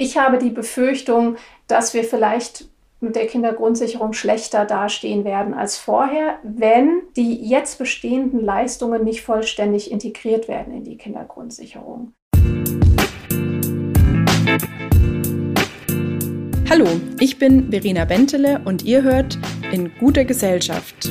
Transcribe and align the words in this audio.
Ich 0.00 0.16
habe 0.16 0.38
die 0.38 0.50
Befürchtung, 0.50 1.38
dass 1.66 1.92
wir 1.92 2.04
vielleicht 2.04 2.68
mit 3.00 3.16
der 3.16 3.26
Kindergrundsicherung 3.26 4.12
schlechter 4.12 4.64
dastehen 4.64 5.24
werden 5.24 5.54
als 5.54 5.76
vorher, 5.76 6.38
wenn 6.44 7.02
die 7.16 7.34
jetzt 7.34 7.78
bestehenden 7.78 8.44
Leistungen 8.44 9.02
nicht 9.02 9.22
vollständig 9.22 9.90
integriert 9.90 10.46
werden 10.46 10.72
in 10.72 10.84
die 10.84 10.96
Kindergrundsicherung. 10.96 12.12
Hallo, 16.70 16.86
ich 17.18 17.40
bin 17.40 17.72
Verena 17.72 18.04
Bentele 18.04 18.60
und 18.64 18.84
ihr 18.84 19.02
hört 19.02 19.36
in 19.72 19.90
guter 19.98 20.24
Gesellschaft. 20.24 21.10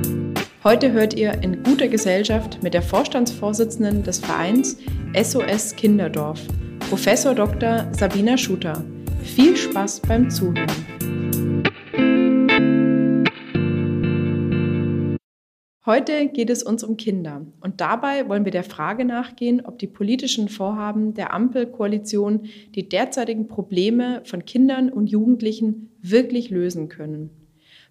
Heute 0.63 0.91
hört 0.91 1.15
ihr 1.15 1.41
in 1.41 1.63
guter 1.63 1.87
Gesellschaft 1.87 2.61
mit 2.61 2.75
der 2.75 2.83
Vorstandsvorsitzenden 2.83 4.03
des 4.03 4.19
Vereins 4.19 4.77
SOS 5.19 5.75
Kinderdorf, 5.75 6.39
Professor 6.87 7.33
Dr. 7.33 7.91
Sabina 7.93 8.37
Schuter. 8.37 8.85
Viel 9.23 9.57
Spaß 9.57 10.01
beim 10.01 10.29
Zuhören. 10.29 10.69
Heute 15.83 16.27
geht 16.27 16.51
es 16.51 16.61
uns 16.61 16.83
um 16.83 16.95
Kinder 16.95 17.43
und 17.61 17.81
dabei 17.81 18.29
wollen 18.29 18.45
wir 18.45 18.51
der 18.51 18.63
Frage 18.63 19.03
nachgehen, 19.03 19.65
ob 19.65 19.79
die 19.79 19.87
politischen 19.87 20.47
Vorhaben 20.47 21.15
der 21.15 21.33
Ampelkoalition 21.33 22.45
die 22.75 22.87
derzeitigen 22.87 23.47
Probleme 23.47 24.21
von 24.25 24.45
Kindern 24.45 24.91
und 24.91 25.07
Jugendlichen 25.07 25.89
wirklich 26.03 26.51
lösen 26.51 26.87
können. 26.87 27.31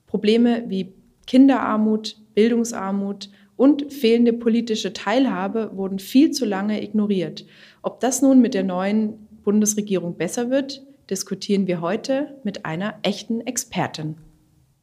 Probleme 0.06 0.66
wie 0.68 0.92
Kinderarmut, 1.26 2.19
Bildungsarmut 2.34 3.30
und 3.56 3.92
fehlende 3.92 4.32
politische 4.32 4.92
Teilhabe 4.92 5.72
wurden 5.74 5.98
viel 5.98 6.30
zu 6.30 6.44
lange 6.44 6.82
ignoriert. 6.82 7.44
Ob 7.82 8.00
das 8.00 8.22
nun 8.22 8.40
mit 8.40 8.54
der 8.54 8.64
neuen 8.64 9.28
Bundesregierung 9.42 10.16
besser 10.16 10.50
wird, 10.50 10.82
diskutieren 11.10 11.66
wir 11.66 11.80
heute 11.80 12.38
mit 12.44 12.64
einer 12.64 12.94
echten 13.02 13.40
Expertin. 13.40 14.16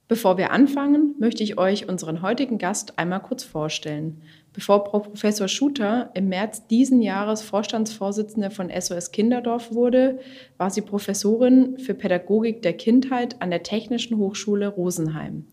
Bevor 0.10 0.38
wir 0.38 0.52
anfangen, 0.52 1.16
möchte 1.20 1.44
ich 1.44 1.58
euch 1.58 1.90
unseren 1.90 2.22
heutigen 2.22 2.58
Gast 2.58 2.98
einmal 2.98 3.22
kurz 3.22 3.44
vorstellen. 3.44 4.22
Bevor 4.54 4.86
Frau 4.86 5.00
Professor 5.00 5.50
Schuter 5.50 6.12
im 6.14 6.30
März 6.30 6.66
diesen 6.68 7.02
Jahres 7.02 7.42
Vorstandsvorsitzende 7.42 8.50
von 8.50 8.70
SOS 8.70 9.12
Kinderdorf 9.12 9.74
wurde, 9.74 10.20
war 10.58 10.70
sie 10.70 10.82
Professorin 10.82 11.78
für 11.78 11.94
Pädagogik 11.94 12.62
der 12.62 12.74
Kindheit 12.74 13.42
an 13.42 13.50
der 13.50 13.64
Technischen 13.64 14.18
Hochschule 14.18 14.70
Rosenheim. 14.70 15.46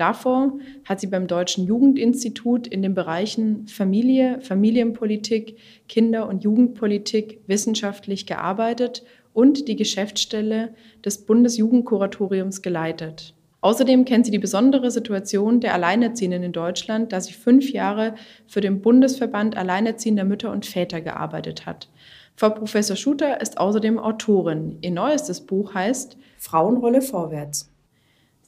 Davor 0.00 0.54
hat 0.86 0.98
sie 0.98 1.08
beim 1.08 1.26
Deutschen 1.26 1.66
Jugendinstitut 1.66 2.66
in 2.66 2.80
den 2.80 2.94
Bereichen 2.94 3.66
Familie, 3.68 4.40
Familienpolitik, 4.40 5.58
Kinder- 5.88 6.26
und 6.26 6.42
Jugendpolitik 6.42 7.42
wissenschaftlich 7.46 8.24
gearbeitet 8.24 9.04
und 9.34 9.68
die 9.68 9.76
Geschäftsstelle 9.76 10.74
des 11.04 11.26
Bundesjugendkuratoriums 11.26 12.62
geleitet. 12.62 13.34
Außerdem 13.60 14.06
kennt 14.06 14.24
sie 14.24 14.30
die 14.30 14.38
besondere 14.38 14.90
Situation 14.90 15.60
der 15.60 15.74
Alleinerziehenden 15.74 16.44
in 16.44 16.52
Deutschland, 16.52 17.12
da 17.12 17.20
sie 17.20 17.34
fünf 17.34 17.70
Jahre 17.70 18.14
für 18.46 18.62
den 18.62 18.80
Bundesverband 18.80 19.58
Alleinerziehender 19.58 20.24
Mütter 20.24 20.50
und 20.50 20.64
Väter 20.64 21.02
gearbeitet 21.02 21.66
hat. 21.66 21.90
Frau 22.36 22.48
Professor 22.48 22.96
Schuter 22.96 23.42
ist 23.42 23.58
außerdem 23.58 23.98
Autorin. 23.98 24.78
Ihr 24.80 24.92
neuestes 24.92 25.42
Buch 25.42 25.74
heißt 25.74 26.16
Frauenrolle 26.38 27.02
vorwärts. 27.02 27.69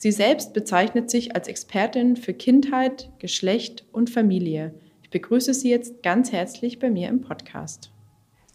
Sie 0.03 0.11
selbst 0.11 0.53
bezeichnet 0.53 1.11
sich 1.11 1.37
als 1.37 1.47
Expertin 1.47 2.17
für 2.17 2.35
Kindheit, 2.35 3.09
Geschlecht 3.21 3.85
und 3.93 4.11
Familie. 4.11 4.75
Ich 5.05 5.11
begrüße 5.11 5.55
Sie 5.55 5.71
jetzt 5.71 6.03
ganz 6.03 6.33
herzlich 6.33 6.81
bei 6.81 6.91
mir 6.91 7.09
im 7.09 7.21
Podcast. 7.21 7.93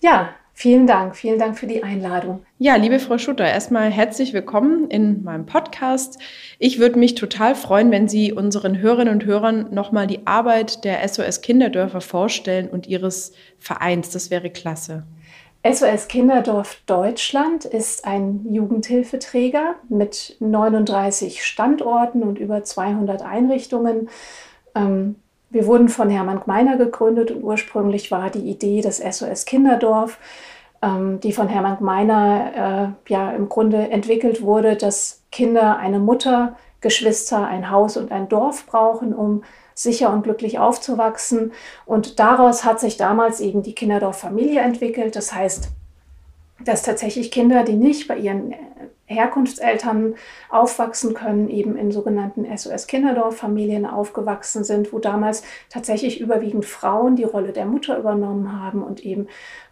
Ja, 0.02 0.36
Vielen 0.60 0.88
Dank, 0.88 1.16
vielen 1.16 1.38
Dank 1.38 1.56
für 1.56 1.68
die 1.68 1.84
Einladung. 1.84 2.44
Ja, 2.58 2.78
liebe 2.78 2.98
Frau 2.98 3.20
Schutter, 3.20 3.46
erstmal 3.46 3.92
herzlich 3.92 4.34
willkommen 4.34 4.90
in 4.90 5.24
meinem 5.24 5.46
Podcast. 5.46 6.20
Ich 6.58 6.80
würde 6.80 6.98
mich 6.98 7.14
total 7.14 7.54
freuen, 7.54 7.92
wenn 7.92 8.08
Sie 8.08 8.34
unseren 8.34 8.80
Hörerinnen 8.80 9.14
und 9.14 9.26
Hörern 9.26 9.72
nochmal 9.72 10.08
die 10.08 10.26
Arbeit 10.26 10.84
der 10.84 11.08
SOS 11.08 11.42
Kinderdörfer 11.42 12.02
vorstellen 12.02 12.70
und 12.70 12.88
Ihres 12.88 13.34
Vereins. 13.60 14.10
Das 14.10 14.32
wäre 14.32 14.50
klasse. 14.50 15.04
SOS 15.70 16.08
Kinderdorf 16.08 16.78
Deutschland 16.86 17.66
ist 17.66 18.06
ein 18.06 18.46
Jugendhilfeträger 18.50 19.76
mit 19.90 20.38
39 20.40 21.44
Standorten 21.44 22.24
und 22.24 22.40
über 22.40 22.64
200 22.64 23.22
Einrichtungen. 23.22 24.08
Ähm, 24.76 25.16
wir 25.50 25.66
wurden 25.66 25.90
von 25.90 26.10
Hermann 26.10 26.40
Gmeiner 26.40 26.78
gegründet 26.78 27.32
und 27.32 27.44
ursprünglich 27.44 28.12
war 28.12 28.30
die 28.30 28.50
Idee 28.50 28.82
das 28.82 29.00
SOS 29.00 29.44
Kinderdorf, 29.44 30.20
ähm, 30.82 31.20
die 31.20 31.34
von 31.34 31.50
Hermann 31.50 31.80
Gmeiner 31.80 32.96
äh, 33.08 33.12
ja 33.12 33.32
im 33.32 33.50
Grunde 33.50 33.90
entwickelt 33.90 34.42
wurde, 34.42 34.78
dass 34.78 35.24
Kinder 35.34 35.78
eine 35.78 36.00
Mutter, 36.00 36.56
Geschwister, 36.80 37.46
ein 37.46 37.70
Haus 37.70 37.98
und 37.98 38.14
ein 38.14 38.30
Dorf 38.30 38.68
brauchen, 38.68 39.14
um 39.14 39.44
sicher 39.78 40.12
und 40.12 40.24
glücklich 40.24 40.60
aufzuwachsen. 40.60 41.54
Und 41.86 42.20
daraus 42.20 42.66
hat 42.66 42.80
sich 42.80 42.98
damals 42.98 43.40
eben 43.40 43.62
die 43.62 43.76
Kinderdorf-Familie 43.76 44.60
entwickelt. 44.60 45.16
Das 45.16 45.34
heißt, 45.34 45.70
dass 46.66 46.82
tatsächlich 46.82 47.30
Kinder, 47.32 47.64
die 47.64 47.76
nicht 47.76 48.08
bei 48.08 48.18
ihren 48.18 48.56
Herkunftseltern 49.06 50.16
aufwachsen 50.50 51.14
können, 51.14 51.50
eben 51.50 51.78
in 51.78 51.92
sogenannten 51.92 52.46
SOS-Kinderdorf-Familien 52.46 53.86
aufgewachsen 53.86 54.64
sind, 54.66 54.92
wo 54.92 55.00
damals 55.00 55.44
tatsächlich 55.70 56.20
überwiegend 56.20 56.66
Frauen 56.66 57.16
die 57.16 57.24
Rolle 57.24 57.54
der 57.54 57.66
Mutter 57.66 57.98
übernommen 57.98 58.60
haben 58.62 58.84
und 58.84 59.06
eben 59.06 59.28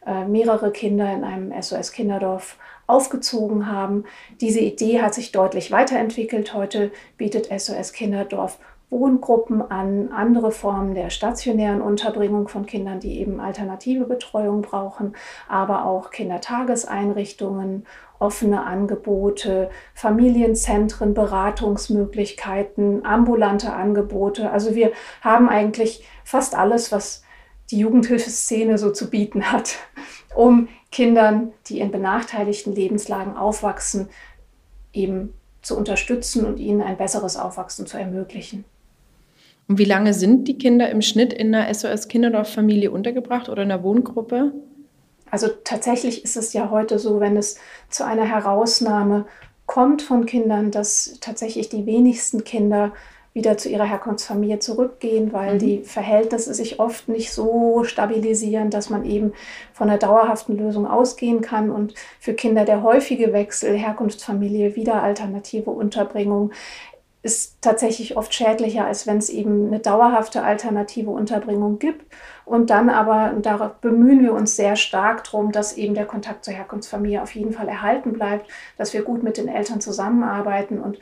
äh, 0.05 0.23
mehrere 0.25 0.71
Kinder 0.71 1.11
in 1.11 1.23
einem 1.25 1.51
SOS-Kinderdorf 1.51 2.57
aufgezogen 2.87 3.69
haben. 3.69 4.05
Diese 4.39 4.59
Idee 4.59 5.01
hat 5.01 5.15
sich 5.15 5.31
deutlich 5.31 5.71
weiterentwickelt. 5.71 6.53
Heute 6.53 6.91
bietet 7.17 7.47
SOS 7.47 7.91
Kinderdorf 7.91 8.59
Wohngruppen 8.95 9.61
an, 9.61 10.09
andere 10.13 10.51
Formen 10.51 10.95
der 10.95 11.09
stationären 11.09 11.81
Unterbringung 11.81 12.47
von 12.47 12.65
Kindern, 12.65 13.01
die 13.01 13.19
eben 13.19 13.41
alternative 13.41 14.05
Betreuung 14.05 14.61
brauchen, 14.61 15.15
aber 15.49 15.85
auch 15.85 16.11
Kindertageseinrichtungen, 16.11 17.85
offene 18.19 18.63
Angebote, 18.63 19.69
Familienzentren, 19.93 21.13
Beratungsmöglichkeiten, 21.13 23.05
ambulante 23.05 23.73
Angebote. 23.73 24.49
Also 24.49 24.75
wir 24.75 24.93
haben 25.21 25.49
eigentlich 25.49 26.07
fast 26.23 26.55
alles, 26.55 26.93
was 26.93 27.23
die 27.71 27.79
Jugendhilfeszene 27.79 28.77
so 28.77 28.91
zu 28.91 29.09
bieten 29.09 29.51
hat, 29.51 29.75
um 30.35 30.69
Kindern, 30.91 31.51
die 31.67 31.81
in 31.81 31.91
benachteiligten 31.91 32.73
Lebenslagen 32.73 33.35
aufwachsen, 33.35 34.07
eben 34.93 35.33
zu 35.61 35.77
unterstützen 35.77 36.45
und 36.45 36.57
ihnen 36.57 36.81
ein 36.81 36.95
besseres 36.95 37.35
Aufwachsen 37.35 37.85
zu 37.85 37.97
ermöglichen. 37.97 38.63
Und 39.67 39.77
wie 39.79 39.85
lange 39.85 40.13
sind 40.13 40.47
die 40.47 40.57
Kinder 40.57 40.89
im 40.89 41.01
Schnitt 41.01 41.33
in 41.33 41.53
einer 41.53 41.73
SOS-Kinderdorf-Familie 41.73 42.91
untergebracht 42.91 43.49
oder 43.49 43.63
in 43.63 43.71
einer 43.71 43.83
Wohngruppe? 43.83 44.51
Also 45.31 45.47
tatsächlich 45.63 46.23
ist 46.23 46.37
es 46.37 46.53
ja 46.53 46.69
heute 46.69 46.99
so, 46.99 47.19
wenn 47.19 47.35
es 47.35 47.57
zu 47.89 48.05
einer 48.05 48.25
Herausnahme 48.25 49.25
kommt 49.65 50.03
von 50.03 50.27
Kindern, 50.27 50.69
dass 50.69 51.17
tatsächlich 51.19 51.69
die 51.69 51.85
wenigsten 51.85 52.43
Kinder 52.43 52.93
wieder 53.33 53.57
zu 53.57 53.67
ihrer 53.67 53.83
Herkunftsfamilie 53.83 54.59
zurückgehen, 54.59 55.33
weil 55.33 55.55
mhm. 55.55 55.59
die 55.59 55.83
Verhältnisse 55.83 56.53
sich 56.53 56.79
oft 56.79 57.09
nicht 57.09 57.33
so 57.33 57.83
stabilisieren, 57.83 58.69
dass 58.69 58.89
man 58.89 59.03
eben 59.03 59.33
von 59.73 59.89
einer 59.89 59.99
dauerhaften 59.99 60.57
Lösung 60.57 60.87
ausgehen 60.87 61.41
kann. 61.41 61.69
Und 61.69 61.95
für 62.19 62.33
Kinder 62.33 62.63
der 62.63 62.81
häufige 62.81 63.33
Wechsel, 63.33 63.75
Herkunftsfamilie, 63.75 64.77
wieder 64.77 65.03
alternative 65.03 65.71
Unterbringung, 65.71 66.51
ist 67.25 67.57
tatsächlich 67.61 68.17
oft 68.17 68.35
schädlicher, 68.35 68.85
als 68.85 69.07
wenn 69.07 69.17
es 69.17 69.29
eben 69.29 69.65
eine 69.65 69.79
dauerhafte 69.79 70.43
alternative 70.43 71.09
Unterbringung 71.09 71.79
gibt. 71.79 72.05
Und 72.45 72.69
dann 72.69 72.91
aber, 72.91 73.33
und 73.35 73.47
da 73.47 73.75
bemühen 73.81 74.21
wir 74.21 74.31
uns 74.31 74.55
sehr 74.55 74.75
stark 74.75 75.23
darum, 75.23 75.51
dass 75.51 75.75
eben 75.75 75.95
der 75.95 76.05
Kontakt 76.05 76.45
zur 76.45 76.53
Herkunftsfamilie 76.53 77.23
auf 77.23 77.33
jeden 77.33 77.51
Fall 77.51 77.67
erhalten 77.67 78.13
bleibt, 78.13 78.47
dass 78.77 78.93
wir 78.93 79.01
gut 79.01 79.23
mit 79.23 79.37
den 79.37 79.47
Eltern 79.47 79.81
zusammenarbeiten. 79.81 80.79
Und 80.79 80.99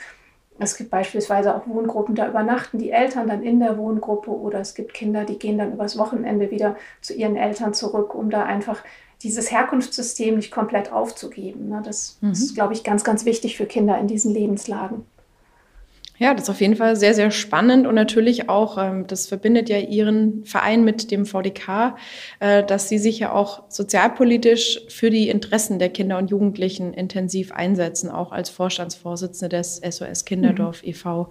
es 0.60 0.78
gibt 0.78 0.92
beispielsweise 0.92 1.54
auch 1.54 1.68
Wohngruppen, 1.68 2.16
da 2.16 2.30
übernachten 2.30 2.80
die 2.80 2.92
Eltern 2.92 3.28
dann 3.28 3.44
in 3.44 3.60
der 3.60 3.78
Wohngruppe 3.78 4.32
oder 4.32 4.62
es 4.62 4.76
gibt 4.76 4.94
Kinder, 4.94 5.26
die 5.26 5.38
gehen 5.38 5.58
dann 5.58 5.74
übers 5.74 5.98
Wochenende 5.98 6.52
wieder 6.52 6.78
zu 7.02 7.14
ihren 7.14 7.36
Eltern 7.36 7.74
zurück, 7.74 8.16
um 8.16 8.30
da 8.30 8.44
einfach 8.44 8.82
dieses 9.24 9.52
Herkunftssystem 9.52 10.38
nicht 10.38 10.52
komplett 10.52 10.90
aufzugeben. 10.94 11.68
Ne? 11.68 11.82
Das 11.84 12.18
mhm. 12.22 12.32
ist, 12.32 12.56
glaube 12.56 12.72
ich, 12.72 12.86
ganz, 12.86 13.04
ganz 13.04 13.26
wichtig 13.26 13.58
für 13.58 13.66
Kinder 13.66 13.98
in 13.98 14.08
diesen 14.08 14.34
Lebenslagen. 14.34 15.06
Ja, 16.20 16.34
das 16.34 16.44
ist 16.44 16.50
auf 16.52 16.62
jeden 16.62 16.76
Fall 16.76 16.96
sehr, 16.96 17.16
sehr 17.16 17.32
spannend 17.32 17.88
und 17.88 17.96
natürlich 17.96 18.48
auch, 18.48 18.78
ähm, 18.78 19.08
das 19.08 19.26
verbindet 19.26 19.68
ja 19.68 19.80
Ihren 19.80 20.46
Verein 20.46 20.84
mit 20.84 21.10
dem 21.10 21.26
VDK, 21.26 21.96
äh, 22.40 22.64
dass 22.64 22.88
Sie 22.88 23.00
sich 23.00 23.18
ja 23.18 23.32
auch 23.32 23.64
sozialpolitisch 23.70 24.82
für 24.90 25.10
die 25.10 25.30
Interessen 25.30 25.80
der 25.80 25.90
Kinder 25.90 26.20
und 26.20 26.30
Jugendlichen 26.30 26.94
intensiv 26.94 27.52
einsetzen, 27.52 28.12
auch 28.12 28.32
als 28.32 28.50
Vorstandsvorsitzende 28.50 29.58
des 29.58 29.78
SOS 29.78 30.26
Kinderdorf 30.26 30.84
mhm. 30.84 30.90
e.V. 30.90 31.30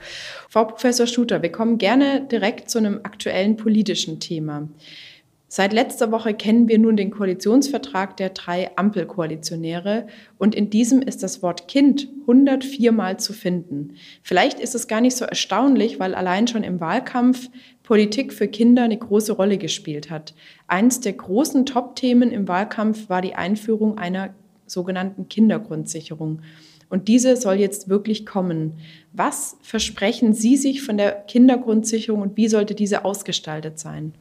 Frau 0.48 0.64
Professor 0.64 1.06
Stuter, 1.06 1.42
wir 1.42 1.52
kommen 1.52 1.78
gerne 1.78 2.26
direkt 2.26 2.68
zu 2.68 2.78
einem 2.78 3.00
aktuellen 3.04 3.56
politischen 3.56 4.18
Thema. 4.18 4.68
Seit 5.54 5.74
letzter 5.74 6.10
Woche 6.10 6.32
kennen 6.32 6.66
wir 6.66 6.78
nun 6.78 6.96
den 6.96 7.10
Koalitionsvertrag 7.10 8.16
der 8.16 8.30
drei 8.30 8.74
Ampelkoalitionäre 8.78 10.06
und 10.38 10.54
in 10.54 10.70
diesem 10.70 11.02
ist 11.02 11.22
das 11.22 11.42
Wort 11.42 11.68
Kind 11.68 12.08
104 12.22 12.90
Mal 12.90 13.18
zu 13.18 13.34
finden. 13.34 13.96
Vielleicht 14.22 14.58
ist 14.58 14.74
es 14.74 14.88
gar 14.88 15.02
nicht 15.02 15.14
so 15.14 15.26
erstaunlich, 15.26 16.00
weil 16.00 16.14
allein 16.14 16.48
schon 16.48 16.62
im 16.62 16.80
Wahlkampf 16.80 17.50
Politik 17.82 18.32
für 18.32 18.48
Kinder 18.48 18.84
eine 18.84 18.96
große 18.96 19.32
Rolle 19.34 19.58
gespielt 19.58 20.08
hat. 20.08 20.32
Eins 20.68 21.00
der 21.00 21.12
großen 21.12 21.66
Top-Themen 21.66 22.30
im 22.30 22.48
Wahlkampf 22.48 23.10
war 23.10 23.20
die 23.20 23.34
Einführung 23.34 23.98
einer 23.98 24.34
sogenannten 24.64 25.28
Kindergrundsicherung. 25.28 26.40
Und 26.88 27.08
diese 27.08 27.36
soll 27.36 27.56
jetzt 27.56 27.90
wirklich 27.90 28.24
kommen. 28.24 28.78
Was 29.12 29.58
versprechen 29.60 30.32
Sie 30.32 30.56
sich 30.56 30.80
von 30.80 30.96
der 30.96 31.12
Kindergrundsicherung 31.12 32.22
und 32.22 32.38
wie 32.38 32.48
sollte 32.48 32.74
diese 32.74 33.04
ausgestaltet 33.04 33.78
sein? 33.78 34.14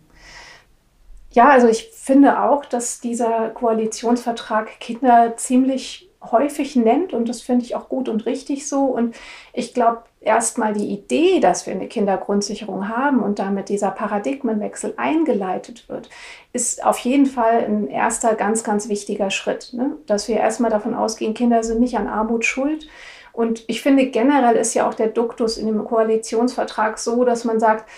Ja, 1.31 1.49
also 1.49 1.67
ich 1.67 1.91
finde 1.93 2.41
auch, 2.41 2.65
dass 2.65 2.99
dieser 2.99 3.49
Koalitionsvertrag 3.49 4.79
Kinder 4.79 5.37
ziemlich 5.37 6.09
häufig 6.21 6.75
nennt 6.75 7.13
und 7.13 7.29
das 7.29 7.41
finde 7.41 7.65
ich 7.65 7.75
auch 7.75 7.89
gut 7.89 8.07
und 8.09 8.25
richtig 8.25 8.67
so. 8.67 8.85
Und 8.85 9.15
ich 9.53 9.73
glaube, 9.73 10.03
erstmal 10.19 10.73
die 10.73 10.91
Idee, 10.91 11.39
dass 11.39 11.65
wir 11.65 11.73
eine 11.73 11.87
Kindergrundsicherung 11.87 12.89
haben 12.89 13.23
und 13.23 13.39
damit 13.39 13.69
dieser 13.69 13.91
Paradigmenwechsel 13.91 14.93
eingeleitet 14.97 15.89
wird, 15.89 16.09
ist 16.53 16.85
auf 16.85 16.99
jeden 16.99 17.25
Fall 17.25 17.65
ein 17.65 17.87
erster 17.87 18.35
ganz, 18.35 18.63
ganz 18.63 18.87
wichtiger 18.87 19.31
Schritt. 19.31 19.71
Ne? 19.73 19.97
Dass 20.05 20.27
wir 20.27 20.37
erstmal 20.37 20.69
davon 20.69 20.93
ausgehen, 20.93 21.33
Kinder 21.33 21.63
sind 21.63 21.79
nicht 21.79 21.97
an 21.97 22.07
Armut 22.07 22.45
schuld. 22.45 22.87
Und 23.33 23.63
ich 23.67 23.81
finde 23.81 24.07
generell 24.07 24.57
ist 24.57 24.73
ja 24.73 24.87
auch 24.87 24.93
der 24.93 25.07
Duktus 25.07 25.57
in 25.57 25.65
dem 25.65 25.85
Koalitionsvertrag 25.85 26.99
so, 26.99 27.23
dass 27.23 27.45
man 27.45 27.59
sagt, 27.59 27.89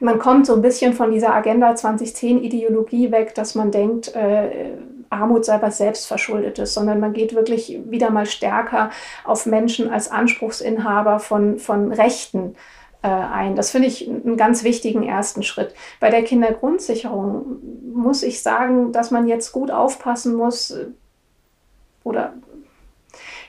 man 0.00 0.18
kommt 0.18 0.46
so 0.46 0.54
ein 0.54 0.62
bisschen 0.62 0.92
von 0.92 1.12
dieser 1.12 1.34
Agenda 1.34 1.72
2010-Ideologie 1.72 3.10
weg, 3.12 3.34
dass 3.34 3.54
man 3.54 3.70
denkt, 3.70 4.14
äh, 4.14 4.72
Armut 5.10 5.44
sei 5.44 5.60
was 5.62 5.78
Selbstverschuldetes, 5.78 6.74
sondern 6.74 7.00
man 7.00 7.12
geht 7.12 7.34
wirklich 7.34 7.78
wieder 7.86 8.10
mal 8.10 8.26
stärker 8.26 8.90
auf 9.24 9.46
Menschen 9.46 9.90
als 9.90 10.10
Anspruchsinhaber 10.10 11.20
von, 11.20 11.58
von 11.58 11.92
Rechten 11.92 12.56
äh, 13.02 13.08
ein. 13.08 13.54
Das 13.54 13.70
finde 13.70 13.88
ich 13.88 14.08
einen 14.08 14.36
ganz 14.36 14.64
wichtigen 14.64 15.04
ersten 15.04 15.42
Schritt. 15.42 15.74
Bei 16.00 16.10
der 16.10 16.24
Kindergrundsicherung 16.24 17.58
muss 17.92 18.22
ich 18.22 18.42
sagen, 18.42 18.92
dass 18.92 19.10
man 19.10 19.28
jetzt 19.28 19.52
gut 19.52 19.70
aufpassen 19.70 20.34
muss 20.34 20.72
äh, 20.72 20.86
oder 22.02 22.34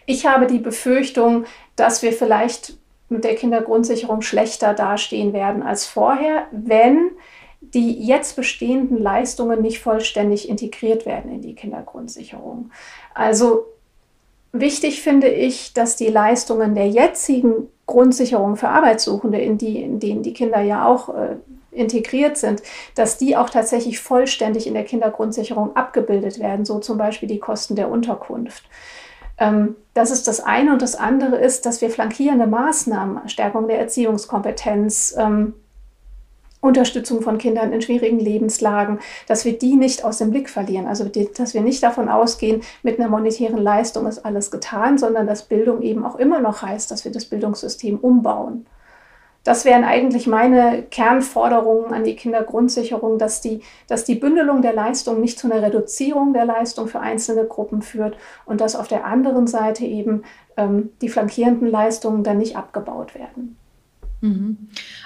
ich 0.05 0.27
habe 0.27 0.45
die 0.45 0.59
Befürchtung, 0.59 1.45
dass 1.75 2.03
wir 2.03 2.13
vielleicht 2.13 2.77
mit 3.09 3.23
der 3.23 3.35
Kindergrundsicherung 3.35 4.21
schlechter 4.21 4.73
dastehen 4.73 5.33
werden 5.33 5.63
als 5.63 5.85
vorher, 5.85 6.47
wenn 6.51 7.11
die 7.61 8.05
jetzt 8.05 8.35
bestehenden 8.35 9.01
Leistungen 9.01 9.61
nicht 9.61 9.79
vollständig 9.79 10.49
integriert 10.49 11.05
werden 11.05 11.31
in 11.31 11.41
die 11.41 11.55
Kindergrundsicherung. 11.55 12.71
Also 13.13 13.65
wichtig 14.51 15.01
finde 15.01 15.27
ich, 15.27 15.73
dass 15.73 15.95
die 15.95 16.07
Leistungen 16.07 16.75
der 16.75 16.87
jetzigen 16.87 17.69
Grundsicherung 17.85 18.55
für 18.55 18.69
Arbeitssuchende, 18.69 19.39
in, 19.39 19.57
die, 19.57 19.81
in 19.81 19.99
denen 19.99 20.23
die 20.23 20.33
Kinder 20.33 20.61
ja 20.61 20.87
auch 20.87 21.09
äh, 21.09 21.35
integriert 21.71 22.37
sind, 22.37 22.63
dass 22.95 23.17
die 23.17 23.35
auch 23.35 23.49
tatsächlich 23.49 23.99
vollständig 23.99 24.65
in 24.65 24.73
der 24.73 24.85
Kindergrundsicherung 24.85 25.75
abgebildet 25.75 26.39
werden, 26.39 26.65
so 26.65 26.79
zum 26.79 26.97
Beispiel 26.97 27.27
die 27.27 27.39
Kosten 27.39 27.75
der 27.75 27.89
Unterkunft. 27.89 28.63
Ähm, 29.37 29.75
das 29.93 30.11
ist 30.11 30.27
das 30.27 30.39
eine. 30.39 30.73
Und 30.73 30.81
das 30.81 30.95
andere 30.95 31.37
ist, 31.37 31.65
dass 31.65 31.81
wir 31.81 31.89
flankierende 31.89 32.47
Maßnahmen, 32.47 33.27
Stärkung 33.29 33.67
der 33.67 33.79
Erziehungskompetenz, 33.79 35.15
ähm, 35.17 35.53
Unterstützung 36.61 37.21
von 37.21 37.37
Kindern 37.37 37.71
in 37.71 37.81
schwierigen 37.81 38.19
Lebenslagen, 38.19 38.99
dass 39.27 39.45
wir 39.45 39.57
die 39.57 39.75
nicht 39.75 40.03
aus 40.03 40.17
dem 40.17 40.31
Blick 40.31 40.49
verlieren. 40.49 40.87
Also, 40.87 41.05
dass 41.05 41.53
wir 41.53 41.61
nicht 41.61 41.83
davon 41.83 42.09
ausgehen, 42.09 42.61
mit 42.81 42.99
einer 42.99 43.07
monetären 43.07 43.59
Leistung 43.59 44.07
ist 44.07 44.25
alles 44.25 44.49
getan, 44.49 44.97
sondern 44.97 45.27
dass 45.27 45.43
Bildung 45.43 45.81
eben 45.83 46.03
auch 46.03 46.15
immer 46.15 46.39
noch 46.39 46.63
heißt, 46.63 46.89
dass 46.89 47.05
wir 47.05 47.11
das 47.11 47.25
Bildungssystem 47.25 47.97
umbauen. 47.99 48.65
Das 49.45 49.63
wären 49.63 49.83
eigentlich 49.83 50.25
meine 50.25 50.81
Kernforderungen 50.89 51.93
an 51.93 52.03
die 52.03 52.15
Kindergrundsicherung, 52.15 53.19
dass 53.19 53.41
die, 53.41 53.61
dass 53.87 54.03
die 54.03 54.15
Bündelung 54.15 54.63
der 54.63 54.73
Leistung 54.73 55.21
nicht 55.21 55.37
zu 55.37 55.49
einer 55.49 55.61
Reduzierung 55.61 56.33
der 56.33 56.45
Leistung 56.45 56.87
für 56.87 56.99
einzelne 56.99 57.45
Gruppen 57.45 57.83
führt 57.83 58.17
und 58.45 58.59
dass 58.59 58.75
auf 58.75 58.87
der 58.87 59.05
anderen 59.05 59.45
Seite 59.45 59.85
eben 59.85 60.23
ähm, 60.57 60.89
die 60.99 61.09
flankierenden 61.09 61.69
Leistungen 61.69 62.23
dann 62.23 62.39
nicht 62.39 62.57
abgebaut 62.57 63.13
werden. 63.13 63.55
Mhm. 64.25 64.57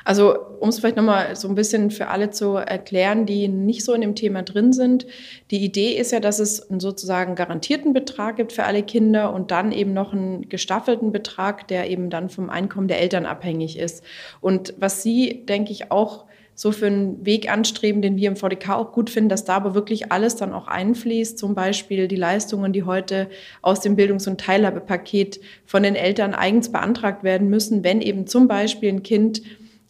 Also, 0.05 0.35
um 0.59 0.69
es 0.69 0.79
vielleicht 0.79 0.95
nochmal 0.95 1.35
so 1.35 1.49
ein 1.49 1.55
bisschen 1.55 1.91
für 1.91 2.07
alle 2.07 2.29
zu 2.29 2.53
erklären, 2.53 3.25
die 3.25 3.47
nicht 3.49 3.83
so 3.83 3.93
in 3.93 4.01
dem 4.01 4.15
Thema 4.15 4.43
drin 4.43 4.71
sind. 4.71 5.05
Die 5.51 5.63
Idee 5.63 5.91
ist 5.91 6.11
ja, 6.11 6.19
dass 6.21 6.39
es 6.39 6.69
einen 6.69 6.79
sozusagen 6.79 7.35
garantierten 7.35 7.91
Betrag 7.91 8.37
gibt 8.37 8.53
für 8.53 8.63
alle 8.63 8.81
Kinder 8.81 9.33
und 9.33 9.51
dann 9.51 9.71
eben 9.73 9.93
noch 9.93 10.13
einen 10.13 10.47
gestaffelten 10.47 11.11
Betrag, 11.11 11.67
der 11.67 11.89
eben 11.89 12.09
dann 12.09 12.29
vom 12.29 12.49
Einkommen 12.49 12.87
der 12.87 13.01
Eltern 13.01 13.25
abhängig 13.25 13.77
ist. 13.77 14.03
Und 14.39 14.73
was 14.77 15.03
Sie, 15.03 15.45
denke 15.45 15.71
ich, 15.73 15.91
auch 15.91 16.25
so 16.59 16.73
für 16.73 16.87
einen 16.87 17.25
Weg 17.25 17.49
anstreben, 17.49 18.01
den 18.01 18.17
wir 18.17 18.27
im 18.27 18.35
VDK 18.35 18.71
auch 18.71 18.91
gut 18.91 19.09
finden, 19.09 19.29
dass 19.29 19.45
da 19.45 19.55
aber 19.55 19.75
wirklich 19.75 20.11
alles 20.11 20.35
dann 20.35 20.51
auch 20.51 20.67
einfließt, 20.67 21.37
zum 21.37 21.55
Beispiel 21.55 22.09
die 22.09 22.17
Leistungen, 22.17 22.73
die 22.73 22.83
heute 22.83 23.29
aus 23.61 23.79
dem 23.79 23.95
Bildungs- 23.95 24.27
und 24.27 24.41
Teilhabepaket 24.41 25.39
von 25.65 25.83
den 25.83 25.95
Eltern 25.95 26.33
eigens 26.33 26.69
beantragt 26.69 27.23
werden 27.23 27.49
müssen, 27.49 27.85
wenn 27.85 28.01
eben 28.01 28.27
zum 28.27 28.49
Beispiel 28.49 28.89
ein 28.89 29.03
Kind 29.03 29.41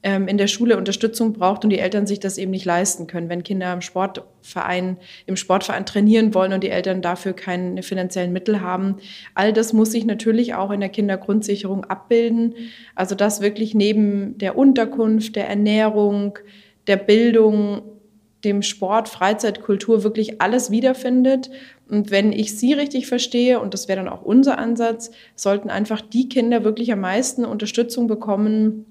in 0.02 0.38
der 0.38 0.48
Schule 0.48 0.78
Unterstützung 0.78 1.34
braucht 1.34 1.66
und 1.66 1.72
die 1.72 1.80
Eltern 1.80 2.08
sich 2.08 2.22
das 2.22 2.38
eben 2.38 2.52
nicht 2.52 2.64
leisten 2.64 3.06
können. 3.06 3.28
Wenn 3.28 3.44
Kinder 3.44 3.74
im 3.74 3.82
Sportverein, 3.82 4.96
im 5.26 5.36
Sportverein 5.36 5.86
trainieren 5.86 6.34
wollen 6.34 6.54
und 6.54 6.64
die 6.64 6.70
Eltern 6.70 7.02
dafür 7.02 7.34
keine 7.34 7.84
finanziellen 7.84 8.32
Mittel 8.32 8.62
haben. 8.62 8.96
All 9.36 9.52
das 9.52 9.74
muss 9.74 9.92
sich 9.92 10.06
natürlich 10.06 10.54
auch 10.54 10.72
in 10.72 10.80
der 10.80 10.88
Kindergrundsicherung 10.88 11.84
abbilden. 11.84 12.56
Also 12.96 13.14
dass 13.14 13.42
wirklich 13.42 13.76
neben 13.76 14.38
der 14.38 14.58
Unterkunft, 14.58 15.36
der 15.36 15.50
Ernährung, 15.50 16.40
der 16.88 16.96
Bildung, 16.96 17.82
dem 18.46 18.62
Sport, 18.62 19.10
Freizeit, 19.10 19.62
Kultur 19.62 20.04
wirklich 20.04 20.40
alles 20.40 20.72
wiederfindet. 20.72 21.50
Und 21.90 22.10
wenn 22.10 22.32
ich 22.32 22.58
Sie 22.58 22.72
richtig 22.72 23.08
verstehe, 23.08 23.60
und 23.60 23.74
das 23.74 23.90
wäre 23.90 23.98
dann 24.02 24.08
auch 24.08 24.22
unser 24.22 24.60
Ansatz, 24.60 25.12
sollten 25.36 25.70
einfach 25.70 26.00
die 26.00 26.30
Kinder 26.30 26.64
wirklich 26.64 26.94
am 26.94 27.02
meisten 27.02 27.44
Unterstützung 27.44 28.08
bekommen, 28.08 28.86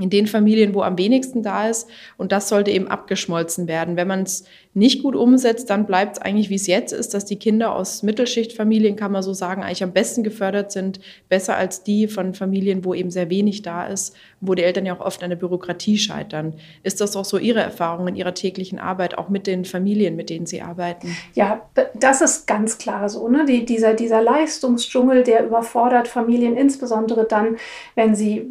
in 0.00 0.10
den 0.10 0.26
Familien, 0.26 0.74
wo 0.74 0.82
am 0.82 0.98
wenigsten 0.98 1.42
da 1.42 1.68
ist. 1.68 1.88
Und 2.16 2.32
das 2.32 2.48
sollte 2.48 2.70
eben 2.70 2.88
abgeschmolzen 2.88 3.68
werden. 3.68 3.96
Wenn 3.96 4.08
man 4.08 4.22
es 4.22 4.44
nicht 4.72 5.02
gut 5.02 5.16
umsetzt, 5.16 5.68
dann 5.68 5.84
bleibt 5.84 6.16
es 6.16 6.22
eigentlich, 6.22 6.48
wie 6.48 6.54
es 6.54 6.68
jetzt 6.68 6.92
ist, 6.92 7.12
dass 7.12 7.24
die 7.24 7.38
Kinder 7.38 7.74
aus 7.74 8.04
Mittelschichtfamilien, 8.04 8.94
kann 8.94 9.10
man 9.10 9.22
so 9.22 9.32
sagen, 9.32 9.62
eigentlich 9.62 9.82
am 9.82 9.92
besten 9.92 10.22
gefördert 10.22 10.70
sind, 10.70 11.00
besser 11.28 11.56
als 11.56 11.82
die 11.82 12.06
von 12.06 12.34
Familien, 12.34 12.84
wo 12.84 12.94
eben 12.94 13.10
sehr 13.10 13.30
wenig 13.30 13.62
da 13.62 13.86
ist, 13.86 14.14
wo 14.40 14.54
die 14.54 14.62
Eltern 14.62 14.86
ja 14.86 14.96
auch 14.96 15.04
oft 15.04 15.22
an 15.24 15.30
der 15.30 15.36
Bürokratie 15.36 15.98
scheitern. 15.98 16.54
Ist 16.84 17.00
das 17.00 17.16
auch 17.16 17.24
so 17.24 17.36
Ihre 17.36 17.60
Erfahrung 17.60 18.06
in 18.06 18.14
Ihrer 18.14 18.34
täglichen 18.34 18.78
Arbeit, 18.78 19.18
auch 19.18 19.28
mit 19.28 19.48
den 19.48 19.64
Familien, 19.64 20.14
mit 20.14 20.30
denen 20.30 20.46
Sie 20.46 20.62
arbeiten? 20.62 21.16
Ja, 21.34 21.68
das 21.94 22.20
ist 22.20 22.46
ganz 22.46 22.78
klar 22.78 23.08
so. 23.08 23.28
Ne? 23.28 23.44
Die, 23.46 23.64
dieser, 23.64 23.94
dieser 23.94 24.22
Leistungsdschungel, 24.22 25.24
der 25.24 25.46
überfordert 25.46 26.06
Familien, 26.06 26.56
insbesondere 26.56 27.24
dann, 27.24 27.56
wenn 27.96 28.14
sie, 28.14 28.46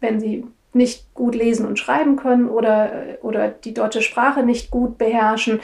wenn 0.00 0.20
sie 0.20 0.44
nicht 0.74 1.14
gut 1.14 1.34
lesen 1.34 1.66
und 1.66 1.78
schreiben 1.78 2.16
können 2.16 2.48
oder, 2.48 2.90
oder 3.22 3.48
die 3.48 3.74
deutsche 3.74 4.02
Sprache 4.02 4.42
nicht 4.42 4.70
gut 4.70 4.98
beherrschen. 4.98 5.60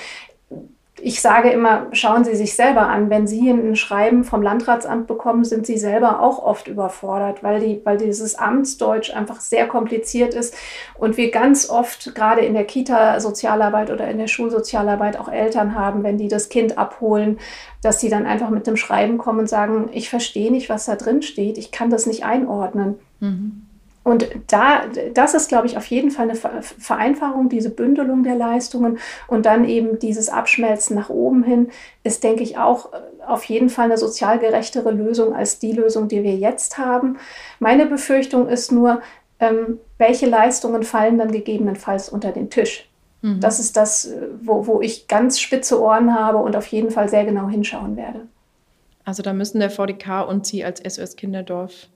Ich 1.03 1.23
sage 1.23 1.49
immer, 1.49 1.87
schauen 1.93 2.25
Sie 2.25 2.37
sich 2.37 2.55
selber 2.55 2.89
an. 2.89 3.09
Wenn 3.09 3.27
Sie 3.27 3.49
ein 3.49 3.75
Schreiben 3.75 4.23
vom 4.23 4.43
Landratsamt 4.43 5.07
bekommen, 5.07 5.45
sind 5.45 5.67
Sie 5.67 5.79
selber 5.79 6.21
auch 6.21 6.45
oft 6.45 6.69
überfordert, 6.69 7.43
weil, 7.43 7.61
die, 7.61 7.81
weil 7.85 7.97
dieses 7.97 8.35
Amtsdeutsch 8.35 9.15
einfach 9.15 9.41
sehr 9.41 9.67
kompliziert 9.67 10.35
ist 10.35 10.55
und 10.99 11.17
wir 11.17 11.31
ganz 11.31 11.71
oft 11.71 12.15
gerade 12.15 12.43
in 12.43 12.53
der 12.53 12.65
Kita-Sozialarbeit 12.65 13.91
oder 13.91 14.09
in 14.09 14.19
der 14.19 14.27
Schulsozialarbeit 14.27 15.19
auch 15.19 15.29
Eltern 15.29 15.75
haben, 15.75 16.03
wenn 16.03 16.19
die 16.19 16.29
das 16.29 16.51
Kind 16.51 16.77
abholen, 16.77 17.39
dass 17.83 18.01
sie 18.01 18.11
dann 18.11 18.27
einfach 18.27 18.51
mit 18.51 18.67
dem 18.67 18.77
Schreiben 18.77 19.17
kommen 19.17 19.41
und 19.41 19.49
sagen, 19.49 19.89
ich 19.93 20.11
verstehe 20.11 20.53
nicht, 20.53 20.69
was 20.69 20.85
da 20.85 20.97
drin 20.97 21.23
steht, 21.23 21.57
ich 21.57 21.71
kann 21.71 21.89
das 21.89 22.05
nicht 22.05 22.25
einordnen. 22.25 22.99
Mhm. 23.21 23.70
Und 24.03 24.29
da, 24.47 24.85
das 25.13 25.35
ist, 25.35 25.49
glaube 25.49 25.67
ich, 25.67 25.77
auf 25.77 25.85
jeden 25.87 26.11
Fall 26.11 26.31
eine 26.31 26.63
Vereinfachung, 26.63 27.51
diese 27.51 27.69
Bündelung 27.69 28.23
der 28.23 28.35
Leistungen 28.35 28.99
und 29.29 29.45
dann 29.45 29.69
eben 29.69 29.99
dieses 29.99 30.31
Abschmelzen 30.31 30.97
nach 30.97 31.11
oben 31.11 31.43
hin, 31.43 31.69
ist, 32.03 32.25
denke 32.25 32.43
ich, 32.43 32.57
auch 32.57 32.89
auf 33.27 33.45
jeden 33.45 33.69
Fall 33.69 33.87
eine 33.87 33.99
sozial 33.99 34.39
gerechtere 34.39 34.91
Lösung 34.91 35.35
als 35.35 35.59
die 35.59 35.73
Lösung, 35.73 36.09
die 36.09 36.23
wir 36.23 36.35
jetzt 36.35 36.79
haben. 36.79 37.19
Meine 37.59 37.85
Befürchtung 37.85 38.49
ist 38.49 38.73
nur, 38.73 39.03
ähm, 39.39 39.79
welche 39.99 40.27
Leistungen 40.27 40.83
fallen 40.83 41.19
dann 41.19 41.31
gegebenenfalls 41.31 42.09
unter 42.09 42.33
den 42.33 42.49
Tisch. 42.49 42.89
Mhm. 43.21 43.41
Das 43.41 43.61
ist 43.61 43.77
das, 43.77 44.07
äh, 44.07 44.29
wo, 44.43 44.67
wo 44.67 44.81
ich 44.81 45.09
ganz 45.09 45.39
spitze 45.39 45.81
Ohren 45.81 46.15
habe 46.15 46.39
und 46.39 46.57
auf 46.57 46.67
jeden 46.67 46.91
Fall 46.91 47.09
sehr 47.11 47.27
genau 47.27 47.49
hinschauen 47.49 47.97
werde. 47.97 48.27
Also 49.05 49.23
da 49.23 49.33
müssen 49.33 49.61
der 49.61 49.71
VDK 49.71 50.27
und 50.29 50.47
Sie 50.47 50.65
als 50.65 50.81
SOS 50.81 51.17
Kinderdorf 51.17 51.89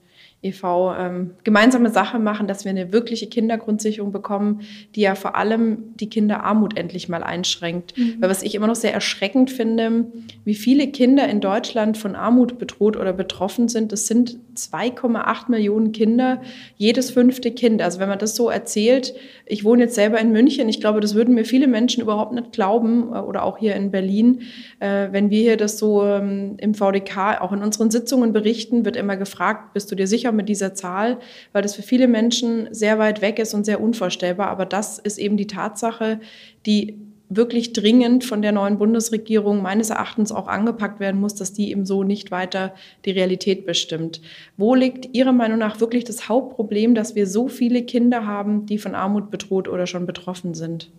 e.V. 0.45 0.95
Ähm, 0.95 1.31
gemeinsame 1.43 1.89
Sache 1.89 2.19
machen, 2.19 2.47
dass 2.47 2.65
wir 2.65 2.69
eine 2.69 2.91
wirkliche 2.91 3.27
Kindergrundsicherung 3.27 4.11
bekommen, 4.11 4.61
die 4.95 5.01
ja 5.01 5.15
vor 5.15 5.35
allem 5.35 5.95
die 5.95 6.09
Kinderarmut 6.09 6.77
endlich 6.77 7.09
mal 7.09 7.23
einschränkt. 7.23 7.97
Mhm. 7.97 8.17
Weil 8.19 8.29
was 8.29 8.43
ich 8.43 8.55
immer 8.55 8.67
noch 8.67 8.75
sehr 8.75 8.93
erschreckend 8.93 9.51
finde, 9.51 10.05
wie 10.43 10.55
viele 10.55 10.87
Kinder 10.87 11.27
in 11.27 11.41
Deutschland 11.41 11.97
von 11.97 12.15
Armut 12.15 12.59
bedroht 12.59 12.95
oder 12.95 13.13
betroffen 13.13 13.67
sind, 13.67 13.91
das 13.91 14.07
sind 14.07 14.37
2,8 14.55 15.49
Millionen 15.49 15.91
Kinder, 15.91 16.41
jedes 16.77 17.11
fünfte 17.11 17.51
Kind. 17.51 17.81
Also 17.81 17.99
wenn 17.99 18.09
man 18.09 18.19
das 18.19 18.35
so 18.35 18.49
erzählt, 18.49 19.13
ich 19.45 19.63
wohne 19.63 19.83
jetzt 19.83 19.95
selber 19.95 20.19
in 20.19 20.31
München, 20.31 20.69
ich 20.69 20.79
glaube, 20.79 20.99
das 20.99 21.15
würden 21.15 21.35
mir 21.35 21.45
viele 21.45 21.67
Menschen 21.67 22.01
überhaupt 22.01 22.33
nicht 22.33 22.51
glauben 22.51 23.13
äh, 23.13 23.19
oder 23.19 23.43
auch 23.43 23.57
hier 23.57 23.75
in 23.75 23.91
Berlin. 23.91 24.41
Äh, 24.79 25.09
wenn 25.11 25.29
wir 25.29 25.41
hier 25.41 25.57
das 25.57 25.77
so 25.77 26.03
ähm, 26.03 26.55
im 26.57 26.73
VDK 26.73 27.41
auch 27.41 27.51
in 27.51 27.61
unseren 27.61 27.91
Sitzungen 27.91 28.33
berichten, 28.33 28.85
wird 28.85 28.95
immer 28.95 29.17
gefragt, 29.17 29.73
bist 29.73 29.91
du 29.91 29.95
dir 29.95 30.07
sicher, 30.07 30.31
mit 30.31 30.49
dieser 30.49 30.73
Zahl, 30.73 31.19
weil 31.53 31.61
das 31.61 31.75
für 31.75 31.83
viele 31.83 32.07
Menschen 32.07 32.67
sehr 32.71 32.99
weit 32.99 33.21
weg 33.21 33.39
ist 33.39 33.53
und 33.53 33.65
sehr 33.65 33.81
unvorstellbar. 33.81 34.47
Aber 34.47 34.65
das 34.65 34.99
ist 34.99 35.17
eben 35.17 35.37
die 35.37 35.47
Tatsache, 35.47 36.19
die 36.65 36.97
wirklich 37.29 37.73
dringend 37.73 38.23
von 38.23 38.41
der 38.41 38.51
neuen 38.51 38.77
Bundesregierung 38.77 39.61
meines 39.61 39.89
Erachtens 39.89 40.31
auch 40.31 40.47
angepackt 40.47 40.99
werden 40.99 41.19
muss, 41.19 41.35
dass 41.35 41.53
die 41.53 41.71
eben 41.71 41.85
so 41.85 42.03
nicht 42.03 42.31
weiter 42.31 42.73
die 43.05 43.11
Realität 43.11 43.65
bestimmt. 43.65 44.21
Wo 44.57 44.75
liegt 44.75 45.15
Ihrer 45.15 45.31
Meinung 45.31 45.57
nach 45.57 45.79
wirklich 45.79 46.03
das 46.03 46.29
Hauptproblem, 46.29 46.95
dass 46.95 47.15
wir 47.15 47.27
so 47.27 47.47
viele 47.47 47.83
Kinder 47.83 48.25
haben, 48.25 48.65
die 48.65 48.77
von 48.77 48.95
Armut 48.95 49.31
bedroht 49.31 49.67
oder 49.67 49.87
schon 49.87 50.05
betroffen 50.05 50.53
sind? 50.53 50.91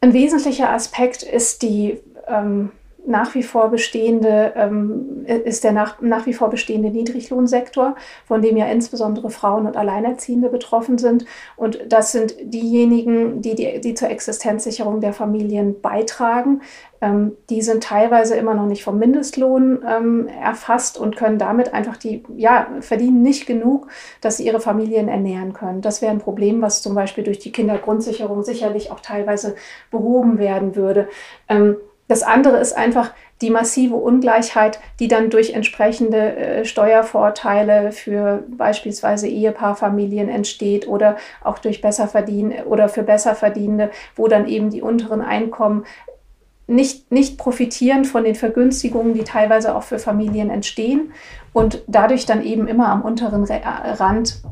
Ein 0.00 0.12
wesentlicher 0.12 0.70
Aspekt 0.70 1.22
ist 1.22 1.62
die 1.62 1.98
ähm, 2.28 2.70
nach 3.06 3.34
wie 3.34 3.42
vor 3.42 3.70
bestehende, 3.70 4.52
ähm, 4.56 5.24
ist 5.26 5.64
der 5.64 5.72
nach, 5.72 6.00
nach 6.00 6.26
wie 6.26 6.34
vor 6.34 6.50
bestehende 6.50 6.90
Niedriglohnsektor, 6.90 7.94
von 8.26 8.42
dem 8.42 8.56
ja 8.56 8.66
insbesondere 8.66 9.30
Frauen 9.30 9.66
und 9.66 9.76
Alleinerziehende 9.76 10.48
betroffen 10.48 10.98
sind. 10.98 11.24
Und 11.56 11.80
das 11.88 12.12
sind 12.12 12.34
diejenigen, 12.42 13.42
die, 13.42 13.54
die, 13.54 13.80
die 13.80 13.94
zur 13.94 14.10
Existenzsicherung 14.10 15.00
der 15.00 15.12
Familien 15.12 15.80
beitragen. 15.80 16.62
Ähm, 17.00 17.36
die 17.48 17.62
sind 17.62 17.84
teilweise 17.84 18.36
immer 18.36 18.54
noch 18.54 18.66
nicht 18.66 18.82
vom 18.82 18.98
Mindestlohn 18.98 19.84
ähm, 19.86 20.28
erfasst 20.28 20.98
und 20.98 21.16
können 21.16 21.38
damit 21.38 21.74
einfach 21.74 21.96
die, 21.96 22.24
ja, 22.36 22.66
verdienen 22.80 23.22
nicht 23.22 23.46
genug, 23.46 23.88
dass 24.20 24.38
sie 24.38 24.46
ihre 24.46 24.60
Familien 24.60 25.08
ernähren 25.08 25.52
können. 25.52 25.80
Das 25.80 26.02
wäre 26.02 26.12
ein 26.12 26.18
Problem, 26.18 26.62
was 26.62 26.82
zum 26.82 26.94
Beispiel 26.94 27.22
durch 27.22 27.38
die 27.38 27.52
Kindergrundsicherung 27.52 28.42
sicherlich 28.42 28.90
auch 28.90 29.00
teilweise 29.00 29.54
behoben 29.90 30.38
werden 30.38 30.74
würde. 30.74 31.08
Das 32.08 32.22
andere 32.22 32.58
ist 32.58 32.76
einfach 32.76 33.12
die 33.42 33.50
massive 33.50 33.96
Ungleichheit, 33.96 34.80
die 34.98 35.08
dann 35.08 35.28
durch 35.28 35.50
entsprechende 35.50 36.36
äh, 36.36 36.64
Steuervorteile 36.64 37.92
für 37.92 38.44
beispielsweise 38.56 39.28
Ehepaarfamilien 39.28 40.28
entsteht 40.28 40.88
oder 40.88 41.16
auch 41.42 41.58
durch 41.58 41.80
besser 41.80 42.08
verdienen 42.08 42.64
oder 42.64 42.88
für 42.88 43.02
besser 43.02 43.34
verdienende, 43.34 43.90
wo 44.14 44.28
dann 44.28 44.48
eben 44.48 44.70
die 44.70 44.82
unteren 44.82 45.20
Einkommen 45.20 45.84
nicht, 46.66 47.12
nicht 47.12 47.38
profitieren 47.38 48.04
von 48.04 48.24
den 48.24 48.34
Vergünstigungen, 48.34 49.14
die 49.14 49.24
teilweise 49.24 49.74
auch 49.74 49.84
für 49.84 49.98
Familien 49.98 50.50
entstehen 50.50 51.12
und 51.52 51.82
dadurch 51.86 52.26
dann 52.26 52.42
eben 52.42 52.66
immer 52.66 52.88
am 52.88 53.02
unteren 53.02 53.44
Rand 53.44 54.42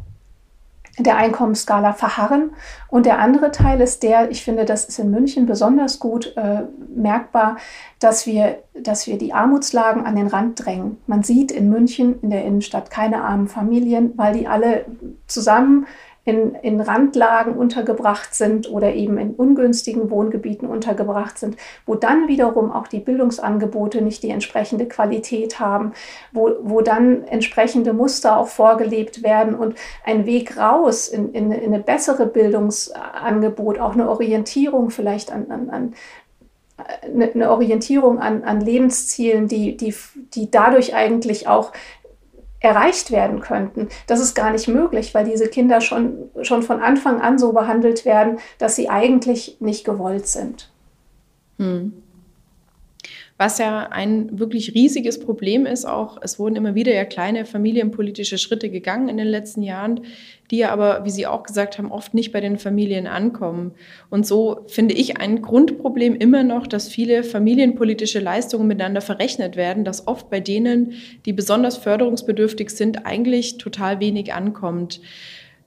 der 0.98 1.16
Einkommensskala 1.16 1.92
verharren. 1.92 2.50
Und 2.88 3.06
der 3.06 3.18
andere 3.18 3.50
Teil 3.50 3.80
ist 3.80 4.02
der, 4.02 4.30
ich 4.30 4.44
finde, 4.44 4.64
das 4.64 4.84
ist 4.84 4.98
in 4.98 5.10
München 5.10 5.46
besonders 5.46 5.98
gut 5.98 6.36
äh, 6.36 6.62
merkbar, 6.94 7.56
dass 7.98 8.26
wir, 8.26 8.62
dass 8.74 9.06
wir 9.06 9.18
die 9.18 9.32
Armutslagen 9.32 10.06
an 10.06 10.16
den 10.16 10.28
Rand 10.28 10.64
drängen. 10.64 10.98
Man 11.06 11.22
sieht 11.22 11.50
in 11.50 11.68
München, 11.68 12.20
in 12.20 12.30
der 12.30 12.44
Innenstadt, 12.44 12.90
keine 12.90 13.22
armen 13.22 13.48
Familien, 13.48 14.12
weil 14.16 14.34
die 14.34 14.46
alle 14.46 14.84
zusammen 15.26 15.86
in, 16.24 16.54
in 16.56 16.80
Randlagen 16.80 17.54
untergebracht 17.54 18.34
sind 18.34 18.70
oder 18.70 18.94
eben 18.94 19.18
in 19.18 19.34
ungünstigen 19.34 20.10
Wohngebieten 20.10 20.66
untergebracht 20.68 21.38
sind, 21.38 21.56
wo 21.84 21.94
dann 21.94 22.28
wiederum 22.28 22.72
auch 22.72 22.88
die 22.88 23.00
Bildungsangebote 23.00 24.00
nicht 24.00 24.22
die 24.22 24.30
entsprechende 24.30 24.86
Qualität 24.86 25.60
haben, 25.60 25.92
wo, 26.32 26.52
wo 26.62 26.80
dann 26.80 27.24
entsprechende 27.24 27.92
Muster 27.92 28.38
auch 28.38 28.48
vorgelebt 28.48 29.22
werden 29.22 29.54
und 29.54 29.74
ein 30.04 30.24
Weg 30.24 30.56
raus 30.56 31.08
in, 31.08 31.32
in, 31.32 31.52
in 31.52 31.74
eine 31.74 31.82
bessere 31.82 32.26
Bildungsangebot, 32.26 33.78
auch 33.78 33.92
eine 33.92 34.08
Orientierung 34.08 34.90
vielleicht 34.90 35.30
an, 35.30 35.50
an, 35.50 35.70
an 35.70 35.94
eine 37.04 37.50
Orientierung 37.50 38.18
an, 38.18 38.42
an 38.42 38.60
Lebenszielen, 38.60 39.46
die, 39.46 39.76
die, 39.76 39.94
die 40.34 40.50
dadurch 40.50 40.94
eigentlich 40.94 41.46
auch 41.46 41.72
erreicht 42.64 43.10
werden 43.10 43.40
könnten. 43.40 43.88
Das 44.06 44.20
ist 44.20 44.34
gar 44.34 44.50
nicht 44.50 44.68
möglich, 44.68 45.14
weil 45.14 45.24
diese 45.24 45.48
Kinder 45.48 45.80
schon, 45.80 46.30
schon 46.42 46.62
von 46.62 46.80
Anfang 46.80 47.20
an 47.20 47.38
so 47.38 47.52
behandelt 47.52 48.04
werden, 48.04 48.38
dass 48.58 48.76
sie 48.76 48.88
eigentlich 48.88 49.58
nicht 49.60 49.84
gewollt 49.84 50.26
sind. 50.26 50.70
Hm. 51.58 52.03
Was 53.36 53.58
ja 53.58 53.88
ein 53.88 54.38
wirklich 54.38 54.74
riesiges 54.74 55.18
Problem 55.18 55.66
ist, 55.66 55.84
auch 55.84 56.18
es 56.22 56.38
wurden 56.38 56.54
immer 56.54 56.76
wieder 56.76 56.94
ja 56.94 57.04
kleine 57.04 57.44
familienpolitische 57.44 58.38
Schritte 58.38 58.70
gegangen 58.70 59.08
in 59.08 59.16
den 59.16 59.26
letzten 59.26 59.62
Jahren, 59.62 60.02
die 60.52 60.58
ja 60.58 60.70
aber, 60.70 61.04
wie 61.04 61.10
Sie 61.10 61.26
auch 61.26 61.42
gesagt 61.42 61.76
haben, 61.76 61.90
oft 61.90 62.14
nicht 62.14 62.30
bei 62.30 62.40
den 62.40 62.58
Familien 62.58 63.08
ankommen. 63.08 63.72
Und 64.08 64.24
so 64.24 64.60
finde 64.68 64.94
ich 64.94 65.20
ein 65.20 65.42
Grundproblem 65.42 66.14
immer 66.14 66.44
noch, 66.44 66.68
dass 66.68 66.86
viele 66.86 67.24
familienpolitische 67.24 68.20
Leistungen 68.20 68.68
miteinander 68.68 69.00
verrechnet 69.00 69.56
werden, 69.56 69.84
dass 69.84 70.06
oft 70.06 70.30
bei 70.30 70.38
denen, 70.38 70.92
die 71.26 71.32
besonders 71.32 71.76
förderungsbedürftig 71.76 72.70
sind, 72.70 73.04
eigentlich 73.04 73.58
total 73.58 73.98
wenig 73.98 74.32
ankommt. 74.32 75.00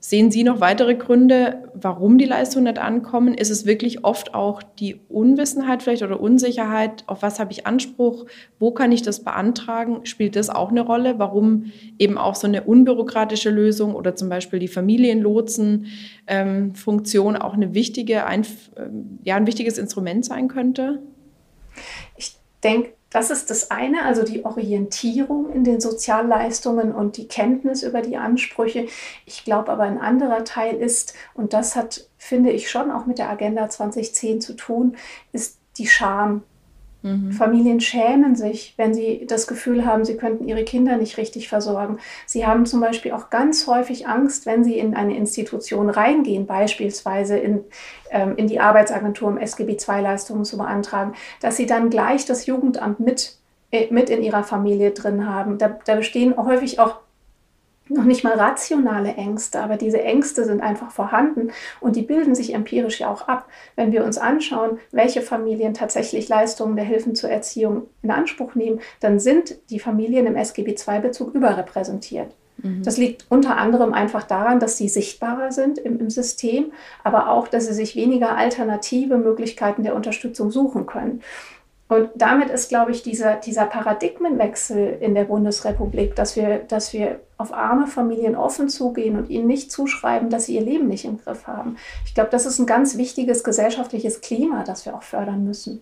Sehen 0.00 0.30
Sie 0.30 0.44
noch 0.44 0.60
weitere 0.60 0.94
Gründe, 0.94 1.68
warum 1.74 2.18
die 2.18 2.24
Leistungen 2.24 2.66
nicht 2.66 2.78
ankommen? 2.78 3.34
Ist 3.34 3.50
es 3.50 3.66
wirklich 3.66 4.04
oft 4.04 4.32
auch 4.32 4.62
die 4.62 5.00
Unwissenheit 5.08 5.82
vielleicht 5.82 6.04
oder 6.04 6.20
Unsicherheit? 6.20 7.02
Auf 7.08 7.22
was 7.22 7.40
habe 7.40 7.50
ich 7.50 7.66
Anspruch? 7.66 8.26
Wo 8.60 8.70
kann 8.70 8.92
ich 8.92 9.02
das 9.02 9.24
beantragen? 9.24 10.06
Spielt 10.06 10.36
das 10.36 10.50
auch 10.50 10.70
eine 10.70 10.82
Rolle? 10.82 11.18
Warum 11.18 11.72
eben 11.98 12.16
auch 12.16 12.36
so 12.36 12.46
eine 12.46 12.62
unbürokratische 12.62 13.50
Lösung 13.50 13.96
oder 13.96 14.14
zum 14.14 14.28
Beispiel 14.28 14.60
die 14.60 14.68
Familienlotsen-Funktion 14.68 17.34
ähm, 17.34 17.42
auch 17.42 17.54
eine 17.54 17.74
wichtige, 17.74 18.24
ein, 18.24 18.46
ähm, 18.76 19.18
ja, 19.24 19.34
ein 19.34 19.48
wichtiges 19.48 19.78
Instrument 19.78 20.24
sein 20.24 20.46
könnte? 20.46 21.02
Ich 22.16 22.36
denke, 22.62 22.92
das 23.10 23.30
ist 23.30 23.50
das 23.50 23.70
eine, 23.70 24.04
also 24.04 24.22
die 24.22 24.44
Orientierung 24.44 25.50
in 25.52 25.64
den 25.64 25.80
Sozialleistungen 25.80 26.94
und 26.94 27.16
die 27.16 27.26
Kenntnis 27.26 27.82
über 27.82 28.02
die 28.02 28.18
Ansprüche. 28.18 28.86
Ich 29.24 29.44
glaube 29.44 29.72
aber 29.72 29.84
ein 29.84 29.98
anderer 29.98 30.44
Teil 30.44 30.76
ist, 30.76 31.14
und 31.34 31.52
das 31.54 31.74
hat, 31.74 32.06
finde 32.18 32.50
ich, 32.50 32.70
schon 32.70 32.90
auch 32.90 33.06
mit 33.06 33.18
der 33.18 33.30
Agenda 33.30 33.68
2010 33.68 34.40
zu 34.40 34.54
tun, 34.54 34.96
ist 35.32 35.58
die 35.78 35.86
Scham 35.86 36.42
Mhm. 37.02 37.32
Familien 37.32 37.80
schämen 37.80 38.34
sich, 38.34 38.74
wenn 38.76 38.92
sie 38.92 39.24
das 39.26 39.46
Gefühl 39.46 39.86
haben, 39.86 40.04
sie 40.04 40.16
könnten 40.16 40.48
ihre 40.48 40.64
Kinder 40.64 40.96
nicht 40.96 41.16
richtig 41.16 41.48
versorgen. 41.48 41.98
Sie 42.26 42.46
haben 42.46 42.66
zum 42.66 42.80
Beispiel 42.80 43.12
auch 43.12 43.30
ganz 43.30 43.66
häufig 43.66 44.08
Angst, 44.08 44.46
wenn 44.46 44.64
sie 44.64 44.78
in 44.78 44.94
eine 44.94 45.16
Institution 45.16 45.90
reingehen, 45.90 46.46
beispielsweise 46.46 47.38
in, 47.38 47.60
ähm, 48.10 48.36
in 48.36 48.48
die 48.48 48.58
Arbeitsagentur, 48.58 49.28
um 49.28 49.38
SGB-II-Leistungen 49.38 50.44
zu 50.44 50.58
beantragen, 50.58 51.14
dass 51.40 51.56
sie 51.56 51.66
dann 51.66 51.90
gleich 51.90 52.26
das 52.26 52.46
Jugendamt 52.46 52.98
mit, 52.98 53.36
äh, 53.70 53.86
mit 53.92 54.10
in 54.10 54.22
ihrer 54.22 54.42
Familie 54.42 54.90
drin 54.90 55.28
haben. 55.28 55.58
Da, 55.58 55.78
da 55.84 55.94
bestehen 55.94 56.36
häufig 56.36 56.80
auch 56.80 56.96
noch 57.88 58.04
nicht 58.04 58.24
mal 58.24 58.34
rationale 58.34 59.14
Ängste, 59.14 59.60
aber 59.60 59.76
diese 59.76 60.02
Ängste 60.02 60.44
sind 60.44 60.60
einfach 60.60 60.90
vorhanden 60.90 61.50
und 61.80 61.96
die 61.96 62.02
bilden 62.02 62.34
sich 62.34 62.54
empirisch 62.54 63.00
ja 63.00 63.10
auch 63.10 63.28
ab. 63.28 63.48
Wenn 63.76 63.92
wir 63.92 64.04
uns 64.04 64.18
anschauen, 64.18 64.78
welche 64.90 65.22
Familien 65.22 65.74
tatsächlich 65.74 66.28
Leistungen 66.28 66.76
der 66.76 66.84
Hilfen 66.84 67.14
zur 67.14 67.30
Erziehung 67.30 67.86
in 68.02 68.10
Anspruch 68.10 68.54
nehmen, 68.54 68.80
dann 69.00 69.18
sind 69.20 69.56
die 69.70 69.80
Familien 69.80 70.26
im 70.26 70.36
SGB 70.36 70.74
II-Bezug 70.74 71.34
überrepräsentiert. 71.34 72.34
Mhm. 72.58 72.82
Das 72.82 72.96
liegt 72.96 73.26
unter 73.28 73.56
anderem 73.56 73.92
einfach 73.92 74.24
daran, 74.24 74.60
dass 74.60 74.76
sie 74.76 74.88
sichtbarer 74.88 75.52
sind 75.52 75.78
im, 75.78 75.98
im 76.00 76.10
System, 76.10 76.72
aber 77.04 77.30
auch, 77.30 77.48
dass 77.48 77.66
sie 77.66 77.74
sich 77.74 77.96
weniger 77.96 78.36
alternative 78.36 79.16
Möglichkeiten 79.16 79.82
der 79.82 79.94
Unterstützung 79.94 80.50
suchen 80.50 80.86
können. 80.86 81.22
Und 81.88 82.10
damit 82.16 82.50
ist, 82.50 82.68
glaube 82.68 82.90
ich, 82.90 83.02
dieser, 83.02 83.36
dieser 83.36 83.64
Paradigmenwechsel 83.64 84.98
in 85.00 85.14
der 85.14 85.24
Bundesrepublik, 85.24 86.14
dass 86.14 86.36
wir, 86.36 86.58
dass 86.58 86.92
wir 86.92 87.20
auf 87.38 87.54
arme 87.54 87.86
Familien 87.86 88.36
offen 88.36 88.68
zugehen 88.68 89.16
und 89.16 89.30
ihnen 89.30 89.46
nicht 89.46 89.72
zuschreiben, 89.72 90.28
dass 90.28 90.44
sie 90.46 90.56
ihr 90.56 90.62
Leben 90.62 90.88
nicht 90.88 91.06
im 91.06 91.18
Griff 91.18 91.46
haben. 91.46 91.76
Ich 92.04 92.14
glaube, 92.14 92.28
das 92.30 92.44
ist 92.44 92.58
ein 92.58 92.66
ganz 92.66 92.98
wichtiges 92.98 93.42
gesellschaftliches 93.42 94.20
Klima, 94.20 94.64
das 94.64 94.84
wir 94.84 94.94
auch 94.94 95.02
fördern 95.02 95.44
müssen. 95.44 95.80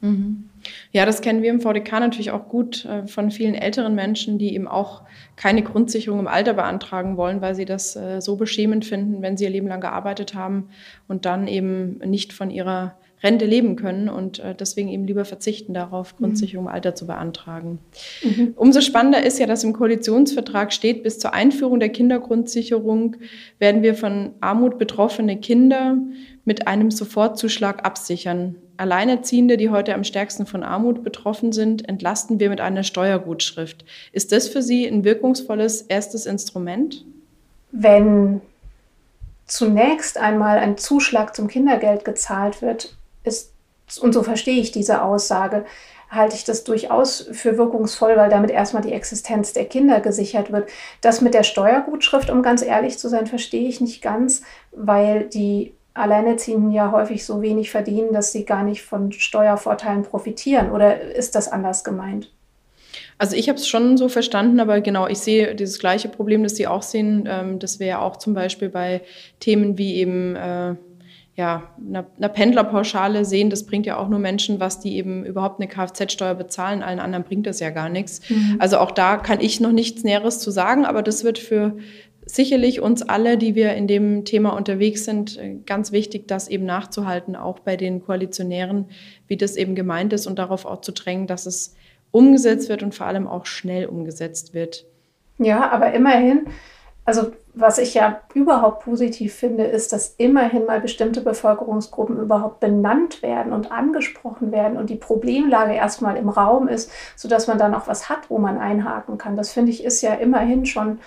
Mhm. 0.00 0.48
Ja, 0.92 1.04
das 1.04 1.20
kennen 1.20 1.42
wir 1.42 1.50
im 1.50 1.60
VDK 1.60 2.00
natürlich 2.00 2.30
auch 2.30 2.48
gut 2.48 2.86
äh, 2.86 3.06
von 3.06 3.30
vielen 3.30 3.54
älteren 3.54 3.94
Menschen, 3.94 4.38
die 4.38 4.54
eben 4.54 4.66
auch 4.66 5.02
keine 5.36 5.62
Grundsicherung 5.62 6.20
im 6.20 6.26
Alter 6.26 6.54
beantragen 6.54 7.18
wollen, 7.18 7.40
weil 7.40 7.54
sie 7.54 7.66
das 7.66 7.96
äh, 7.96 8.20
so 8.20 8.36
beschämend 8.36 8.84
finden, 8.84 9.20
wenn 9.20 9.36
sie 9.36 9.44
ihr 9.44 9.50
Leben 9.50 9.68
lang 9.68 9.80
gearbeitet 9.80 10.34
haben 10.34 10.70
und 11.06 11.26
dann 11.26 11.46
eben 11.46 11.98
nicht 11.98 12.32
von 12.32 12.50
ihrer 12.50 12.94
Rente 13.22 13.46
leben 13.46 13.76
können 13.76 14.08
und 14.08 14.38
äh, 14.40 14.54
deswegen 14.54 14.88
eben 14.88 15.06
lieber 15.06 15.24
verzichten 15.24 15.74
darauf, 15.74 16.14
mhm. 16.14 16.24
Grundsicherung 16.24 16.66
im 16.66 16.72
Alter 16.72 16.94
zu 16.94 17.06
beantragen. 17.06 17.78
Mhm. 18.22 18.54
Umso 18.56 18.80
spannender 18.80 19.24
ist 19.24 19.38
ja, 19.38 19.46
dass 19.46 19.64
im 19.64 19.72
Koalitionsvertrag 19.72 20.72
steht, 20.72 21.02
bis 21.02 21.18
zur 21.18 21.32
Einführung 21.32 21.80
der 21.80 21.90
Kindergrundsicherung 21.90 23.16
werden 23.58 23.82
wir 23.82 23.94
von 23.94 24.32
Armut 24.40 24.78
betroffene 24.78 25.36
Kinder 25.38 25.96
mit 26.44 26.66
einem 26.66 26.90
Sofortzuschlag 26.90 27.84
absichern. 27.84 28.56
Alleinerziehende, 28.76 29.56
die 29.56 29.70
heute 29.70 29.94
am 29.94 30.02
stärksten 30.02 30.46
von 30.46 30.64
Armut 30.64 31.04
betroffen 31.04 31.52
sind, 31.52 31.88
entlasten 31.88 32.40
wir 32.40 32.50
mit 32.50 32.60
einer 32.60 32.82
Steuergutschrift. 32.82 33.84
Ist 34.12 34.32
das 34.32 34.48
für 34.48 34.62
Sie 34.62 34.86
ein 34.86 35.04
wirkungsvolles 35.04 35.82
erstes 35.82 36.26
Instrument? 36.26 37.04
Wenn 37.70 38.40
zunächst 39.46 40.18
einmal 40.18 40.58
ein 40.58 40.78
Zuschlag 40.78 41.36
zum 41.36 41.46
Kindergeld 41.46 42.04
gezahlt 42.04 42.62
wird, 42.62 42.96
ist, 43.24 43.52
und 44.00 44.12
so 44.12 44.22
verstehe 44.22 44.60
ich 44.60 44.72
diese 44.72 45.02
Aussage, 45.02 45.64
halte 46.10 46.36
ich 46.36 46.44
das 46.44 46.64
durchaus 46.64 47.28
für 47.32 47.56
wirkungsvoll, 47.56 48.16
weil 48.16 48.28
damit 48.28 48.50
erstmal 48.50 48.82
die 48.82 48.92
Existenz 48.92 49.54
der 49.54 49.64
Kinder 49.64 50.00
gesichert 50.00 50.52
wird. 50.52 50.68
Das 51.00 51.22
mit 51.22 51.32
der 51.32 51.42
Steuergutschrift, 51.42 52.28
um 52.30 52.42
ganz 52.42 52.62
ehrlich 52.62 52.98
zu 52.98 53.08
sein, 53.08 53.26
verstehe 53.26 53.66
ich 53.66 53.80
nicht 53.80 54.02
ganz, 54.02 54.42
weil 54.72 55.24
die 55.24 55.72
Alleinerziehenden 55.94 56.70
ja 56.70 56.90
häufig 56.92 57.24
so 57.24 57.42
wenig 57.42 57.70
verdienen, 57.70 58.12
dass 58.12 58.32
sie 58.32 58.44
gar 58.44 58.62
nicht 58.62 58.82
von 58.82 59.12
Steuervorteilen 59.12 60.02
profitieren. 60.02 60.70
Oder 60.70 61.00
ist 61.00 61.34
das 61.34 61.48
anders 61.48 61.82
gemeint? 61.82 62.30
Also 63.18 63.36
ich 63.36 63.48
habe 63.48 63.58
es 63.58 63.68
schon 63.68 63.96
so 63.96 64.08
verstanden, 64.08 64.60
aber 64.60 64.80
genau, 64.80 65.06
ich 65.06 65.18
sehe 65.18 65.54
dieses 65.54 65.78
gleiche 65.78 66.08
Problem, 66.08 66.42
das 66.42 66.56
Sie 66.56 66.66
auch 66.66 66.82
sehen, 66.82 67.28
ähm, 67.30 67.58
dass 67.58 67.78
wir 67.78 67.86
ja 67.86 68.00
auch 68.00 68.16
zum 68.16 68.34
Beispiel 68.34 68.68
bei 68.68 69.02
Themen 69.38 69.78
wie 69.78 69.96
eben 69.96 70.34
äh, 70.34 70.74
ja, 71.34 71.70
einer, 71.78 72.06
einer 72.18 72.28
Pendlerpauschale 72.28 73.24
sehen, 73.24 73.48
das 73.48 73.64
bringt 73.64 73.86
ja 73.86 73.96
auch 73.96 74.08
nur 74.08 74.18
Menschen, 74.18 74.60
was 74.60 74.80
die 74.80 74.96
eben 74.96 75.24
überhaupt 75.24 75.60
eine 75.60 75.68
Kfz-Steuer 75.68 76.34
bezahlen, 76.34 76.82
allen 76.82 77.00
anderen 77.00 77.24
bringt 77.24 77.46
das 77.46 77.58
ja 77.60 77.70
gar 77.70 77.88
nichts. 77.88 78.20
Mhm. 78.28 78.56
Also 78.58 78.78
auch 78.78 78.90
da 78.90 79.16
kann 79.16 79.40
ich 79.40 79.60
noch 79.60 79.72
nichts 79.72 80.04
Näheres 80.04 80.40
zu 80.40 80.50
sagen, 80.50 80.84
aber 80.84 81.02
das 81.02 81.24
wird 81.24 81.38
für 81.38 81.76
sicherlich 82.26 82.80
uns 82.80 83.02
alle, 83.02 83.38
die 83.38 83.54
wir 83.54 83.74
in 83.74 83.86
dem 83.86 84.24
Thema 84.24 84.50
unterwegs 84.50 85.04
sind, 85.04 85.38
ganz 85.66 85.90
wichtig, 85.90 86.28
das 86.28 86.48
eben 86.48 86.66
nachzuhalten, 86.66 87.34
auch 87.34 87.60
bei 87.60 87.76
den 87.76 88.02
Koalitionären, 88.04 88.86
wie 89.26 89.36
das 89.36 89.56
eben 89.56 89.74
gemeint 89.74 90.12
ist 90.12 90.26
und 90.26 90.38
darauf 90.38 90.66
auch 90.66 90.82
zu 90.82 90.92
drängen, 90.92 91.26
dass 91.26 91.46
es 91.46 91.74
umgesetzt 92.10 92.68
wird 92.68 92.82
und 92.82 92.94
vor 92.94 93.06
allem 93.06 93.26
auch 93.26 93.46
schnell 93.46 93.86
umgesetzt 93.86 94.54
wird. 94.54 94.84
Ja, 95.38 95.70
aber 95.70 95.92
immerhin 95.94 96.46
also 97.04 97.32
was 97.54 97.78
ich 97.78 97.94
ja 97.94 98.20
überhaupt 98.32 98.84
positiv 98.84 99.34
finde, 99.34 99.64
ist, 99.64 99.92
dass 99.92 100.14
immerhin 100.16 100.66
mal 100.66 100.80
bestimmte 100.80 101.20
Bevölkerungsgruppen 101.20 102.18
überhaupt 102.18 102.60
benannt 102.60 103.22
werden 103.22 103.52
und 103.52 103.70
angesprochen 103.70 104.52
werden 104.52 104.78
und 104.78 104.88
die 104.88 104.96
Problemlage 104.96 105.74
erstmal 105.74 106.16
im 106.16 106.28
Raum 106.28 106.68
ist, 106.68 106.90
sodass 107.16 107.48
man 107.48 107.58
dann 107.58 107.74
auch 107.74 107.88
was 107.88 108.08
hat, 108.08 108.30
wo 108.30 108.38
man 108.38 108.58
einhaken 108.58 109.18
kann. 109.18 109.36
Das 109.36 109.52
finde 109.52 109.70
ich 109.70 109.84
ist 109.84 110.00
ja 110.00 110.14
immerhin 110.14 110.64
schon, 110.64 111.00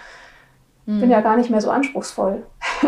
hm. 0.86 1.00
bin 1.00 1.10
ja 1.10 1.22
gar 1.22 1.38
nicht 1.38 1.50
mehr 1.50 1.62
so 1.62 1.72
anspruchsvoll. 1.72 2.46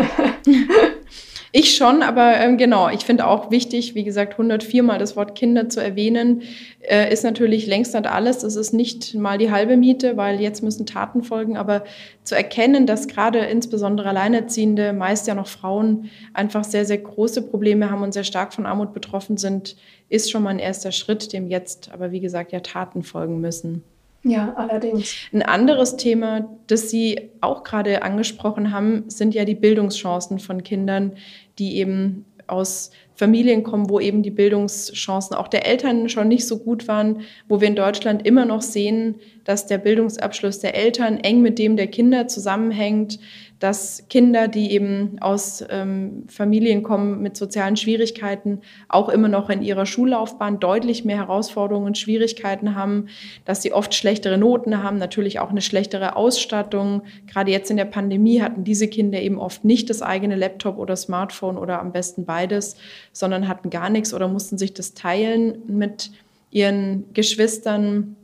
Ich 1.54 1.76
schon, 1.76 2.04
aber 2.04 2.38
ähm, 2.38 2.58
genau, 2.58 2.90
ich 2.90 3.06
finde 3.06 3.26
auch 3.26 3.52
wichtig, 3.52 3.96
wie 3.96 4.04
gesagt, 4.04 4.34
104 4.34 4.84
mal 4.84 5.00
das 5.00 5.16
Wort 5.16 5.34
Kinder 5.36 5.70
zu 5.70 5.82
erwähnen, 5.82 6.42
äh, 6.82 7.12
ist 7.12 7.24
natürlich 7.24 7.68
längst 7.68 7.94
nicht 7.94 8.08
alles. 8.08 8.40
Das 8.40 8.56
ist 8.56 8.74
nicht 8.74 9.16
mal 9.16 9.38
die 9.38 9.50
halbe 9.50 9.78
Miete, 9.78 10.18
weil 10.18 10.42
jetzt 10.42 10.62
müssen 10.62 10.86
Taten 10.86 11.24
folgen, 11.24 11.56
aber 11.56 11.86
zu 12.24 12.36
erkennen, 12.36 12.86
dass 12.86 13.08
gerade 13.08 13.40
insbesondere 13.40 14.10
Alleinerziehende, 14.10 14.92
meist 14.92 15.28
ja 15.28 15.36
noch 15.36 15.48
Frauen, 15.48 16.10
einfach 16.34 16.66
sehr, 16.66 16.86
sehr 16.86 16.98
große 16.98 17.44
Probleme 17.44 17.90
haben 17.90 18.04
und 18.04 18.14
sehr 18.14 18.26
stark 18.26 18.54
von 18.54 18.66
Armut 18.66 18.94
betroffen 18.94 19.38
sind, 19.38 19.78
ist 20.10 20.30
schon 20.30 20.44
mal 20.44 20.50
ein 20.50 20.60
erster 20.60 20.92
Schritt, 20.92 21.32
dem 21.32 21.48
jetzt 21.48 21.92
aber, 21.94 22.12
wie 22.12 22.20
gesagt, 22.20 22.52
ja 22.52 22.60
Taten 22.60 23.04
folgen 23.04 23.40
müssen. 23.40 23.84
Ja, 24.28 24.54
allerdings. 24.56 25.16
Ein 25.32 25.42
anderes 25.42 25.96
Thema, 25.96 26.50
das 26.68 26.90
Sie 26.90 27.30
auch 27.42 27.64
gerade 27.64 28.04
angesprochen 28.04 28.72
haben, 28.72 29.06
sind 29.08 29.34
ja 29.34 29.46
die 29.46 29.56
Bildungschancen 29.56 30.40
von 30.40 30.64
Kindern, 30.64 31.14
die 31.60 31.78
eben 31.78 32.26
aus 32.48 32.92
Familien 33.16 33.64
kommen, 33.64 33.90
wo 33.90 34.00
eben 34.00 34.22
die 34.22 34.32
Bildungschancen 34.32 35.36
auch 35.36 35.48
der 35.48 35.66
Eltern 35.66 36.08
schon 36.08 36.28
nicht 36.28 36.46
so 36.46 36.60
gut 36.60 36.88
waren, 36.88 37.22
wo 37.48 37.60
wir 37.60 37.68
in 37.68 37.76
Deutschland 37.76 38.26
immer 38.26 38.46
noch 38.46 38.62
sehen, 38.62 39.16
dass 39.44 39.66
der 39.66 39.80
Bildungsabschluss 39.80 40.60
der 40.60 40.76
Eltern 40.76 41.18
eng 41.18 41.42
mit 41.42 41.58
dem 41.58 41.78
der 41.78 41.88
Kinder 41.88 42.28
zusammenhängt, 42.28 43.20
dass 43.60 44.04
Kinder, 44.10 44.48
die 44.48 44.72
eben 44.72 45.18
aus 45.20 45.64
ähm, 45.70 46.26
Familien 46.28 46.84
kommen 46.84 47.22
mit 47.22 47.36
sozialen 47.36 47.76
Schwierigkeiten, 47.76 48.62
auch 48.88 49.10
immer 49.10 49.30
noch 49.30 49.50
in 49.50 49.64
ihrer 49.64 49.88
Schullaufbahn 49.88 50.60
deutlich 50.60 51.06
mehr 51.06 51.18
Herausforderungen 51.18 51.88
und 51.88 51.98
Schwierigkeiten 51.98 52.76
haben, 52.76 53.08
dass 53.46 53.64
sie 53.64 53.74
oft 53.74 53.96
schlechtere 53.96 54.38
Noten 54.38 54.84
haben, 54.84 54.98
natürlich 54.98 55.40
auch 55.40 55.50
eine 55.50 55.62
schlechtere 55.62 56.16
Ausstattung. 56.16 57.02
Gerade 57.26 57.52
jetzt 57.52 57.72
in 57.72 57.78
der 57.78 57.86
Pandemie 57.86 58.42
hatten 58.42 58.64
diese 58.64 58.88
Kinder 58.88 59.20
eben 59.20 59.40
oft 59.40 59.66
nicht 59.66 59.90
das 59.90 60.04
eigene 60.04 60.36
Laptop 60.36 60.78
oder 60.78 60.96
Smartphone 60.96 61.58
oder 61.58 61.80
am 61.80 61.92
besten 61.92 62.26
beides, 62.26 62.78
sondern 63.12 63.48
hatten 63.48 63.72
gar 63.72 63.90
nichts 63.90 64.14
oder 64.14 64.28
mussten 64.28 64.60
sich 64.60 64.74
das 64.76 64.94
teilen 64.94 65.64
mit 65.68 66.12
ihren 66.52 67.06
Geschwistern. 67.14 68.16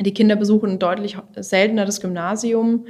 Die 0.00 0.14
Kinder 0.14 0.36
besuchen 0.36 0.78
deutlich 0.78 1.18
seltener 1.36 1.84
das 1.84 2.00
Gymnasium 2.00 2.86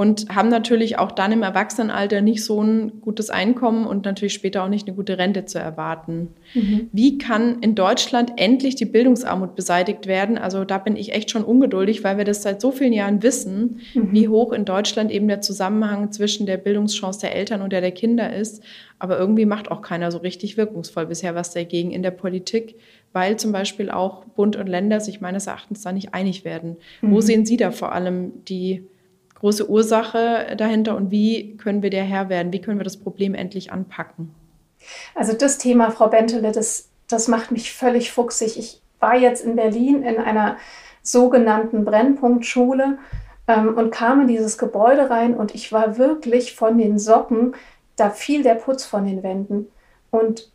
und 0.00 0.34
haben 0.34 0.48
natürlich 0.48 0.98
auch 0.98 1.12
dann 1.12 1.30
im 1.30 1.42
Erwachsenenalter 1.42 2.22
nicht 2.22 2.42
so 2.42 2.62
ein 2.62 3.02
gutes 3.02 3.28
Einkommen 3.28 3.86
und 3.86 4.06
natürlich 4.06 4.32
später 4.32 4.64
auch 4.64 4.70
nicht 4.70 4.88
eine 4.88 4.96
gute 4.96 5.18
Rente 5.18 5.44
zu 5.44 5.58
erwarten. 5.58 6.28
Mhm. 6.54 6.88
Wie 6.90 7.18
kann 7.18 7.58
in 7.60 7.74
Deutschland 7.74 8.32
endlich 8.36 8.76
die 8.76 8.86
Bildungsarmut 8.86 9.54
beseitigt 9.54 10.06
werden? 10.06 10.38
Also 10.38 10.64
da 10.64 10.78
bin 10.78 10.96
ich 10.96 11.12
echt 11.12 11.30
schon 11.30 11.44
ungeduldig, 11.44 12.02
weil 12.02 12.16
wir 12.16 12.24
das 12.24 12.42
seit 12.42 12.62
so 12.62 12.72
vielen 12.72 12.94
Jahren 12.94 13.22
wissen, 13.22 13.80
mhm. 13.92 14.12
wie 14.12 14.28
hoch 14.28 14.54
in 14.54 14.64
Deutschland 14.64 15.10
eben 15.10 15.28
der 15.28 15.42
Zusammenhang 15.42 16.10
zwischen 16.12 16.46
der 16.46 16.56
Bildungschance 16.56 17.20
der 17.20 17.36
Eltern 17.36 17.60
und 17.60 17.70
der 17.70 17.82
der 17.82 17.92
Kinder 17.92 18.34
ist. 18.34 18.62
Aber 18.98 19.18
irgendwie 19.18 19.44
macht 19.44 19.70
auch 19.70 19.82
keiner 19.82 20.10
so 20.10 20.16
richtig 20.16 20.56
wirkungsvoll 20.56 21.04
bisher 21.04 21.34
was 21.34 21.52
dagegen 21.52 21.90
in 21.90 22.02
der 22.02 22.10
Politik, 22.10 22.76
weil 23.12 23.36
zum 23.36 23.52
Beispiel 23.52 23.90
auch 23.90 24.24
Bund 24.24 24.56
und 24.56 24.66
Länder 24.66 24.98
sich 25.00 25.20
meines 25.20 25.46
Erachtens 25.46 25.82
da 25.82 25.92
nicht 25.92 26.14
einig 26.14 26.46
werden. 26.46 26.78
Mhm. 27.02 27.12
Wo 27.12 27.20
sehen 27.20 27.44
Sie 27.44 27.58
da 27.58 27.70
vor 27.70 27.92
allem 27.92 28.46
die 28.46 28.86
große 29.40 29.68
Ursache 29.68 30.54
dahinter 30.56 30.96
und 30.96 31.10
wie 31.10 31.56
können 31.56 31.82
wir 31.82 31.90
der 31.90 32.04
Herr 32.04 32.28
werden? 32.28 32.52
Wie 32.52 32.60
können 32.60 32.78
wir 32.78 32.84
das 32.84 32.98
Problem 32.98 33.34
endlich 33.34 33.72
anpacken? 33.72 34.34
Also 35.14 35.32
das 35.32 35.58
Thema, 35.58 35.90
Frau 35.90 36.08
Bentele, 36.08 36.52
das, 36.52 36.88
das 37.08 37.28
macht 37.28 37.50
mich 37.50 37.72
völlig 37.72 38.12
fuchsig. 38.12 38.58
Ich 38.58 38.82
war 38.98 39.16
jetzt 39.16 39.44
in 39.44 39.56
Berlin 39.56 40.02
in 40.02 40.18
einer 40.18 40.56
sogenannten 41.02 41.84
Brennpunktschule 41.84 42.98
ähm, 43.48 43.76
und 43.76 43.90
kam 43.90 44.22
in 44.22 44.28
dieses 44.28 44.58
Gebäude 44.58 45.10
rein 45.10 45.34
und 45.34 45.54
ich 45.54 45.72
war 45.72 45.98
wirklich 45.98 46.54
von 46.54 46.78
den 46.78 46.98
Socken, 46.98 47.54
da 47.96 48.10
fiel 48.10 48.42
der 48.42 48.54
Putz 48.54 48.84
von 48.84 49.06
den 49.06 49.22
Wänden. 49.22 49.68
Und 50.10 50.50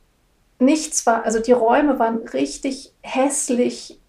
nichts 0.59 1.05
war, 1.05 1.25
also 1.25 1.39
die 1.39 1.51
Räume 1.51 1.99
waren 1.99 2.17
richtig 2.27 2.93
hässlich, 3.01 3.99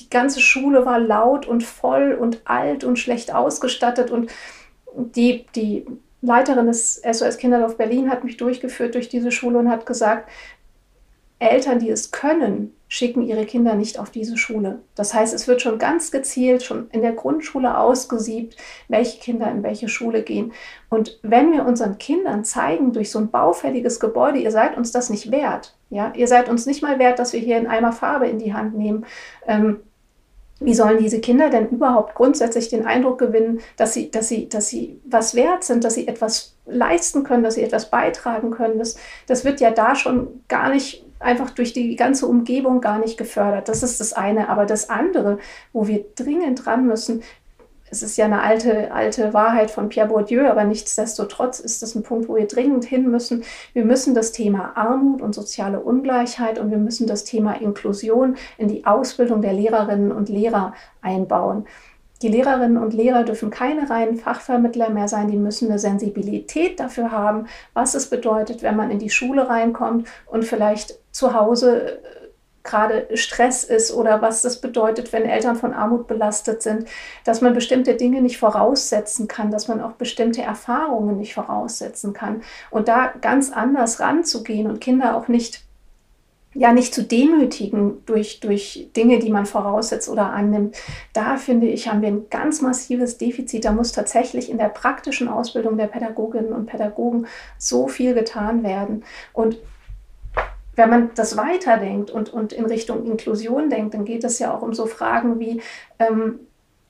die 0.00 0.10
ganze 0.10 0.40
Schule 0.40 0.84
war 0.86 0.98
laut 0.98 1.46
und 1.46 1.62
voll 1.62 2.12
und 2.12 2.42
alt 2.44 2.84
und 2.84 2.98
schlecht 2.98 3.34
ausgestattet 3.34 4.10
und 4.10 4.30
die, 4.94 5.46
die 5.54 5.86
Leiterin 6.22 6.66
des 6.66 7.02
SOS 7.10 7.38
Kinderdorf 7.38 7.76
Berlin 7.76 8.10
hat 8.10 8.24
mich 8.24 8.36
durchgeführt 8.36 8.94
durch 8.94 9.08
diese 9.08 9.32
Schule 9.32 9.58
und 9.58 9.70
hat 9.70 9.86
gesagt, 9.86 10.28
Eltern, 11.38 11.78
die 11.78 11.88
es 11.88 12.10
können, 12.10 12.74
schicken 12.86 13.22
ihre 13.22 13.46
Kinder 13.46 13.74
nicht 13.74 13.98
auf 13.98 14.10
diese 14.10 14.36
Schule. 14.36 14.80
Das 14.94 15.14
heißt, 15.14 15.32
es 15.32 15.48
wird 15.48 15.62
schon 15.62 15.78
ganz 15.78 16.10
gezielt, 16.10 16.62
schon 16.62 16.90
in 16.90 17.00
der 17.00 17.12
Grundschule 17.12 17.78
ausgesiebt, 17.78 18.56
welche 18.88 19.18
Kinder 19.20 19.50
in 19.50 19.62
welche 19.62 19.88
Schule 19.88 20.22
gehen. 20.22 20.52
Und 20.90 21.18
wenn 21.22 21.52
wir 21.52 21.64
unseren 21.64 21.96
Kindern 21.96 22.44
zeigen, 22.44 22.92
durch 22.92 23.10
so 23.10 23.18
ein 23.18 23.30
baufälliges 23.30 24.00
Gebäude, 24.00 24.38
ihr 24.38 24.50
seid 24.50 24.76
uns 24.76 24.92
das 24.92 25.08
nicht 25.08 25.30
wert, 25.30 25.74
ja, 25.88 26.12
ihr 26.14 26.28
seid 26.28 26.50
uns 26.50 26.66
nicht 26.66 26.82
mal 26.82 26.98
wert, 26.98 27.18
dass 27.18 27.32
wir 27.32 27.40
hier 27.40 27.56
einen 27.56 27.68
Eimer 27.68 27.92
Farbe 27.92 28.26
in 28.28 28.38
die 28.38 28.52
Hand 28.52 28.76
nehmen, 28.76 29.06
ähm, 29.46 29.80
wie 30.60 30.74
sollen 30.74 30.98
diese 30.98 31.20
Kinder 31.20 31.48
denn 31.48 31.70
überhaupt 31.70 32.14
grundsätzlich 32.14 32.68
den 32.68 32.86
Eindruck 32.86 33.18
gewinnen, 33.18 33.60
dass 33.76 33.94
sie, 33.94 34.10
dass 34.10 34.28
sie, 34.28 34.48
dass 34.48 34.68
sie 34.68 35.00
was 35.04 35.34
wert 35.34 35.64
sind, 35.64 35.84
dass 35.84 35.94
sie 35.94 36.06
etwas 36.06 36.54
leisten 36.66 37.24
können, 37.24 37.42
dass 37.42 37.54
sie 37.54 37.62
etwas 37.62 37.90
beitragen 37.90 38.50
können? 38.50 38.78
Das, 38.78 38.96
das 39.26 39.44
wird 39.44 39.60
ja 39.60 39.70
da 39.70 39.94
schon 39.94 40.42
gar 40.48 40.68
nicht 40.68 41.04
einfach 41.18 41.50
durch 41.50 41.72
die 41.72 41.96
ganze 41.96 42.26
Umgebung 42.26 42.80
gar 42.80 42.98
nicht 42.98 43.18
gefördert. 43.18 43.68
Das 43.68 43.82
ist 43.82 44.00
das 44.00 44.12
eine. 44.12 44.48
Aber 44.48 44.66
das 44.66 44.90
andere, 44.90 45.38
wo 45.72 45.86
wir 45.86 46.04
dringend 46.14 46.64
dran 46.64 46.86
müssen, 46.86 47.22
es 47.90 48.02
ist 48.02 48.16
ja 48.16 48.24
eine 48.24 48.42
alte, 48.42 48.92
alte 48.92 49.34
Wahrheit 49.34 49.70
von 49.70 49.88
Pierre 49.88 50.08
Bourdieu, 50.08 50.48
aber 50.48 50.64
nichtsdestotrotz 50.64 51.60
ist 51.60 51.82
das 51.82 51.94
ein 51.94 52.02
Punkt, 52.02 52.28
wo 52.28 52.36
wir 52.36 52.46
dringend 52.46 52.84
hin 52.84 53.10
müssen. 53.10 53.42
Wir 53.72 53.84
müssen 53.84 54.14
das 54.14 54.32
Thema 54.32 54.76
Armut 54.76 55.20
und 55.20 55.34
soziale 55.34 55.80
Ungleichheit 55.80 56.58
und 56.58 56.70
wir 56.70 56.78
müssen 56.78 57.06
das 57.06 57.24
Thema 57.24 57.60
Inklusion 57.60 58.36
in 58.58 58.68
die 58.68 58.86
Ausbildung 58.86 59.42
der 59.42 59.52
Lehrerinnen 59.52 60.12
und 60.12 60.28
Lehrer 60.28 60.74
einbauen. 61.02 61.66
Die 62.22 62.28
Lehrerinnen 62.28 62.76
und 62.76 62.92
Lehrer 62.92 63.24
dürfen 63.24 63.50
keine 63.50 63.88
reinen 63.88 64.16
Fachvermittler 64.16 64.90
mehr 64.90 65.08
sein, 65.08 65.28
die 65.28 65.38
müssen 65.38 65.68
eine 65.68 65.78
Sensibilität 65.78 66.78
dafür 66.78 67.10
haben, 67.10 67.46
was 67.72 67.94
es 67.94 68.10
bedeutet, 68.10 68.62
wenn 68.62 68.76
man 68.76 68.90
in 68.90 68.98
die 68.98 69.08
Schule 69.08 69.48
reinkommt 69.48 70.06
und 70.26 70.44
vielleicht 70.44 70.98
zu 71.12 71.32
Hause 71.32 71.98
gerade 72.62 73.08
Stress 73.14 73.64
ist 73.64 73.92
oder 73.92 74.20
was 74.22 74.42
das 74.42 74.60
bedeutet, 74.60 75.12
wenn 75.12 75.24
Eltern 75.24 75.56
von 75.56 75.72
Armut 75.72 76.06
belastet 76.06 76.62
sind, 76.62 76.86
dass 77.24 77.40
man 77.40 77.54
bestimmte 77.54 77.94
Dinge 77.94 78.20
nicht 78.20 78.38
voraussetzen 78.38 79.28
kann, 79.28 79.50
dass 79.50 79.68
man 79.68 79.80
auch 79.80 79.92
bestimmte 79.92 80.42
Erfahrungen 80.42 81.18
nicht 81.18 81.34
voraussetzen 81.34 82.12
kann. 82.12 82.42
Und 82.70 82.88
da 82.88 83.12
ganz 83.20 83.50
anders 83.50 84.00
ranzugehen 84.00 84.68
und 84.68 84.80
Kinder 84.80 85.16
auch 85.16 85.28
nicht 85.28 85.62
ja 86.54 86.72
nicht 86.72 86.92
zu 86.92 87.04
demütigen 87.04 88.04
durch, 88.06 88.40
durch 88.40 88.88
Dinge, 88.96 89.20
die 89.20 89.30
man 89.30 89.46
voraussetzt 89.46 90.08
oder 90.08 90.32
annimmt. 90.32 90.76
Da 91.12 91.36
finde 91.36 91.68
ich, 91.68 91.88
haben 91.88 92.02
wir 92.02 92.08
ein 92.08 92.28
ganz 92.28 92.60
massives 92.60 93.18
Defizit. 93.18 93.64
Da 93.64 93.72
muss 93.72 93.92
tatsächlich 93.92 94.50
in 94.50 94.58
der 94.58 94.68
praktischen 94.68 95.28
Ausbildung 95.28 95.76
der 95.76 95.86
Pädagoginnen 95.86 96.52
und 96.52 96.66
Pädagogen 96.66 97.26
so 97.56 97.86
viel 97.86 98.14
getan 98.14 98.64
werden. 98.64 99.04
Und 99.32 99.58
wenn 100.76 100.90
man 100.90 101.10
das 101.14 101.36
weiterdenkt 101.36 102.10
und, 102.10 102.32
und 102.32 102.52
in 102.52 102.66
Richtung 102.66 103.04
Inklusion 103.04 103.70
denkt, 103.70 103.94
dann 103.94 104.04
geht 104.04 104.24
es 104.24 104.38
ja 104.38 104.54
auch 104.54 104.62
um 104.62 104.74
so 104.74 104.86
Fragen 104.86 105.38
wie, 105.38 105.60
ähm, 105.98 106.40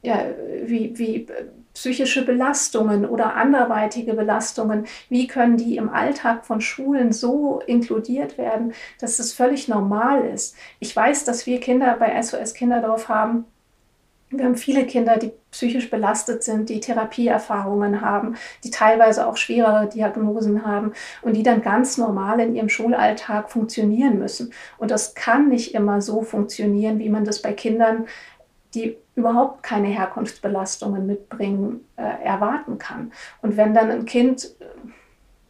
ja, 0.03 0.25
wie, 0.65 0.99
wie 0.99 1.27
psychische 1.75 2.25
Belastungen 2.25 3.07
oder 3.07 3.37
anderweitige 3.37 4.15
Belastungen, 4.15 4.87
wie 5.09 5.27
können 5.27 5.57
die 5.57 5.77
im 5.77 5.89
Alltag 5.89 6.45
von 6.45 6.61
Schulen 6.61 7.13
so 7.13 7.61
inkludiert 7.67 8.39
werden, 8.39 8.73
dass 8.99 9.19
es 9.19 9.33
völlig 9.33 9.69
normal 9.69 10.25
ist. 10.27 10.57
Ich 10.79 10.95
weiß, 10.95 11.25
dass 11.25 11.47
wir 11.47 11.61
Kinder 11.61 11.97
bei 11.99 12.21
SOS 12.21 12.55
Kinderdorf 12.55 13.09
haben, 13.09 13.45
wir 14.31 14.45
haben 14.45 14.57
viele 14.57 14.87
Kinder, 14.87 15.17
die 15.17 15.33
psychisch 15.51 15.91
belastet 15.91 16.45
sind, 16.45 16.69
die 16.69 16.79
Therapieerfahrungen 16.79 18.01
haben, 18.01 18.37
die 18.63 18.71
teilweise 18.71 19.27
auch 19.27 19.37
schwerere 19.37 19.89
Diagnosen 19.89 20.65
haben 20.65 20.93
und 21.23 21.35
die 21.35 21.43
dann 21.43 21.63
ganz 21.63 21.99
normal 21.99 22.39
in 22.39 22.55
ihrem 22.55 22.69
Schulalltag 22.69 23.51
funktionieren 23.51 24.19
müssen. 24.19 24.53
Und 24.79 24.93
das 24.93 25.15
kann 25.15 25.49
nicht 25.49 25.75
immer 25.75 26.01
so 26.01 26.23
funktionieren, 26.23 27.01
wie 27.01 27.09
man 27.09 27.25
das 27.25 27.43
bei 27.43 27.53
Kindern, 27.53 28.07
die 28.75 28.97
überhaupt 29.17 29.65
keine 29.65 29.89
Herkunftsbelastungen 29.89 31.07
mitbringen, 31.07 31.85
äh, 31.97 32.25
erwarten 32.25 32.79
kann. 32.79 33.13
Und 33.43 33.57
wenn 33.57 33.75
dann 33.75 33.91
ein 33.91 34.05
Kind 34.05 34.55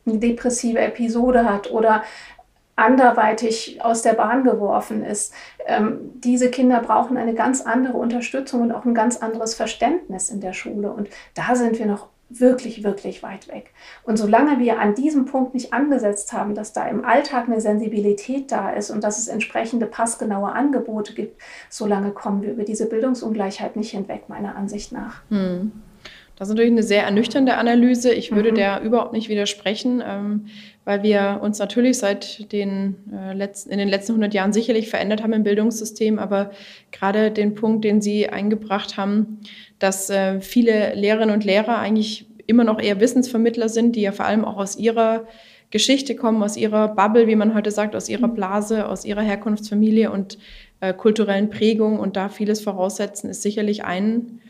eine 0.07 0.19
depressive 0.19 0.79
Episode 0.79 1.45
hat 1.45 1.71
oder 1.71 2.03
anderweitig 2.81 3.85
aus 3.85 4.03
der 4.03 4.15
Bahn 4.15 4.43
geworfen 4.43 5.05
ist. 5.05 5.35
Ähm, 5.67 6.13
diese 6.15 6.51
Kinder 6.51 6.81
brauchen 6.81 7.17
eine 7.17 7.35
ganz 7.35 7.61
andere 7.61 7.99
Unterstützung 7.99 8.63
und 8.63 8.73
auch 8.73 8.85
ein 8.85 8.95
ganz 8.95 9.19
anderes 9.19 9.55
Verständnis 9.55 10.31
in 10.31 10.41
der 10.41 10.55
Schule. 10.55 10.91
Und 10.91 11.09
da 11.35 11.55
sind 11.55 11.79
wir 11.79 11.87
noch 11.87 12.09
wirklich, 12.31 12.83
wirklich 12.83 13.23
weit 13.23 13.49
weg. 13.49 13.73
Und 14.05 14.17
solange 14.17 14.59
wir 14.61 14.79
an 14.79 14.95
diesem 14.95 15.27
Punkt 15.27 15.53
nicht 15.53 15.73
angesetzt 15.73 16.33
haben, 16.33 16.55
dass 16.55 16.73
da 16.73 16.87
im 16.89 17.05
Alltag 17.05 17.49
eine 17.49 17.61
Sensibilität 17.61 18.51
da 18.51 18.71
ist 18.71 18.91
und 18.91 19.05
dass 19.05 19.19
es 19.19 19.29
entsprechende 19.29 19.87
passgenaue 19.87 20.53
Angebote 20.53 21.13
gibt, 21.13 21.41
solange 21.69 22.13
kommen 22.13 22.43
wir 22.43 22.53
über 22.53 22.63
diese 22.63 22.89
Bildungsungleichheit 22.89 23.77
nicht 23.77 23.91
hinweg, 23.91 24.29
meiner 24.29 24.57
Ansicht 24.57 24.93
nach. 24.93 25.23
Hm. 25.29 25.73
Das 26.41 26.49
ist 26.49 26.55
natürlich 26.55 26.73
eine 26.73 26.83
sehr 26.83 27.03
ernüchternde 27.03 27.59
Analyse. 27.59 28.15
Ich 28.15 28.33
würde 28.33 28.53
mhm. 28.53 28.55
der 28.55 28.81
überhaupt 28.81 29.13
nicht 29.13 29.29
widersprechen, 29.29 30.03
ähm, 30.03 30.47
weil 30.91 31.05
wir 31.05 31.39
uns 31.41 31.61
natürlich 31.61 31.99
seit 31.99 32.51
den 32.51 32.97
äh, 33.13 33.33
letzten, 33.33 33.71
in 33.71 33.79
den 33.79 33.89
letzten 33.89 34.11
100 34.11 34.35
Jahren 34.35 34.53
sicherlich 34.53 34.91
verändert 34.91 35.23
haben 35.23 35.33
im 35.33 35.45
Bildungssystem. 35.45 36.19
Aber 36.19 36.51
gerade 36.91 37.31
den 37.31 37.55
Punkt, 37.55 37.85
den 37.85 38.01
Sie 38.03 38.29
eingebracht 38.29 38.97
haben, 38.97 39.39
dass 39.79 40.11
äh, 40.11 40.41
viele 40.41 40.97
Lehrerinnen 40.97 41.33
und 41.33 41.45
Lehrer 41.45 41.79
eigentlich 41.79 42.27
immer 42.49 42.65
noch 42.65 42.81
eher 42.81 42.99
Wissensvermittler 42.99 43.69
sind, 43.69 43.95
die 43.95 44.01
ja 44.01 44.11
vor 44.11 44.25
allem 44.25 44.45
auch 44.45 44.57
aus 44.57 44.75
ihrer 44.75 45.29
Geschichte 45.71 46.17
kommen, 46.17 46.43
aus 46.43 46.57
ihrer 46.57 46.89
Bubble, 46.89 47.29
wie 47.29 47.37
man 47.37 47.55
heute 47.55 47.71
sagt, 47.71 47.95
aus 47.95 48.09
ihrer 48.09 48.27
mhm. 48.27 48.35
Blase, 48.35 48.89
aus 48.89 49.05
ihrer 49.05 49.23
Herkunftsfamilie 49.23 50.11
und 50.11 50.39
äh, 50.81 50.93
kulturellen 50.93 51.51
Prägung 51.51 52.01
und 52.01 52.17
da 52.17 52.29
vieles 52.29 52.61
voraussetzen, 52.63 53.31
ist 53.31 53.43
sicherlich 53.43 53.85
ein 53.85 54.41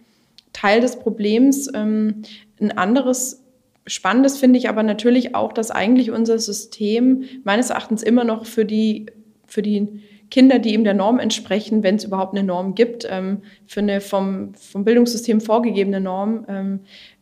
Teil 0.54 0.80
des 0.80 0.98
Problems. 0.98 1.68
Ähm, 1.74 2.22
ein 2.58 2.78
anderes 2.78 3.42
Spannendes 3.86 4.38
finde 4.38 4.58
ich 4.58 4.68
aber 4.68 4.82
natürlich 4.82 5.34
auch, 5.34 5.52
dass 5.52 5.70
eigentlich 5.70 6.10
unser 6.10 6.38
System 6.38 7.24
meines 7.44 7.70
Erachtens 7.70 8.02
immer 8.02 8.24
noch 8.24 8.46
für 8.46 8.64
die, 8.64 9.06
für 9.46 9.62
die 9.62 10.02
Kinder, 10.30 10.58
die 10.58 10.74
eben 10.74 10.84
der 10.84 10.94
Norm 10.94 11.18
entsprechen, 11.18 11.82
wenn 11.82 11.96
es 11.96 12.04
überhaupt 12.04 12.36
eine 12.36 12.46
Norm 12.46 12.74
gibt, 12.74 13.06
ähm, 13.10 13.42
für 13.66 13.80
eine 13.80 14.00
vom, 14.00 14.54
vom 14.54 14.84
Bildungssystem 14.84 15.40
vorgegebene 15.40 16.00
Norm, 16.00 16.44
ähm, 16.48 16.80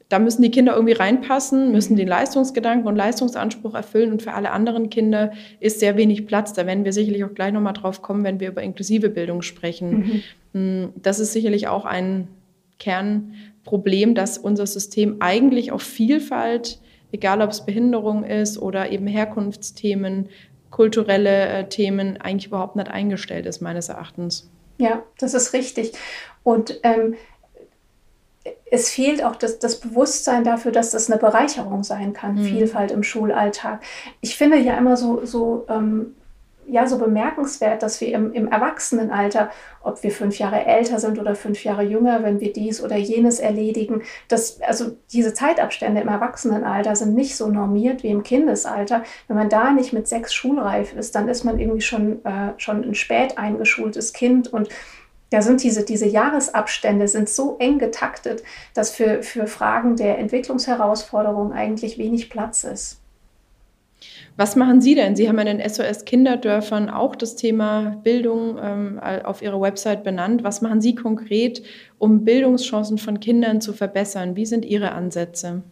da 0.09 0.19
müssen 0.19 0.41
die 0.41 0.51
Kinder 0.51 0.75
irgendwie 0.75 0.95
reinpassen, 0.95 1.71
müssen 1.71 1.97
den 1.97 2.09
Leistungsgedanken 2.09 2.87
und 2.87 2.97
Leistungsanspruch 2.97 3.75
erfüllen 3.75 4.11
und 4.11 4.23
für 4.23 4.33
alle 4.33 4.53
anderen 4.53 4.89
Kinder 4.89 5.33
ist 5.61 5.81
sehr 5.81 5.99
wenig 5.99 6.27
Platz. 6.27 6.55
Da 6.55 6.67
werden 6.67 6.85
wir 6.85 6.95
sicherlich 6.95 7.25
auch 7.25 7.35
gleich 7.35 7.53
nochmal 7.53 7.75
drauf 7.75 8.01
kommen, 8.01 8.25
wenn 8.25 8.41
wir 8.41 8.49
über 8.49 8.63
inklusive 8.63 9.11
Bildung 9.11 9.43
sprechen. 9.43 10.23
Mhm. 10.53 10.61
Mm, 10.61 10.89
das 11.03 11.21
ist 11.21 11.35
sicherlich 11.35 11.69
auch 11.69 11.85
ein, 11.85 12.29
Kernproblem, 13.69 14.15
dass 14.15 14.39
unser 14.39 14.67
System 14.67 15.17
eigentlich 15.21 15.73
auf 15.73 15.83
Vielfalt, 15.83 16.81
egal 17.13 17.43
ob 17.43 17.51
es 17.51 17.65
Behinderung 17.65 18.25
ist 18.25 18.59
oder 18.59 18.91
eben 18.91 19.07
Herkunftsthemen, 19.07 20.29
kulturelle 20.71 21.49
äh, 21.49 21.69
Themen, 21.69 22.21
eigentlich 22.21 22.47
überhaupt 22.47 22.77
nicht 22.77 22.89
eingestellt 22.89 23.47
ist, 23.47 23.61
meines 23.61 23.89
Erachtens. 23.89 24.51
Ja, 24.79 25.03
das 25.19 25.35
ist 25.35 25.53
richtig. 25.53 25.93
Und 26.43 26.81
ähm, 26.83 27.17
es 28.71 28.91
fehlt 28.91 29.25
auch 29.25 29.37
das, 29.37 29.59
das, 29.59 29.81
Bewusstsein 29.81 30.45
dafür, 30.45 30.73
dass 30.73 30.91
das 30.91 31.11
eine 31.11 31.19
Bereicherung 31.19 31.83
sein 31.85 32.13
kann, 32.13 32.37
mhm. 32.37 32.45
Vielfalt 32.45 32.91
im 32.91 33.03
Schulalltag. 33.03 33.83
Ich 34.21 34.37
finde 34.37 34.59
ja 34.59 34.77
immer 34.77 34.97
so, 34.97 35.25
so 35.25 35.67
ähm, 35.69 36.15
ja 36.69 36.87
so 36.87 36.99
bemerkenswert, 36.99 37.83
dass 37.83 38.01
wir 38.01 38.13
im, 38.13 38.33
im 38.33 38.49
Erwachsenenalter, 38.49 39.51
ob 39.83 40.03
wir 40.03 40.11
fünf 40.11 40.39
Jahre 40.39 40.67
älter 40.67 40.99
sind 40.99 41.19
oder 41.19 41.35
fünf 41.35 41.65
Jahre 41.65 41.83
jünger, 41.83 42.23
wenn 42.23 42.41
wir 42.41 42.53
dies 42.53 42.83
oder 42.83 42.97
jenes 42.97 43.41
erledigen, 43.41 44.03
dass 44.29 44.61
also 44.61 44.97
diese 45.13 45.35
Zeitabstände 45.35 46.01
im 46.01 46.09
Erwachsenenalter 46.09 46.95
sind 46.97 47.15
nicht 47.15 47.37
so 47.37 47.49
normiert 47.49 48.03
wie 48.03 48.09
im 48.09 48.23
Kindesalter. 48.23 49.03
Wenn 49.27 49.37
man 49.37 49.49
da 49.49 49.73
nicht 49.73 49.93
mit 49.93 50.09
sechs 50.09 50.35
schulreif 50.35 50.95
ist, 50.95 51.15
dann 51.15 51.29
ist 51.29 51.45
man 51.45 51.59
irgendwie 51.59 51.81
schon, 51.81 52.25
äh, 52.25 52.53
schon 52.59 52.85
ein 52.85 52.95
spät 52.95 53.39
eingeschultes 53.39 54.13
Kind 54.13 54.53
und 54.53 54.69
da 55.31 55.43
sind 55.43 55.63
diese, 55.63 55.85
diese 55.85 56.07
Jahresabstände 56.07 57.07
sind 57.07 57.29
so 57.29 57.57
eng 57.59 57.79
getaktet, 57.79 58.43
dass 58.75 58.91
für, 58.91 59.23
für 59.23 59.47
Fragen 59.47 59.97
der 59.97 60.19
Entwicklungsherausforderungen 60.19 61.53
eigentlich 61.53 61.99
wenig 61.99 62.31
Platz 62.31 62.65
ist. 62.65 63.01
Was 64.39 64.55
machen 64.55 64.81
Sie 64.81 64.95
denn? 64.95 65.17
Sie 65.17 65.29
haben 65.29 65.41
in 65.41 65.59
den 65.59 65.69
SOS 65.69 66.05
Kinderdörfern 66.05 66.91
auch 66.91 67.17
das 67.17 67.35
Thema 67.35 67.97
Bildung 68.05 68.57
ähm, 68.63 69.01
auf 69.25 69.43
Ihrer 69.43 69.61
Website 69.61 70.05
benannt. 70.05 70.45
Was 70.45 70.63
machen 70.63 70.81
Sie 70.81 70.95
konkret, 70.95 71.65
um 71.99 72.25
Bildungschancen 72.25 72.99
von 72.99 73.19
Kindern 73.19 73.61
zu 73.61 73.73
verbessern? 73.73 74.37
Wie 74.37 74.47
sind 74.47 74.65
Ihre 74.65 74.93
Ansätze? 74.93 75.63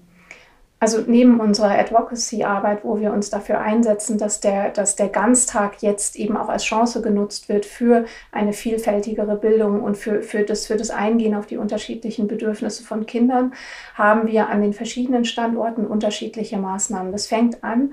Also 0.81 0.99
neben 1.07 1.39
unserer 1.39 1.79
Advocacy-Arbeit, 1.79 2.81
wo 2.83 2.99
wir 2.99 3.13
uns 3.13 3.31
dafür 3.31 3.61
einsetzen, 3.61 4.19
dass 4.19 4.41
der, 4.41 4.71
dass 4.71 4.97
der 4.97 5.11
Ganztag 5.11 5.81
jetzt 5.81 6.17
eben 6.17 6.37
auch 6.37 6.49
als 6.49 6.65
Chance 6.65 7.03
genutzt 7.03 7.49
wird 7.49 7.67
für 7.67 8.05
eine 8.33 8.53
vielfältigere 8.53 9.37
Bildung 9.37 9.81
und 9.81 9.97
für, 9.97 10.23
für, 10.23 10.43
das, 10.43 10.67
für 10.67 10.77
das 10.77 10.91
Eingehen 10.91 11.37
auf 11.37 11.47
die 11.47 11.57
unterschiedlichen 11.57 12.27
Bedürfnisse 12.27 12.83
von 12.83 13.07
Kindern, 13.07 13.55
haben 13.95 14.27
wir 14.27 14.49
an 14.49 14.61
den 14.61 14.73
verschiedenen 14.73 15.25
Standorten 15.25 15.87
unterschiedliche 15.87 16.59
Maßnahmen. 16.59 17.13
Das 17.13 17.29
fängt 17.29 17.63
an 17.63 17.93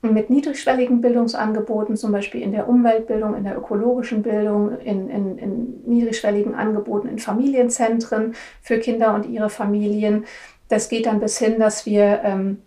mit 0.00 0.30
niedrigschwelligen 0.30 1.00
Bildungsangeboten, 1.00 1.96
zum 1.96 2.12
Beispiel 2.12 2.42
in 2.42 2.52
der 2.52 2.68
Umweltbildung, 2.68 3.34
in 3.34 3.44
der 3.44 3.56
ökologischen 3.58 4.22
Bildung, 4.22 4.78
in, 4.78 5.08
in, 5.10 5.38
in 5.38 5.82
niedrigschwelligen 5.86 6.54
Angeboten 6.54 7.08
in 7.08 7.18
Familienzentren 7.18 8.34
für 8.62 8.78
Kinder 8.78 9.14
und 9.14 9.26
ihre 9.26 9.50
Familien. 9.50 10.24
Das 10.68 10.88
geht 10.88 11.06
dann 11.06 11.18
bis 11.18 11.38
hin, 11.38 11.58
dass 11.58 11.84
wir 11.84 12.20
ähm, 12.22 12.62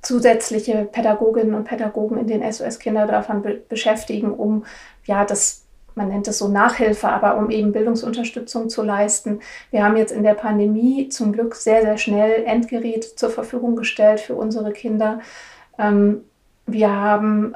zusätzliche 0.00 0.88
Pädagoginnen 0.90 1.54
und 1.54 1.64
Pädagogen 1.64 2.16
in 2.16 2.26
den 2.26 2.42
SOS-Kinderdörfern 2.42 3.42
be 3.42 3.60
beschäftigen, 3.68 4.32
um 4.32 4.64
ja 5.04 5.24
das 5.24 5.64
man 5.98 6.08
nennt 6.08 6.28
es 6.28 6.38
so 6.38 6.46
Nachhilfe, 6.46 7.08
aber 7.08 7.36
um 7.36 7.50
eben 7.50 7.72
Bildungsunterstützung 7.72 8.68
zu 8.68 8.82
leisten. 8.82 9.40
Wir 9.72 9.84
haben 9.84 9.96
jetzt 9.96 10.12
in 10.12 10.22
der 10.22 10.34
Pandemie 10.34 11.08
zum 11.08 11.32
Glück 11.32 11.56
sehr, 11.56 11.82
sehr 11.82 11.98
schnell 11.98 12.44
Endgeräte 12.44 13.16
zur 13.16 13.30
Verfügung 13.30 13.74
gestellt 13.74 14.20
für 14.20 14.36
unsere 14.36 14.72
Kinder. 14.72 15.18
Ähm, 15.76 16.22
wir 16.68 16.94
haben 16.94 17.54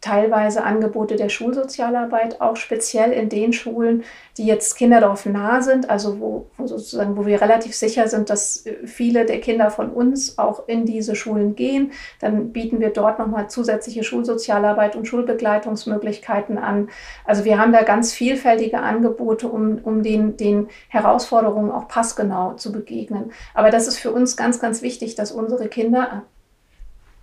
teilweise 0.00 0.64
Angebote 0.64 1.16
der 1.16 1.28
Schulsozialarbeit, 1.28 2.40
auch 2.40 2.56
speziell 2.56 3.12
in 3.12 3.28
den 3.28 3.52
Schulen, 3.52 4.04
die 4.38 4.46
jetzt 4.46 4.76
Kinderdorf 4.76 5.26
nah 5.26 5.60
sind, 5.60 5.90
also 5.90 6.20
wo, 6.20 6.46
wo, 6.56 6.66
sozusagen, 6.66 7.18
wo 7.18 7.26
wir 7.26 7.42
relativ 7.42 7.74
sicher 7.74 8.08
sind, 8.08 8.30
dass 8.30 8.64
äh, 8.64 8.86
viele 8.86 9.26
der 9.26 9.40
Kinder 9.40 9.70
von 9.70 9.90
uns 9.90 10.38
auch 10.38 10.66
in 10.68 10.86
diese 10.86 11.14
Schulen 11.14 11.54
gehen. 11.54 11.92
Dann 12.20 12.50
bieten 12.52 12.80
wir 12.80 12.90
dort 12.90 13.18
nochmal 13.18 13.50
zusätzliche 13.50 14.02
Schulsozialarbeit 14.02 14.96
und 14.96 15.06
Schulbegleitungsmöglichkeiten 15.06 16.56
an. 16.56 16.88
Also 17.26 17.44
wir 17.44 17.58
haben 17.58 17.72
da 17.72 17.82
ganz 17.82 18.14
vielfältige 18.14 18.80
Angebote, 18.80 19.48
um, 19.48 19.80
um 19.84 20.02
den, 20.02 20.38
den 20.38 20.68
Herausforderungen 20.88 21.70
auch 21.70 21.88
passgenau 21.88 22.54
zu 22.54 22.72
begegnen. 22.72 23.32
Aber 23.52 23.70
das 23.70 23.86
ist 23.86 23.98
für 23.98 24.12
uns 24.12 24.38
ganz, 24.38 24.60
ganz 24.60 24.80
wichtig, 24.80 25.14
dass 25.14 25.30
unsere 25.30 25.68
Kinder 25.68 26.22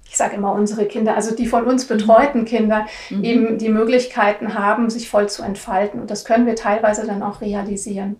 ich 0.10 0.18
sage 0.18 0.36
immer 0.36 0.54
unsere 0.54 0.86
Kinder, 0.86 1.16
also 1.16 1.36
die 1.36 1.48
von 1.48 1.66
uns 1.66 1.86
betreuten 1.86 2.46
Kinder, 2.46 2.86
mhm. 3.10 3.24
eben 3.24 3.58
die 3.58 3.70
Möglichkeiten 3.70 4.54
haben, 4.54 4.90
sich 4.90 5.10
voll 5.10 5.30
zu 5.30 5.44
entfalten. 5.44 6.00
Und 6.00 6.12
das 6.12 6.26
können 6.26 6.46
wir 6.46 6.56
teilweise 6.56 7.06
dann 7.06 7.24
auch 7.24 7.42
realisieren. 7.42 8.18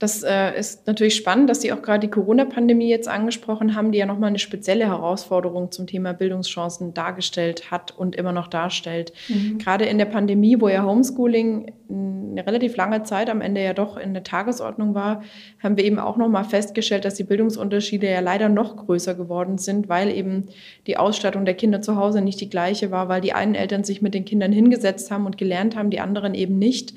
Das 0.00 0.22
äh, 0.22 0.58
ist 0.58 0.86
natürlich 0.86 1.14
spannend, 1.14 1.50
dass 1.50 1.60
Sie 1.60 1.74
auch 1.74 1.82
gerade 1.82 2.00
die 2.00 2.10
Corona-Pandemie 2.10 2.88
jetzt 2.88 3.06
angesprochen 3.06 3.76
haben, 3.76 3.92
die 3.92 3.98
ja 3.98 4.06
nochmal 4.06 4.28
eine 4.28 4.38
spezielle 4.38 4.86
Herausforderung 4.86 5.70
zum 5.70 5.86
Thema 5.86 6.14
Bildungschancen 6.14 6.94
dargestellt 6.94 7.70
hat 7.70 7.96
und 7.98 8.16
immer 8.16 8.32
noch 8.32 8.48
darstellt. 8.48 9.12
Mhm. 9.28 9.58
Gerade 9.58 9.84
in 9.84 9.98
der 9.98 10.06
Pandemie, 10.06 10.58
wo 10.58 10.68
ja 10.68 10.86
Homeschooling 10.86 11.74
eine 11.90 12.46
relativ 12.46 12.76
lange 12.76 13.02
Zeit 13.02 13.28
am 13.28 13.42
Ende 13.42 13.62
ja 13.62 13.74
doch 13.74 13.98
in 13.98 14.14
der 14.14 14.24
Tagesordnung 14.24 14.94
war, 14.94 15.22
haben 15.62 15.76
wir 15.76 15.84
eben 15.84 15.98
auch 15.98 16.16
nochmal 16.16 16.44
festgestellt, 16.44 17.04
dass 17.04 17.16
die 17.16 17.24
Bildungsunterschiede 17.24 18.08
ja 18.08 18.20
leider 18.20 18.48
noch 18.48 18.76
größer 18.76 19.14
geworden 19.14 19.58
sind, 19.58 19.90
weil 19.90 20.10
eben 20.16 20.48
die 20.86 20.96
Ausstattung 20.96 21.44
der 21.44 21.54
Kinder 21.54 21.82
zu 21.82 21.96
Hause 21.96 22.22
nicht 22.22 22.40
die 22.40 22.48
gleiche 22.48 22.90
war, 22.90 23.10
weil 23.10 23.20
die 23.20 23.34
einen 23.34 23.54
Eltern 23.54 23.84
sich 23.84 24.00
mit 24.00 24.14
den 24.14 24.24
Kindern 24.24 24.50
hingesetzt 24.52 25.10
haben 25.10 25.26
und 25.26 25.36
gelernt 25.36 25.76
haben, 25.76 25.90
die 25.90 26.00
anderen 26.00 26.34
eben 26.34 26.58
nicht. 26.58 26.94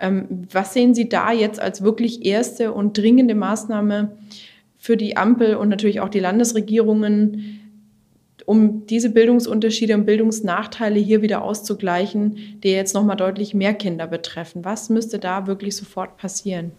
Ähm, 0.00 0.48
was 0.52 0.72
sehen 0.72 0.94
Sie 0.94 1.08
da 1.08 1.32
jetzt 1.32 1.60
als 1.60 1.82
wirklich 1.82 2.24
erste 2.24 2.72
und 2.72 2.96
dringende 2.96 3.34
Maßnahme 3.34 4.16
für 4.78 4.96
die 4.96 5.16
Ampel 5.16 5.56
und 5.56 5.68
natürlich 5.68 6.00
auch 6.00 6.08
die 6.08 6.20
Landesregierungen, 6.20 7.60
um 8.46 8.86
diese 8.86 9.10
Bildungsunterschiede 9.10 9.94
und 9.94 10.06
Bildungsnachteile 10.06 10.98
hier 10.98 11.22
wieder 11.22 11.42
auszugleichen, 11.42 12.58
die 12.62 12.70
jetzt 12.70 12.94
nochmal 12.94 13.16
deutlich 13.16 13.54
mehr 13.54 13.74
Kinder 13.74 14.06
betreffen? 14.06 14.64
Was 14.64 14.88
müsste 14.88 15.18
da 15.18 15.46
wirklich 15.46 15.76
sofort 15.76 16.16
passieren? 16.16 16.72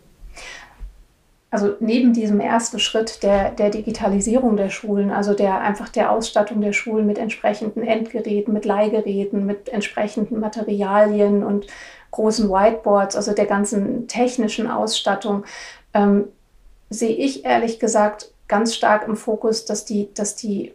also 1.52 1.76
neben 1.82 2.14
diesem 2.14 2.40
ersten 2.40 2.80
Schritt 2.80 3.24
der, 3.24 3.52
der 3.52 3.70
Digitalisierung 3.70 4.56
der 4.56 4.70
Schulen, 4.70 5.12
also 5.12 5.34
der 5.34 5.60
einfach 5.60 5.90
der 5.90 6.10
Ausstattung 6.10 6.62
der 6.62 6.72
Schulen 6.72 7.06
mit 7.06 7.18
entsprechenden 7.18 7.84
Endgeräten, 7.84 8.54
mit 8.54 8.64
Leihgeräten, 8.64 9.46
mit 9.46 9.68
entsprechenden 9.68 10.40
Materialien 10.40 11.44
und 11.44 11.68
großen 12.12 12.50
Whiteboards, 12.50 13.16
also 13.16 13.34
der 13.34 13.46
ganzen 13.46 14.08
technischen 14.08 14.70
Ausstattung, 14.70 15.46
ähm, 15.94 16.28
sehe 16.90 17.16
ich 17.16 17.46
ehrlich 17.46 17.80
gesagt 17.80 18.32
ganz 18.48 18.76
stark 18.76 19.08
im 19.08 19.16
Fokus, 19.16 19.66
dass 19.66 19.86
die, 19.86 20.14
dass 20.14 20.36
die 20.36 20.74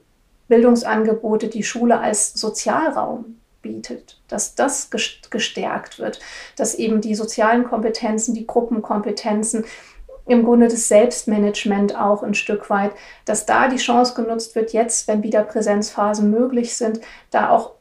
Bildungsangebote 0.49 1.49
die 1.49 1.63
Schule 1.63 2.01
als 2.01 2.33
Sozialraum 2.35 3.37
bietet, 3.61 4.21
dass 4.29 4.55
das 4.55 4.91
gestärkt 4.91 5.99
wird, 5.99 6.21
dass 6.57 6.77
eben 6.77 7.01
die 7.01 7.15
sozialen 7.15 7.65
Kompetenzen, 7.65 8.35
die 8.35 8.47
Gruppenkompetenzen, 8.47 9.65
im 10.27 10.45
Grunde 10.45 10.67
das 10.69 10.89
Selbstmanagement 10.89 11.97
auch 11.97 12.23
ein 12.23 12.35
Stück 12.35 12.69
weit, 12.69 12.93
dass 13.25 13.47
da 13.47 13.69
die 13.69 13.77
Chance 13.77 14.15
genutzt 14.15 14.55
wird, 14.57 14.73
jetzt, 14.73 15.07
wenn 15.07 15.23
wieder 15.23 15.43
Präsenzphasen 15.43 16.31
möglich 16.31 16.77
sind, 16.77 17.01
da 17.31 17.51
auch 17.51 17.73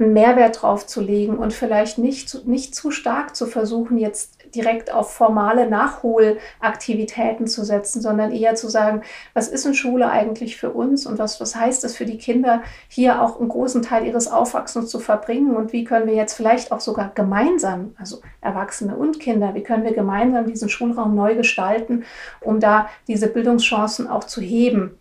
einen 0.00 0.12
Mehrwert 0.12 0.62
drauf 0.62 0.86
zu 0.86 1.00
legen 1.00 1.36
und 1.36 1.52
vielleicht 1.52 1.98
nicht 1.98 2.28
zu, 2.28 2.48
nicht 2.48 2.74
zu 2.74 2.90
stark 2.90 3.36
zu 3.36 3.46
versuchen, 3.46 3.98
jetzt 3.98 4.40
direkt 4.54 4.92
auf 4.92 5.12
formale 5.12 5.68
Nachholaktivitäten 5.68 7.46
zu 7.46 7.64
setzen, 7.64 8.00
sondern 8.00 8.32
eher 8.32 8.54
zu 8.54 8.68
sagen, 8.68 9.02
was 9.34 9.48
ist 9.48 9.64
in 9.66 9.74
Schule 9.74 10.10
eigentlich 10.10 10.56
für 10.56 10.70
uns 10.70 11.06
und 11.06 11.18
was, 11.18 11.40
was 11.40 11.54
heißt 11.54 11.84
es 11.84 11.96
für 11.96 12.06
die 12.06 12.18
Kinder, 12.18 12.62
hier 12.88 13.22
auch 13.22 13.38
einen 13.38 13.48
großen 13.48 13.82
Teil 13.82 14.06
ihres 14.06 14.28
Aufwachsens 14.28 14.90
zu 14.90 14.98
verbringen? 14.98 15.54
Und 15.54 15.72
wie 15.72 15.84
können 15.84 16.06
wir 16.06 16.14
jetzt 16.14 16.34
vielleicht 16.34 16.72
auch 16.72 16.80
sogar 16.80 17.12
gemeinsam, 17.14 17.94
also 17.98 18.20
Erwachsene 18.40 18.96
und 18.96 19.20
Kinder, 19.20 19.54
wie 19.54 19.62
können 19.62 19.84
wir 19.84 19.94
gemeinsam 19.94 20.46
diesen 20.46 20.68
Schulraum 20.68 21.14
neu 21.14 21.34
gestalten, 21.34 22.04
um 22.40 22.60
da 22.60 22.88
diese 23.06 23.28
Bildungschancen 23.28 24.08
auch 24.08 24.24
zu 24.24 24.40
heben 24.40 24.99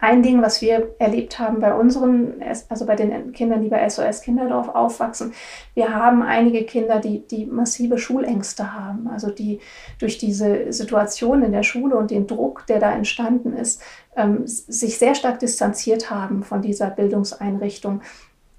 ein 0.00 0.22
Ding, 0.22 0.40
was 0.42 0.62
wir 0.62 0.94
erlebt 1.00 1.40
haben 1.40 1.58
bei 1.58 1.74
unseren, 1.74 2.40
also 2.68 2.86
bei 2.86 2.94
den 2.94 3.32
Kindern, 3.32 3.62
die 3.62 3.68
bei 3.68 3.88
SOS 3.88 4.22
Kinderdorf 4.22 4.68
aufwachsen, 4.68 5.32
wir 5.74 5.92
haben 5.92 6.22
einige 6.22 6.64
Kinder, 6.64 7.00
die, 7.00 7.26
die 7.26 7.46
massive 7.46 7.98
Schulängste 7.98 8.72
haben, 8.74 9.08
also 9.08 9.30
die 9.30 9.58
durch 9.98 10.16
diese 10.18 10.72
Situation 10.72 11.42
in 11.42 11.50
der 11.50 11.64
Schule 11.64 11.96
und 11.96 12.12
den 12.12 12.28
Druck, 12.28 12.64
der 12.68 12.78
da 12.78 12.92
entstanden 12.92 13.54
ist, 13.54 13.82
ähm, 14.16 14.46
sich 14.46 14.98
sehr 14.98 15.16
stark 15.16 15.40
distanziert 15.40 16.10
haben 16.10 16.44
von 16.44 16.62
dieser 16.62 16.90
Bildungseinrichtung. 16.90 18.02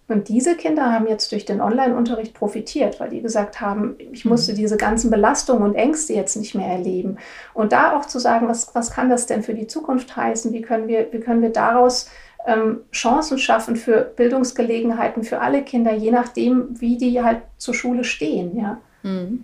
Und 0.09 0.27
diese 0.27 0.57
Kinder 0.57 0.91
haben 0.91 1.07
jetzt 1.07 1.31
durch 1.31 1.45
den 1.45 1.61
Online-Unterricht 1.61 2.33
profitiert, 2.33 2.99
weil 2.99 3.09
die 3.09 3.21
gesagt 3.21 3.61
haben, 3.61 3.95
ich 4.11 4.25
mhm. 4.25 4.31
musste 4.31 4.53
diese 4.53 4.75
ganzen 4.75 5.09
Belastungen 5.09 5.63
und 5.63 5.75
Ängste 5.75 6.13
jetzt 6.13 6.35
nicht 6.35 6.55
mehr 6.55 6.67
erleben. 6.67 7.17
Und 7.53 7.71
da 7.71 7.95
auch 7.95 8.05
zu 8.05 8.19
sagen, 8.19 8.47
was, 8.47 8.75
was 8.75 8.91
kann 8.91 9.09
das 9.09 9.27
denn 9.27 9.43
für 9.43 9.53
die 9.53 9.67
Zukunft 9.67 10.15
heißen? 10.17 10.51
Wie 10.51 10.61
können 10.61 10.87
wir, 10.87 11.07
wie 11.13 11.19
können 11.19 11.41
wir 11.41 11.51
daraus 11.51 12.09
ähm, 12.45 12.81
Chancen 12.91 13.37
schaffen 13.37 13.75
für 13.75 14.01
Bildungsgelegenheiten 14.15 15.23
für 15.23 15.39
alle 15.39 15.63
Kinder, 15.63 15.93
je 15.93 16.11
nachdem, 16.11 16.79
wie 16.79 16.97
die 16.97 17.21
halt 17.21 17.41
zur 17.57 17.73
Schule 17.73 18.03
stehen. 18.03 18.57
Ja, 18.57 18.77
mhm. 19.03 19.43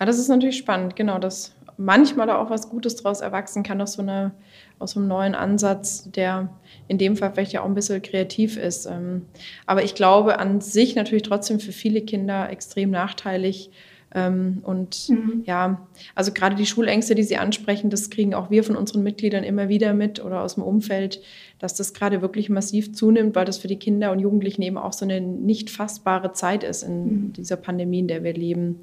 ja 0.00 0.06
das 0.06 0.18
ist 0.18 0.28
natürlich 0.28 0.56
spannend, 0.56 0.96
genau, 0.96 1.18
dass 1.18 1.54
manchmal 1.76 2.26
da 2.26 2.38
auch 2.38 2.50
was 2.50 2.68
Gutes 2.68 2.96
daraus 2.96 3.20
erwachsen 3.20 3.62
kann, 3.62 3.80
aus 3.80 3.94
so, 3.94 4.02
eine, 4.02 4.32
aus 4.82 4.96
einem 4.96 5.08
neuen 5.08 5.34
Ansatz, 5.34 6.10
der 6.10 6.50
in 6.88 6.98
dem 6.98 7.16
Fall 7.16 7.32
vielleicht 7.32 7.52
ja 7.52 7.62
auch 7.62 7.66
ein 7.66 7.74
bisschen 7.74 8.02
kreativ 8.02 8.56
ist. 8.56 8.86
Ähm, 8.86 9.26
aber 9.66 9.82
ich 9.84 9.94
glaube 9.94 10.38
an 10.38 10.60
sich 10.60 10.94
natürlich 10.94 11.22
trotzdem 11.22 11.60
für 11.60 11.72
viele 11.72 12.02
Kinder 12.02 12.50
extrem 12.50 12.90
nachteilig. 12.90 13.70
Ähm, 14.14 14.58
und 14.62 15.08
mhm. 15.08 15.42
ja, 15.46 15.88
also 16.14 16.32
gerade 16.32 16.54
die 16.54 16.66
Schulängste, 16.66 17.14
die 17.14 17.22
Sie 17.22 17.38
ansprechen, 17.38 17.88
das 17.88 18.10
kriegen 18.10 18.34
auch 18.34 18.50
wir 18.50 18.62
von 18.62 18.76
unseren 18.76 19.02
Mitgliedern 19.02 19.44
immer 19.44 19.68
wieder 19.68 19.94
mit 19.94 20.22
oder 20.22 20.42
aus 20.42 20.56
dem 20.56 20.64
Umfeld, 20.64 21.22
dass 21.62 21.74
das 21.74 21.94
gerade 21.94 22.22
wirklich 22.22 22.50
massiv 22.50 22.92
zunimmt, 22.92 23.36
weil 23.36 23.44
das 23.44 23.56
für 23.56 23.68
die 23.68 23.78
Kinder 23.78 24.10
und 24.10 24.18
Jugendlichen 24.18 24.62
eben 24.62 24.76
auch 24.76 24.92
so 24.92 25.04
eine 25.04 25.20
nicht 25.20 25.70
fassbare 25.70 26.32
Zeit 26.32 26.64
ist 26.64 26.82
in 26.82 27.04
mhm. 27.04 27.32
dieser 27.34 27.54
Pandemie, 27.56 28.00
in 28.00 28.08
der 28.08 28.24
wir 28.24 28.34
leben. 28.34 28.80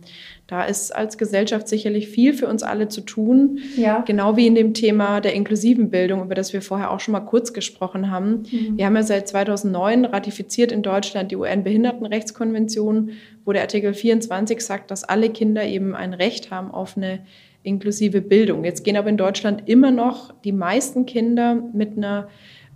Da 0.47 0.63
ist 0.63 0.95
als 0.95 1.17
Gesellschaft 1.17 1.67
sicherlich 1.67 2.07
viel 2.07 2.33
für 2.33 2.47
uns 2.47 2.63
alle 2.63 2.87
zu 2.87 3.01
tun, 3.01 3.59
ja. 3.75 3.99
genau 4.07 4.37
wie 4.37 4.47
in 4.47 4.55
dem 4.55 4.73
Thema 4.73 5.19
der 5.19 5.33
inklusiven 5.33 5.89
Bildung, 5.89 6.23
über 6.23 6.35
das 6.35 6.53
wir 6.53 6.61
vorher 6.61 6.91
auch 6.91 7.01
schon 7.01 7.11
mal 7.11 7.19
kurz 7.19 7.51
gesprochen 7.51 8.09
haben. 8.09 8.43
Mhm. 8.49 8.77
Wir 8.77 8.85
haben 8.85 8.95
ja 8.95 9.03
seit 9.03 9.27
2009 9.27 10.05
ratifiziert 10.05 10.71
in 10.71 10.81
Deutschland 10.81 11.31
die 11.31 11.35
UN-Behindertenrechtskonvention, 11.35 13.11
wo 13.43 13.51
der 13.51 13.63
Artikel 13.63 13.93
24 13.93 14.61
sagt, 14.61 14.89
dass 14.89 15.03
alle 15.03 15.29
Kinder 15.31 15.65
eben 15.65 15.95
ein 15.95 16.13
Recht 16.13 16.49
haben 16.49 16.71
auf 16.71 16.95
eine 16.95 17.19
inklusive 17.63 18.21
Bildung. 18.21 18.63
Jetzt 18.63 18.85
gehen 18.85 18.95
aber 18.95 19.09
in 19.09 19.17
Deutschland 19.17 19.63
immer 19.67 19.91
noch 19.91 20.33
die 20.43 20.53
meisten 20.53 21.05
Kinder 21.05 21.55
mit 21.55 21.97
einer 21.97 22.29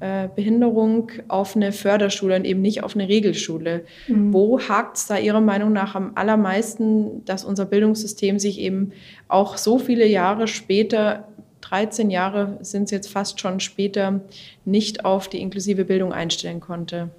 äh, 0.03 0.27
Behinderung 0.35 1.13
auf 1.29 1.55
eine 1.55 1.71
Förderschule 1.71 2.35
und 2.35 2.43
eben 2.43 2.61
nicht 2.61 2.83
auf 2.83 2.93
eine 2.93 3.07
Regelschule. 3.07 3.85
Mhm. 4.09 4.33
Wo 4.33 4.59
hakt 4.59 4.97
es 4.97 5.07
da 5.07 5.17
Ihrer 5.17 5.39
Meinung 5.39 5.71
nach 5.71 5.95
am 5.95 6.11
allermeisten, 6.15 7.23
dass 7.23 7.45
unser 7.45 7.63
Bildungssystem 7.63 8.37
sich 8.37 8.59
eben 8.59 8.91
auch 9.29 9.55
so 9.55 9.79
viele 9.79 10.05
Jahre 10.05 10.47
später 10.49 11.29
13 11.61 12.09
Jahre 12.09 12.57
sind 12.59 12.83
es 12.83 12.91
jetzt 12.91 13.07
fast 13.07 13.39
schon 13.39 13.61
später, 13.61 14.19
nicht 14.65 15.05
auf 15.05 15.29
die 15.29 15.39
inklusive 15.39 15.85
Bildung 15.85 16.11
einstellen 16.11 16.59
konnte? 16.59 17.09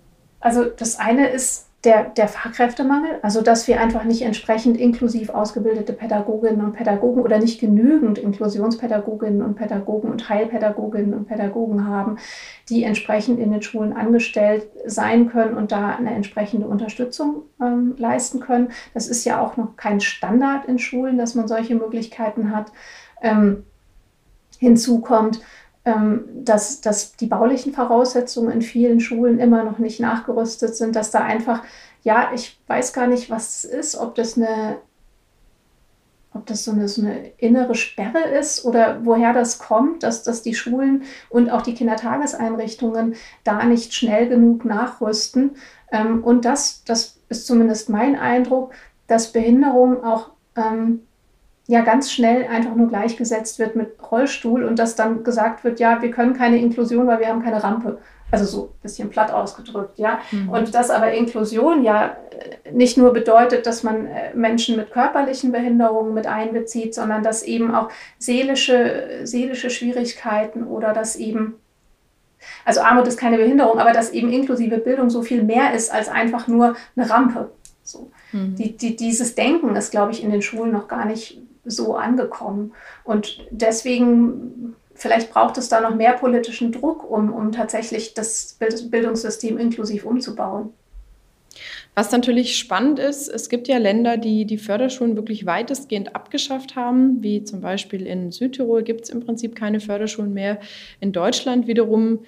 Also 0.40 0.64
das 0.64 0.98
eine 0.98 1.30
ist 1.30 1.70
der, 1.84 2.04
der 2.04 2.28
Fachkräftemangel, 2.28 3.18
also 3.22 3.42
dass 3.42 3.68
wir 3.68 3.80
einfach 3.80 4.04
nicht 4.04 4.22
entsprechend 4.22 4.76
inklusiv 4.76 5.30
ausgebildete 5.30 5.92
Pädagoginnen 5.92 6.64
und 6.64 6.72
Pädagogen 6.72 7.22
oder 7.22 7.38
nicht 7.38 7.60
genügend 7.60 8.18
Inklusionspädagoginnen 8.18 9.42
und 9.42 9.54
Pädagogen 9.56 10.10
und 10.10 10.28
Heilpädagoginnen 10.28 11.14
und 11.14 11.28
Pädagogen 11.28 11.86
haben, 11.86 12.18
die 12.68 12.84
entsprechend 12.84 13.38
in 13.38 13.52
den 13.52 13.62
Schulen 13.62 13.92
angestellt 13.92 14.66
sein 14.86 15.28
können 15.28 15.56
und 15.56 15.72
da 15.72 15.90
eine 15.90 16.14
entsprechende 16.14 16.66
Unterstützung 16.66 17.42
ähm, 17.60 17.94
leisten 17.98 18.40
können. 18.40 18.68
Das 18.94 19.08
ist 19.08 19.24
ja 19.24 19.40
auch 19.40 19.56
noch 19.56 19.76
kein 19.76 20.00
Standard 20.00 20.66
in 20.66 20.78
Schulen, 20.78 21.18
dass 21.18 21.34
man 21.34 21.48
solche 21.48 21.74
Möglichkeiten 21.74 22.54
hat. 22.54 22.72
Ähm, 23.22 23.64
hinzu 24.58 25.00
kommt, 25.00 25.40
dass, 25.84 26.80
dass 26.80 27.12
die 27.16 27.26
baulichen 27.26 27.72
Voraussetzungen 27.72 28.50
in 28.50 28.62
vielen 28.62 29.00
Schulen 29.00 29.38
immer 29.38 29.64
noch 29.64 29.78
nicht 29.78 30.00
nachgerüstet 30.00 30.76
sind, 30.76 30.96
dass 30.96 31.10
da 31.10 31.20
einfach, 31.20 31.62
ja, 32.02 32.30
ich 32.34 32.58
weiß 32.68 32.92
gar 32.92 33.06
nicht, 33.06 33.30
was 33.30 33.64
es 33.64 33.64
ist, 33.64 33.96
ob 33.96 34.14
das 34.14 34.36
eine 34.36 34.78
ob 36.34 36.46
das 36.46 36.64
so 36.64 36.72
eine, 36.72 36.88
so 36.88 37.02
eine, 37.02 37.28
innere 37.38 37.76
Sperre 37.76 38.18
ist 38.18 38.64
oder 38.64 39.04
woher 39.04 39.32
das 39.32 39.60
kommt, 39.60 40.02
dass, 40.02 40.24
dass 40.24 40.42
die 40.42 40.54
Schulen 40.54 41.04
und 41.30 41.48
auch 41.48 41.62
die 41.62 41.74
Kindertageseinrichtungen 41.74 43.14
da 43.44 43.64
nicht 43.64 43.94
schnell 43.94 44.28
genug 44.28 44.64
nachrüsten. 44.64 45.52
Ähm, 45.92 46.24
und 46.24 46.44
das, 46.44 46.82
das 46.84 47.20
ist 47.28 47.46
zumindest 47.46 47.88
mein 47.88 48.16
Eindruck, 48.18 48.72
dass 49.06 49.32
Behinderung 49.32 50.02
auch 50.02 50.30
ähm, 50.56 51.02
ja 51.66 51.80
ganz 51.80 52.12
schnell 52.12 52.46
einfach 52.46 52.74
nur 52.74 52.88
gleichgesetzt 52.88 53.58
wird 53.58 53.74
mit 53.74 53.96
Rollstuhl 54.10 54.64
und 54.64 54.78
dass 54.78 54.96
dann 54.96 55.24
gesagt 55.24 55.64
wird, 55.64 55.80
ja, 55.80 56.02
wir 56.02 56.10
können 56.10 56.34
keine 56.34 56.58
Inklusion, 56.58 57.06
weil 57.06 57.20
wir 57.20 57.28
haben 57.28 57.42
keine 57.42 57.62
Rampe. 57.62 57.98
Also 58.30 58.44
so 58.44 58.64
ein 58.64 58.82
bisschen 58.82 59.10
platt 59.10 59.30
ausgedrückt, 59.32 59.98
ja. 59.98 60.18
Mhm. 60.32 60.48
Und 60.48 60.74
dass 60.74 60.90
aber 60.90 61.12
Inklusion 61.12 61.84
ja 61.84 62.16
äh, 62.66 62.72
nicht 62.72 62.98
nur 62.98 63.12
bedeutet, 63.12 63.66
dass 63.66 63.82
man 63.82 64.06
äh, 64.06 64.34
Menschen 64.34 64.76
mit 64.76 64.90
körperlichen 64.90 65.52
Behinderungen 65.52 66.14
mit 66.14 66.26
einbezieht, 66.26 66.94
sondern 66.94 67.22
dass 67.22 67.44
eben 67.44 67.74
auch 67.74 67.90
seelische, 68.18 69.20
seelische 69.22 69.70
Schwierigkeiten 69.70 70.64
oder 70.64 70.92
dass 70.92 71.16
eben, 71.16 71.54
also 72.64 72.80
Armut 72.80 73.06
ist 73.06 73.18
keine 73.18 73.36
Behinderung, 73.36 73.78
aber 73.78 73.92
dass 73.92 74.10
eben 74.10 74.32
inklusive 74.32 74.78
Bildung 74.78 75.10
so 75.10 75.22
viel 75.22 75.42
mehr 75.42 75.72
ist 75.72 75.92
als 75.92 76.08
einfach 76.08 76.48
nur 76.48 76.76
eine 76.96 77.08
Rampe. 77.08 77.50
So. 77.84 78.10
Mhm. 78.32 78.56
Die, 78.56 78.76
die, 78.76 78.96
dieses 78.96 79.34
Denken 79.34 79.76
ist, 79.76 79.92
glaube 79.92 80.10
ich, 80.10 80.24
in 80.24 80.30
den 80.30 80.42
Schulen 80.42 80.72
noch 80.72 80.88
gar 80.88 81.04
nicht 81.04 81.38
so 81.64 81.96
angekommen. 81.96 82.72
Und 83.04 83.46
deswegen 83.50 84.76
vielleicht 84.94 85.32
braucht 85.32 85.58
es 85.58 85.68
da 85.68 85.80
noch 85.80 85.94
mehr 85.94 86.12
politischen 86.12 86.72
Druck, 86.72 87.08
um, 87.08 87.32
um 87.32 87.52
tatsächlich 87.52 88.14
das 88.14 88.58
Bildungssystem 88.90 89.58
inklusiv 89.58 90.04
umzubauen. 90.04 90.72
Was 91.94 92.10
natürlich 92.10 92.56
spannend 92.56 92.98
ist, 92.98 93.28
es 93.28 93.48
gibt 93.48 93.68
ja 93.68 93.78
Länder, 93.78 94.16
die 94.16 94.46
die 94.46 94.58
Förderschulen 94.58 95.14
wirklich 95.14 95.46
weitestgehend 95.46 96.16
abgeschafft 96.16 96.74
haben, 96.74 97.22
wie 97.22 97.44
zum 97.44 97.60
Beispiel 97.60 98.04
in 98.06 98.32
Südtirol 98.32 98.82
gibt 98.82 99.04
es 99.04 99.10
im 99.10 99.20
Prinzip 99.20 99.54
keine 99.54 99.78
Förderschulen 99.78 100.34
mehr. 100.34 100.58
In 101.00 101.12
Deutschland 101.12 101.68
wiederum 101.68 102.20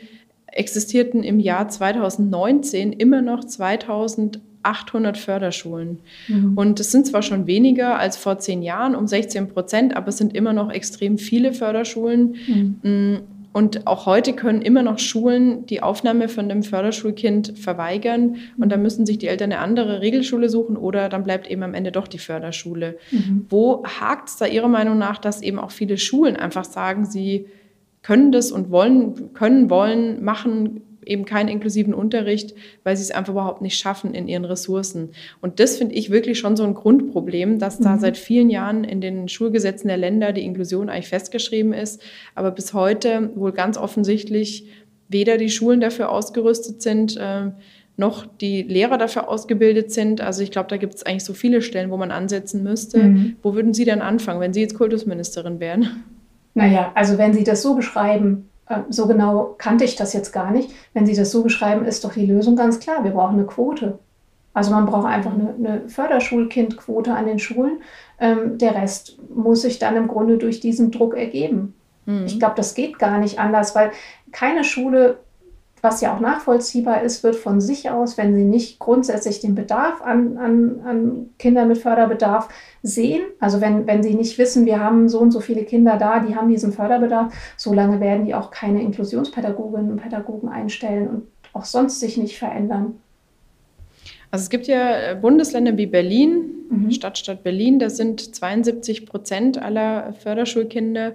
existierten 0.47 1.25
im 1.25 1.41
Jahr 1.41 1.69
2019 1.69 2.93
immer 2.93 3.23
noch 3.23 3.45
2000 3.45 4.41
800 4.67 5.17
Förderschulen. 5.17 5.99
Mhm. 6.29 6.59
Und 6.59 6.81
es 6.81 6.91
sind 6.91 7.07
zwar 7.07 7.23
schon 7.23 7.47
weniger 7.47 7.99
als 7.99 8.17
vor 8.17 8.39
zehn 8.39 8.63
Jahren, 8.63 8.95
um 8.95 9.07
16 9.07 9.49
Prozent, 9.49 9.97
aber 9.97 10.09
es 10.09 10.19
sind 10.19 10.35
immer 10.35 10.53
noch 10.53 10.71
extrem 10.71 11.19
viele 11.19 11.53
Förderschulen. 11.53 12.37
Mhm. 12.47 12.77
Mm, 12.83 13.17
und 13.53 13.87
auch 13.87 14.05
heute 14.05 14.35
können 14.35 14.61
immer 14.61 14.83
noch 14.83 14.99
Schulen 14.99 15.65
die 15.65 15.83
Aufnahme 15.83 16.29
von 16.29 16.51
einem 16.51 16.63
Förderschulkind 16.63 17.57
verweigern. 17.57 18.37
Und 18.59 18.71
dann 18.71 18.83
müssen 18.83 19.07
sich 19.07 19.17
die 19.17 19.29
Eltern 19.29 19.51
eine 19.51 19.63
andere 19.63 20.03
Regelschule 20.03 20.51
suchen 20.51 20.77
oder 20.77 21.09
dann 21.09 21.25
bleibt 21.25 21.51
eben 21.51 21.63
am 21.63 21.73
Ende 21.73 21.91
doch 21.91 22.07
die 22.07 22.19
Förderschule. 22.19 22.99
Mhm. 23.11 23.47
Wo 23.49 23.83
hakt 23.85 24.29
es 24.29 24.37
da 24.37 24.45
Ihrer 24.45 24.69
Meinung 24.69 24.99
nach, 24.99 25.17
dass 25.17 25.41
eben 25.41 25.59
auch 25.59 25.71
viele 25.71 25.97
Schulen 25.97 26.37
einfach 26.37 26.67
sagen, 26.67 27.07
sie 27.07 27.47
können 28.03 28.31
das 28.31 28.53
und 28.53 28.71
wollen, 28.71 29.33
können, 29.33 29.71
wollen, 29.71 30.23
machen, 30.23 30.83
eben 31.07 31.25
keinen 31.25 31.49
inklusiven 31.49 31.95
Unterricht, 31.95 32.55
weil 32.85 32.97
sie 32.97 33.03
es 33.03 33.11
einfach 33.11 33.33
überhaupt 33.33 33.63
nicht 33.63 33.79
schaffen 33.79 34.15
in 34.15 34.29
ihren 34.29 34.45
Ressourcen. 34.45 35.11
Und 35.41 35.61
das 35.61 35.77
finde 35.79 35.95
ich 35.95 36.11
wirklich 36.11 36.39
schon 36.39 36.57
so 36.57 36.65
ein 36.65 36.75
Grundproblem, 36.75 37.59
dass 37.59 37.79
da 37.79 37.97
mhm. 37.97 38.01
seit 38.01 38.17
vielen 38.17 38.51
Jahren 38.51 38.85
in 38.85 39.01
den 39.01 39.29
Schulgesetzen 39.29 39.89
der 39.89 39.97
Länder 39.97 40.33
die 40.33 40.45
Inklusion 40.45 40.89
eigentlich 40.89 41.09
festgeschrieben 41.09 41.73
ist, 41.73 42.03
aber 42.35 42.51
bis 42.51 42.75
heute 42.75 43.31
wohl 43.35 43.53
ganz 43.53 43.79
offensichtlich 43.79 44.67
weder 45.09 45.39
die 45.39 45.51
Schulen 45.51 45.81
dafür 45.81 46.11
ausgerüstet 46.11 46.83
sind, 46.83 47.17
äh, 47.17 47.51
noch 47.97 48.27
die 48.27 48.63
Lehrer 48.63 48.99
dafür 48.99 49.29
ausgebildet 49.29 49.91
sind. 49.91 50.21
Also 50.21 50.43
ich 50.43 50.51
glaube, 50.51 50.69
da 50.69 50.77
gibt 50.77 50.95
es 50.95 51.07
eigentlich 51.07 51.25
so 51.25 51.33
viele 51.33 51.63
Stellen, 51.63 51.91
wo 51.91 51.97
man 51.97 52.11
ansetzen 52.11 52.63
müsste. 52.63 52.99
Mhm. 52.99 53.37
Wo 53.43 53.55
würden 53.55 53.73
Sie 53.73 53.85
denn 53.85 54.03
anfangen, 54.03 54.41
wenn 54.41 54.53
Sie 54.53 54.61
jetzt 54.61 54.77
Kultusministerin 54.77 55.61
wären? 55.61 56.05
Naja, 56.55 56.93
also 56.95 57.17
wenn 57.19 57.33
Sie 57.33 57.45
das 57.45 57.63
so 57.63 57.75
beschreiben, 57.75 58.49
so 58.89 59.07
genau 59.07 59.55
kannte 59.59 59.85
ich 59.85 59.97
das 59.97 60.13
jetzt 60.13 60.33
gar 60.33 60.51
nicht. 60.51 60.71
Wenn 60.93 61.07
Sie 61.07 61.15
das 61.15 61.31
so 61.31 61.43
beschreiben, 61.43 61.85
ist 61.85 62.05
doch 62.05 62.15
die 62.15 62.27
Lösung 62.27 62.57
ganz 62.57 62.81
klar. 62.81 63.05
Wir 63.05 63.13
brauchen 63.13 63.37
eine 63.37 63.47
Quote. 63.47 63.99
Also 64.55 64.71
man 64.71 64.87
braucht 64.87 65.07
einfach 65.07 65.35
eine, 65.35 65.55
eine 65.55 65.89
Förderschulkindquote 65.89 67.13
an 67.13 67.27
den 67.27 67.39
Schulen. 67.39 67.83
Ähm, 68.19 68.59
der 68.59 68.75
Rest 68.75 69.19
muss 69.35 69.63
sich 69.63 69.79
dann 69.79 69.97
im 69.97 70.09
Grunde 70.09 70.39
durch 70.39 70.61
diesen 70.61 70.91
Druck 70.91 71.17
ergeben. 71.17 71.75
Mhm. 72.07 72.25
Ich 72.25 72.39
glaube, 72.39 72.55
das 72.57 72.75
geht 72.75 72.99
gar 72.99 73.19
nicht 73.19 73.39
anders, 73.39 73.75
weil 73.75 73.93
keine 74.33 74.65
Schule 74.65 75.19
was 75.83 76.01
ja 76.01 76.15
auch 76.15 76.21
nachvollziehbar 76.21 77.03
ist, 77.03 77.23
wird 77.23 77.37
von 77.37 77.61
sich 77.61 77.91
aus, 77.91 78.17
wenn 78.19 78.35
sie 78.35 78.45
nicht 78.45 78.79
grundsätzlich 78.79 79.41
den 79.41 79.55
Bedarf 79.55 80.03
an, 80.03 80.37
an, 80.39 80.81
an 80.85 81.31
Kindern 81.39 81.69
mit 81.69 81.79
Förderbedarf 81.79 82.49
sehen, 82.83 83.23
also 83.41 83.61
wenn, 83.61 83.87
wenn 83.87 84.03
sie 84.03 84.15
nicht 84.15 84.39
wissen, 84.39 84.67
wir 84.67 84.81
haben 84.81 85.09
so 85.09 85.21
und 85.21 85.31
so 85.31 85.41
viele 85.41 85.65
Kinder 85.65 85.97
da, 85.97 86.21
die 86.21 86.35
haben 86.35 86.49
diesen 86.49 86.73
Förderbedarf, 86.73 87.33
solange 87.57 88.01
werden 88.01 88.27
die 88.27 88.35
auch 88.35 88.51
keine 88.51 88.83
Inklusionspädagoginnen 88.83 89.91
und 89.93 90.03
Pädagogen 90.03 90.49
einstellen 90.49 91.09
und 91.09 91.23
auch 91.53 91.65
sonst 91.65 92.01
sich 92.01 92.17
nicht 92.17 92.39
verändern. 92.39 92.95
Also 94.31 94.43
es 94.43 94.51
gibt 94.51 94.67
ja 94.67 95.15
Bundesländer 95.15 95.77
wie 95.77 95.87
Berlin, 95.87 96.51
mhm. 96.69 96.91
Stadtstadt 96.91 97.43
Berlin, 97.43 97.79
da 97.79 97.91
sind 97.91 98.35
72 98.35 99.07
Prozent 99.07 99.63
aller 99.63 100.13
Förderschulkinder 100.15 101.15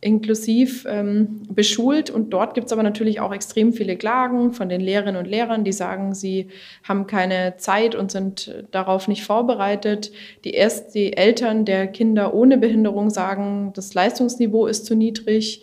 inklusiv 0.00 0.86
ähm, 0.88 1.42
beschult. 1.50 2.10
Und 2.10 2.30
dort 2.30 2.54
gibt 2.54 2.68
es 2.68 2.72
aber 2.72 2.82
natürlich 2.82 3.20
auch 3.20 3.32
extrem 3.32 3.72
viele 3.72 3.96
Klagen 3.96 4.52
von 4.52 4.68
den 4.68 4.80
Lehrerinnen 4.80 5.16
und 5.16 5.28
Lehrern, 5.28 5.64
die 5.64 5.72
sagen, 5.72 6.14
sie 6.14 6.48
haben 6.84 7.06
keine 7.06 7.56
Zeit 7.56 7.94
und 7.94 8.12
sind 8.12 8.64
darauf 8.70 9.08
nicht 9.08 9.24
vorbereitet. 9.24 10.12
Die, 10.44 10.52
erst, 10.52 10.94
die 10.94 11.16
Eltern 11.16 11.64
der 11.64 11.88
Kinder 11.88 12.32
ohne 12.32 12.58
Behinderung 12.58 13.10
sagen, 13.10 13.72
das 13.74 13.92
Leistungsniveau 13.94 14.66
ist 14.66 14.86
zu 14.86 14.94
niedrig. 14.94 15.62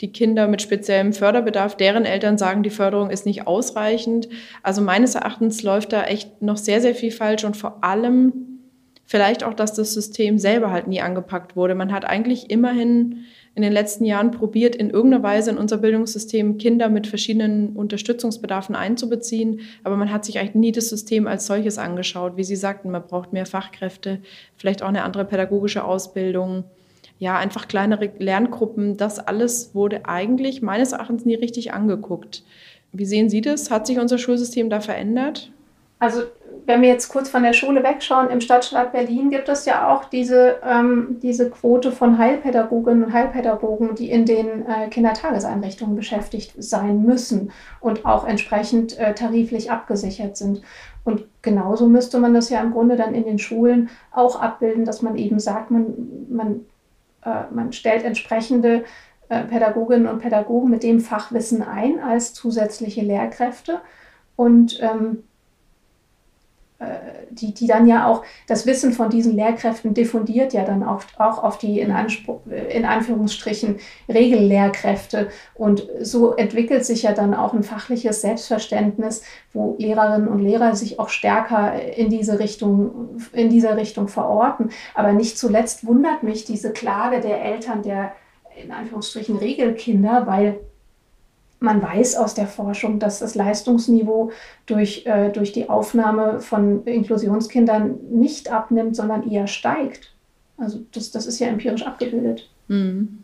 Die 0.00 0.10
Kinder 0.10 0.48
mit 0.48 0.60
speziellem 0.60 1.12
Förderbedarf, 1.12 1.76
deren 1.76 2.04
Eltern 2.04 2.36
sagen, 2.36 2.62
die 2.62 2.70
Förderung 2.70 3.10
ist 3.10 3.26
nicht 3.26 3.46
ausreichend. 3.46 4.28
Also 4.62 4.82
meines 4.82 5.14
Erachtens 5.14 5.62
läuft 5.62 5.92
da 5.92 6.04
echt 6.04 6.42
noch 6.42 6.56
sehr, 6.56 6.80
sehr 6.80 6.94
viel 6.94 7.12
falsch 7.12 7.44
und 7.44 7.56
vor 7.56 7.84
allem 7.84 8.54
vielleicht 9.04 9.44
auch, 9.44 9.54
dass 9.54 9.74
das 9.74 9.94
System 9.94 10.38
selber 10.38 10.72
halt 10.72 10.88
nie 10.88 11.00
angepackt 11.00 11.54
wurde. 11.54 11.74
Man 11.74 11.92
hat 11.92 12.04
eigentlich 12.04 12.50
immerhin 12.50 13.24
in 13.56 13.62
den 13.62 13.72
letzten 13.72 14.04
Jahren 14.04 14.32
probiert, 14.32 14.74
in 14.74 14.90
irgendeiner 14.90 15.22
Weise 15.22 15.50
in 15.50 15.58
unser 15.58 15.78
Bildungssystem 15.78 16.58
Kinder 16.58 16.88
mit 16.88 17.06
verschiedenen 17.06 17.76
Unterstützungsbedarfen 17.76 18.74
einzubeziehen. 18.74 19.60
Aber 19.84 19.96
man 19.96 20.12
hat 20.12 20.24
sich 20.24 20.38
eigentlich 20.38 20.54
nie 20.56 20.72
das 20.72 20.88
System 20.88 21.28
als 21.28 21.46
solches 21.46 21.78
angeschaut. 21.78 22.36
Wie 22.36 22.44
Sie 22.44 22.56
sagten, 22.56 22.90
man 22.90 23.06
braucht 23.06 23.32
mehr 23.32 23.46
Fachkräfte, 23.46 24.18
vielleicht 24.56 24.82
auch 24.82 24.88
eine 24.88 25.04
andere 25.04 25.24
pädagogische 25.24 25.84
Ausbildung. 25.84 26.64
Ja, 27.20 27.38
einfach 27.38 27.68
kleinere 27.68 28.10
Lerngruppen. 28.18 28.96
Das 28.96 29.20
alles 29.20 29.72
wurde 29.74 30.04
eigentlich 30.06 30.60
meines 30.60 30.90
Erachtens 30.90 31.24
nie 31.24 31.36
richtig 31.36 31.72
angeguckt. 31.72 32.42
Wie 32.92 33.06
sehen 33.06 33.30
Sie 33.30 33.40
das? 33.40 33.70
Hat 33.70 33.86
sich 33.86 33.98
unser 34.00 34.18
Schulsystem 34.18 34.68
da 34.68 34.80
verändert? 34.80 35.52
Also 36.00 36.22
wenn 36.66 36.80
wir 36.80 36.88
jetzt 36.88 37.08
kurz 37.08 37.28
von 37.28 37.42
der 37.42 37.52
Schule 37.52 37.82
wegschauen, 37.82 38.30
im 38.30 38.40
Stadtstaat 38.40 38.92
Berlin 38.92 39.30
gibt 39.30 39.48
es 39.48 39.66
ja 39.66 39.92
auch 39.92 40.04
diese, 40.04 40.56
ähm, 40.64 41.18
diese 41.22 41.50
Quote 41.50 41.92
von 41.92 42.16
Heilpädagoginnen 42.18 43.04
und 43.04 43.12
Heilpädagogen, 43.12 43.94
die 43.94 44.10
in 44.10 44.24
den 44.24 44.66
äh, 44.66 44.88
Kindertageseinrichtungen 44.88 45.94
beschäftigt 45.94 46.54
sein 46.56 47.02
müssen 47.02 47.52
und 47.80 48.06
auch 48.06 48.26
entsprechend 48.26 48.98
äh, 48.98 49.14
tariflich 49.14 49.70
abgesichert 49.70 50.36
sind. 50.36 50.62
Und 51.04 51.26
genauso 51.42 51.86
müsste 51.86 52.18
man 52.18 52.32
das 52.32 52.48
ja 52.48 52.60
im 52.60 52.72
Grunde 52.72 52.96
dann 52.96 53.14
in 53.14 53.24
den 53.24 53.38
Schulen 53.38 53.90
auch 54.10 54.40
abbilden, 54.40 54.86
dass 54.86 55.02
man 55.02 55.16
eben 55.16 55.38
sagt, 55.38 55.70
man, 55.70 55.94
man, 56.30 56.60
äh, 57.24 57.44
man 57.52 57.72
stellt 57.72 58.04
entsprechende 58.04 58.84
äh, 59.28 59.44
Pädagoginnen 59.44 60.06
und 60.06 60.20
Pädagogen 60.20 60.70
mit 60.70 60.82
dem 60.82 61.00
Fachwissen 61.00 61.62
ein 61.62 62.00
als 62.00 62.32
zusätzliche 62.32 63.02
Lehrkräfte. 63.02 63.80
Und 64.36 64.80
ähm, 64.80 65.24
äh, 65.24 65.33
die, 67.30 67.54
die 67.54 67.66
dann 67.66 67.86
ja 67.86 68.06
auch 68.06 68.22
das 68.46 68.66
Wissen 68.66 68.92
von 68.92 69.10
diesen 69.10 69.34
Lehrkräften 69.34 69.94
diffundiert 69.94 70.52
ja 70.52 70.64
dann 70.64 70.82
auch, 70.82 71.02
auch 71.18 71.42
auf 71.42 71.58
die 71.58 71.80
in, 71.80 71.90
Anspruch, 71.90 72.40
äh, 72.50 72.76
in 72.76 72.84
Anführungsstrichen 72.84 73.78
Regellehrkräfte. 74.08 75.28
Und 75.54 75.86
so 76.00 76.34
entwickelt 76.34 76.84
sich 76.84 77.02
ja 77.02 77.12
dann 77.12 77.34
auch 77.34 77.52
ein 77.52 77.62
fachliches 77.62 78.20
Selbstverständnis, 78.20 79.22
wo 79.52 79.76
Lehrerinnen 79.78 80.28
und 80.28 80.40
Lehrer 80.40 80.74
sich 80.74 80.98
auch 80.98 81.08
stärker 81.08 81.74
in 81.96 82.10
diese 82.10 82.38
Richtung, 82.38 83.18
in 83.32 83.50
dieser 83.50 83.76
Richtung 83.76 84.08
verorten. 84.08 84.70
Aber 84.94 85.12
nicht 85.12 85.38
zuletzt 85.38 85.86
wundert 85.86 86.22
mich 86.22 86.44
diese 86.44 86.72
Klage 86.72 87.20
der 87.20 87.42
Eltern 87.42 87.82
der 87.82 88.12
in 88.62 88.70
Anführungsstrichen 88.70 89.36
Regelkinder, 89.36 90.26
weil 90.26 90.60
man 91.60 91.82
weiß 91.82 92.16
aus 92.16 92.34
der 92.34 92.46
Forschung, 92.46 92.98
dass 92.98 93.20
das 93.20 93.34
Leistungsniveau 93.34 94.30
durch, 94.66 95.06
äh, 95.06 95.30
durch 95.30 95.52
die 95.52 95.68
Aufnahme 95.68 96.40
von 96.40 96.84
Inklusionskindern 96.84 97.98
nicht 98.10 98.50
abnimmt, 98.50 98.96
sondern 98.96 99.28
eher 99.30 99.46
steigt. 99.46 100.12
Also 100.56 100.80
das, 100.92 101.10
das 101.10 101.26
ist 101.26 101.38
ja 101.38 101.48
empirisch 101.48 101.86
abgebildet. 101.86 102.48
Mhm. 102.68 103.18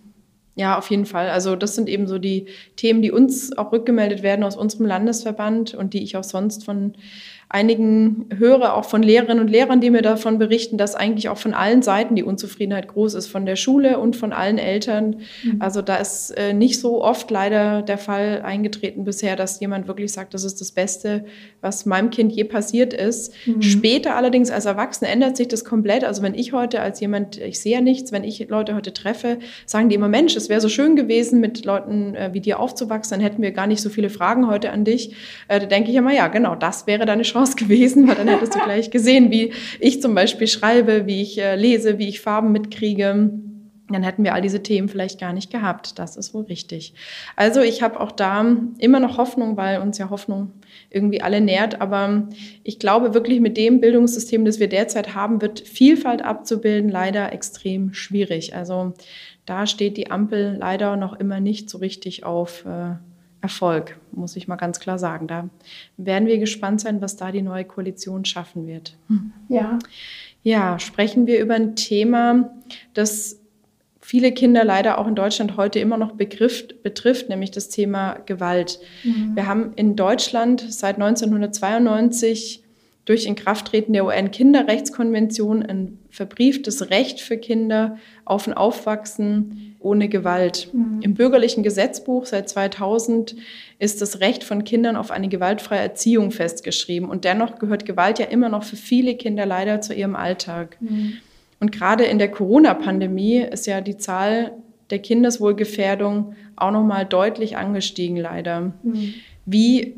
Ja, 0.56 0.76
auf 0.76 0.90
jeden 0.90 1.06
Fall. 1.06 1.30
Also 1.30 1.56
das 1.56 1.74
sind 1.74 1.88
eben 1.88 2.06
so 2.06 2.18
die 2.18 2.46
Themen, 2.76 3.02
die 3.02 3.12
uns 3.12 3.56
auch 3.56 3.72
rückgemeldet 3.72 4.22
werden 4.22 4.44
aus 4.44 4.56
unserem 4.56 4.86
Landesverband 4.86 5.74
und 5.74 5.94
die 5.94 6.02
ich 6.02 6.16
auch 6.16 6.24
sonst 6.24 6.64
von 6.64 6.94
einigen 7.52 8.26
höre, 8.36 8.76
auch 8.76 8.84
von 8.84 9.02
Lehrerinnen 9.02 9.40
und 9.40 9.48
Lehrern, 9.48 9.80
die 9.80 9.90
mir 9.90 10.02
davon 10.02 10.38
berichten, 10.38 10.78
dass 10.78 10.94
eigentlich 10.94 11.28
auch 11.28 11.36
von 11.36 11.52
allen 11.52 11.82
Seiten 11.82 12.14
die 12.14 12.22
Unzufriedenheit 12.22 12.86
groß 12.86 13.14
ist, 13.14 13.26
von 13.26 13.44
der 13.44 13.56
Schule 13.56 13.98
und 13.98 14.14
von 14.14 14.32
allen 14.32 14.56
Eltern. 14.56 15.16
Mhm. 15.42 15.56
Also 15.58 15.82
da 15.82 15.96
ist 15.96 16.30
äh, 16.30 16.52
nicht 16.52 16.78
so 16.78 17.02
oft 17.02 17.28
leider 17.28 17.82
der 17.82 17.98
Fall 17.98 18.42
eingetreten 18.44 19.02
bisher, 19.02 19.34
dass 19.34 19.58
jemand 19.58 19.88
wirklich 19.88 20.12
sagt, 20.12 20.32
das 20.32 20.44
ist 20.44 20.60
das 20.60 20.70
Beste, 20.70 21.24
was 21.60 21.86
meinem 21.86 22.10
Kind 22.10 22.30
je 22.30 22.44
passiert 22.44 22.94
ist. 22.94 23.32
Mhm. 23.46 23.62
Später 23.62 24.14
allerdings 24.14 24.52
als 24.52 24.66
Erwachsene 24.66 25.10
ändert 25.10 25.36
sich 25.36 25.48
das 25.48 25.64
komplett. 25.64 26.04
Also 26.04 26.22
wenn 26.22 26.34
ich 26.34 26.52
heute 26.52 26.80
als 26.80 27.00
jemand, 27.00 27.36
ich 27.36 27.58
sehe 27.58 27.72
ja 27.72 27.80
nichts, 27.80 28.12
wenn 28.12 28.22
ich 28.22 28.48
Leute 28.48 28.76
heute 28.76 28.92
treffe, 28.92 29.40
sagen 29.66 29.88
die 29.88 29.96
immer, 29.96 30.08
Mensch, 30.08 30.36
es 30.36 30.48
wäre 30.48 30.60
so 30.60 30.68
schön 30.68 30.94
gewesen, 30.94 31.40
mit 31.40 31.64
Leuten 31.64 32.14
äh, 32.14 32.30
wie 32.32 32.40
dir 32.40 32.60
aufzuwachsen, 32.60 33.18
dann 33.18 33.26
hätten 33.26 33.42
wir 33.42 33.50
gar 33.50 33.66
nicht 33.66 33.82
so 33.82 33.90
viele 33.90 34.08
Fragen 34.08 34.46
heute 34.46 34.70
an 34.70 34.84
dich. 34.84 35.16
Äh, 35.48 35.58
da 35.58 35.66
denke 35.66 35.90
ich 35.90 35.96
immer, 35.96 36.14
ja, 36.14 36.28
genau, 36.28 36.54
das 36.54 36.86
wäre 36.86 37.06
deine 37.06 37.24
Chance 37.24 37.39
Chance 37.40 37.56
gewesen, 37.56 38.06
weil 38.08 38.16
dann 38.16 38.28
hättest 38.28 38.54
du 38.54 38.60
gleich 38.60 38.90
gesehen, 38.90 39.30
wie 39.30 39.52
ich 39.78 40.02
zum 40.02 40.14
Beispiel 40.14 40.46
schreibe, 40.46 41.06
wie 41.06 41.22
ich 41.22 41.38
äh, 41.38 41.56
lese, 41.56 41.98
wie 41.98 42.08
ich 42.08 42.20
Farben 42.20 42.52
mitkriege. 42.52 43.30
Dann 43.92 44.04
hätten 44.04 44.22
wir 44.22 44.34
all 44.34 44.42
diese 44.42 44.62
Themen 44.62 44.88
vielleicht 44.88 45.18
gar 45.18 45.32
nicht 45.32 45.50
gehabt. 45.50 45.98
Das 45.98 46.16
ist 46.16 46.32
wohl 46.32 46.44
richtig. 46.44 46.94
Also 47.34 47.60
ich 47.60 47.82
habe 47.82 47.98
auch 47.98 48.12
da 48.12 48.56
immer 48.78 49.00
noch 49.00 49.18
Hoffnung, 49.18 49.56
weil 49.56 49.80
uns 49.80 49.98
ja 49.98 50.10
Hoffnung 50.10 50.52
irgendwie 50.90 51.22
alle 51.22 51.40
nährt. 51.40 51.80
Aber 51.80 52.28
ich 52.62 52.78
glaube 52.78 53.14
wirklich, 53.14 53.40
mit 53.40 53.56
dem 53.56 53.80
Bildungssystem, 53.80 54.44
das 54.44 54.60
wir 54.60 54.68
derzeit 54.68 55.16
haben, 55.16 55.42
wird 55.42 55.60
Vielfalt 55.60 56.22
abzubilden 56.22 56.88
leider 56.88 57.32
extrem 57.32 57.92
schwierig. 57.92 58.54
Also 58.54 58.92
da 59.44 59.66
steht 59.66 59.96
die 59.96 60.12
Ampel 60.12 60.56
leider 60.60 60.96
noch 60.96 61.18
immer 61.18 61.40
nicht 61.40 61.68
so 61.68 61.78
richtig 61.78 62.22
auf 62.22 62.64
äh, 62.66 62.94
Erfolg, 63.40 63.98
muss 64.12 64.36
ich 64.36 64.48
mal 64.48 64.56
ganz 64.56 64.80
klar 64.80 64.98
sagen. 64.98 65.26
Da 65.26 65.48
werden 65.96 66.28
wir 66.28 66.38
gespannt 66.38 66.80
sein, 66.80 67.00
was 67.00 67.16
da 67.16 67.32
die 67.32 67.42
neue 67.42 67.64
Koalition 67.64 68.24
schaffen 68.24 68.66
wird. 68.66 68.96
Hm. 69.08 69.32
Ja. 69.48 69.78
Ja, 70.42 70.78
sprechen 70.78 71.26
wir 71.26 71.40
über 71.40 71.54
ein 71.54 71.76
Thema, 71.76 72.50
das 72.94 73.40
viele 74.00 74.32
Kinder 74.32 74.64
leider 74.64 74.98
auch 74.98 75.06
in 75.06 75.14
Deutschland 75.14 75.56
heute 75.56 75.78
immer 75.78 75.98
noch 75.98 76.12
Begriff, 76.12 76.66
betrifft, 76.82 77.28
nämlich 77.28 77.50
das 77.50 77.68
Thema 77.68 78.14
Gewalt. 78.26 78.80
Mhm. 79.04 79.36
Wir 79.36 79.46
haben 79.46 79.72
in 79.76 79.96
Deutschland 79.96 80.64
seit 80.68 80.96
1992 80.96 82.64
durch 83.04 83.26
Inkrafttreten 83.26 83.92
der 83.92 84.04
UN-Kinderrechtskonvention 84.04 85.62
ein 85.62 85.98
verbrieftes 86.10 86.90
Recht 86.90 87.20
für 87.20 87.36
Kinder 87.36 87.98
auf 88.24 88.46
ein 88.46 88.54
Aufwachsen 88.54 89.69
ohne 89.80 90.08
Gewalt. 90.08 90.68
Mhm. 90.72 91.00
Im 91.02 91.14
bürgerlichen 91.14 91.62
Gesetzbuch 91.62 92.26
seit 92.26 92.48
2000 92.48 93.34
ist 93.78 94.00
das 94.02 94.20
Recht 94.20 94.44
von 94.44 94.64
Kindern 94.64 94.96
auf 94.96 95.10
eine 95.10 95.28
gewaltfreie 95.28 95.80
Erziehung 95.80 96.30
festgeschrieben. 96.30 97.08
Und 97.08 97.24
dennoch 97.24 97.58
gehört 97.58 97.86
Gewalt 97.86 98.18
ja 98.18 98.26
immer 98.26 98.48
noch 98.48 98.62
für 98.62 98.76
viele 98.76 99.16
Kinder 99.16 99.46
leider 99.46 99.80
zu 99.80 99.94
ihrem 99.94 100.14
Alltag. 100.14 100.76
Mhm. 100.80 101.14
Und 101.60 101.72
gerade 101.72 102.04
in 102.04 102.18
der 102.18 102.30
Corona-Pandemie 102.30 103.38
ist 103.38 103.66
ja 103.66 103.80
die 103.80 103.96
Zahl 103.96 104.52
der 104.90 104.98
Kindeswohlgefährdung 104.98 106.34
auch 106.56 106.70
noch 106.70 106.84
mal 106.84 107.04
deutlich 107.04 107.56
angestiegen, 107.56 108.16
leider. 108.16 108.72
Mhm. 108.82 109.14
Wie 109.46 109.94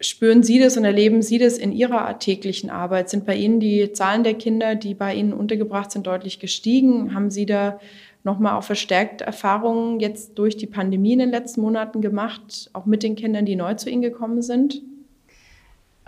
spüren 0.00 0.42
Sie 0.42 0.58
das 0.58 0.76
und 0.76 0.84
erleben 0.84 1.22
Sie 1.22 1.38
das 1.38 1.58
in 1.58 1.72
Ihrer 1.72 2.18
täglichen 2.18 2.70
Arbeit? 2.70 3.08
Sind 3.08 3.24
bei 3.24 3.36
Ihnen 3.36 3.60
die 3.60 3.92
Zahlen 3.92 4.24
der 4.24 4.34
Kinder, 4.34 4.74
die 4.74 4.94
bei 4.94 5.14
Ihnen 5.14 5.32
untergebracht 5.32 5.90
sind, 5.90 6.06
deutlich 6.06 6.38
gestiegen? 6.38 7.14
Haben 7.14 7.30
Sie 7.30 7.46
da 7.46 7.80
nochmal 8.26 8.56
auch 8.56 8.64
verstärkt 8.64 9.22
Erfahrungen 9.22 10.00
jetzt 10.00 10.38
durch 10.38 10.56
die 10.58 10.66
Pandemie 10.66 11.14
in 11.14 11.20
den 11.20 11.30
letzten 11.30 11.62
Monaten 11.62 12.02
gemacht, 12.02 12.68
auch 12.74 12.84
mit 12.84 13.02
den 13.02 13.14
Kindern, 13.14 13.46
die 13.46 13.56
neu 13.56 13.74
zu 13.74 13.88
Ihnen 13.88 14.02
gekommen 14.02 14.42
sind? 14.42 14.82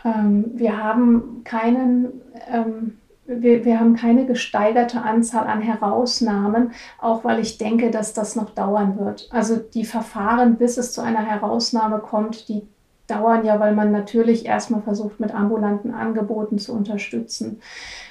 Ähm, 0.05 0.51
wir 0.55 0.77
haben 0.77 1.43
keinen. 1.45 2.09
Ähm 2.53 2.99
wir, 3.31 3.67
wir, 3.67 3.79
haben 3.79 3.95
keine 3.95 4.25
gesteigerte 4.25 5.03
Anzahl 5.03 5.47
an 5.49 5.61
Herausnahmen, 5.61 6.71
auch 6.99 7.25
weil 7.25 7.41
ich 7.41 7.59
denke, 7.59 7.91
dass 7.91 8.15
das 8.15 8.37
noch 8.37 8.49
dauern 8.55 8.99
wird. 8.99 9.29
Also 9.31 9.59
die 9.59 9.85
Verfahren, 9.85 10.57
bis 10.57 10.79
es 10.79 10.93
zu 10.93 11.03
einer 11.03 11.27
Herausnahme 11.27 11.99
kommt, 11.99 12.49
die 12.49 12.63
dauern 13.09 13.45
ja, 13.45 13.59
weil 13.59 13.75
man 13.75 13.91
natürlich 13.91 14.47
erstmal 14.47 14.83
versucht, 14.83 15.19
mit 15.19 15.35
ambulanten 15.35 15.93
Angeboten 15.93 16.59
zu 16.59 16.73
unterstützen. 16.73 17.61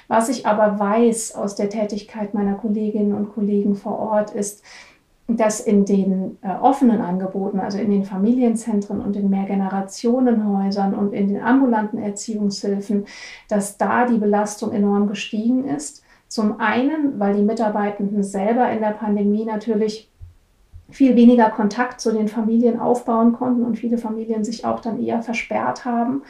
Was 0.08 0.28
ich 0.28 0.46
aber 0.46 0.78
weiß 0.78 1.34
aus 1.34 1.54
der 1.54 1.70
Tätigkeit 1.70 2.34
meiner 2.34 2.54
Kolleginnen 2.54 3.14
und 3.14 3.32
Kollegen 3.32 3.76
vor 3.76 3.98
Ort 3.98 4.30
ist, 4.30 4.62
dass 5.28 5.60
in 5.60 5.84
den 5.84 6.38
äh, 6.40 6.54
offenen 6.60 7.02
Angeboten, 7.02 7.60
also 7.60 7.78
in 7.78 7.90
den 7.90 8.04
Familienzentren 8.04 9.00
und 9.00 9.14
in 9.14 9.28
Mehrgenerationenhäusern 9.28 10.94
und 10.94 11.12
in 11.12 11.28
den 11.28 11.42
ambulanten 11.42 11.98
Erziehungshilfen, 11.98 13.04
dass 13.48 13.76
da 13.76 14.06
die 14.06 14.16
Belastung 14.16 14.72
enorm 14.72 15.06
gestiegen 15.06 15.68
ist. 15.68 16.02
Zum 16.28 16.60
einen, 16.60 17.20
weil 17.20 17.34
die 17.34 17.42
Mitarbeitenden 17.42 18.22
selber 18.22 18.70
in 18.70 18.80
der 18.80 18.92
Pandemie 18.92 19.44
natürlich 19.44 20.10
viel 20.90 21.16
weniger 21.16 21.50
Kontakt 21.50 22.00
zu 22.00 22.12
den 22.12 22.28
Familien 22.28 22.80
aufbauen 22.80 23.32
konnten 23.32 23.64
und 23.64 23.76
viele 23.76 23.98
Familien 23.98 24.44
sich 24.44 24.64
auch 24.64 24.80
dann 24.80 25.02
eher 25.02 25.22
versperrt 25.22 25.84
haben. 25.84 26.22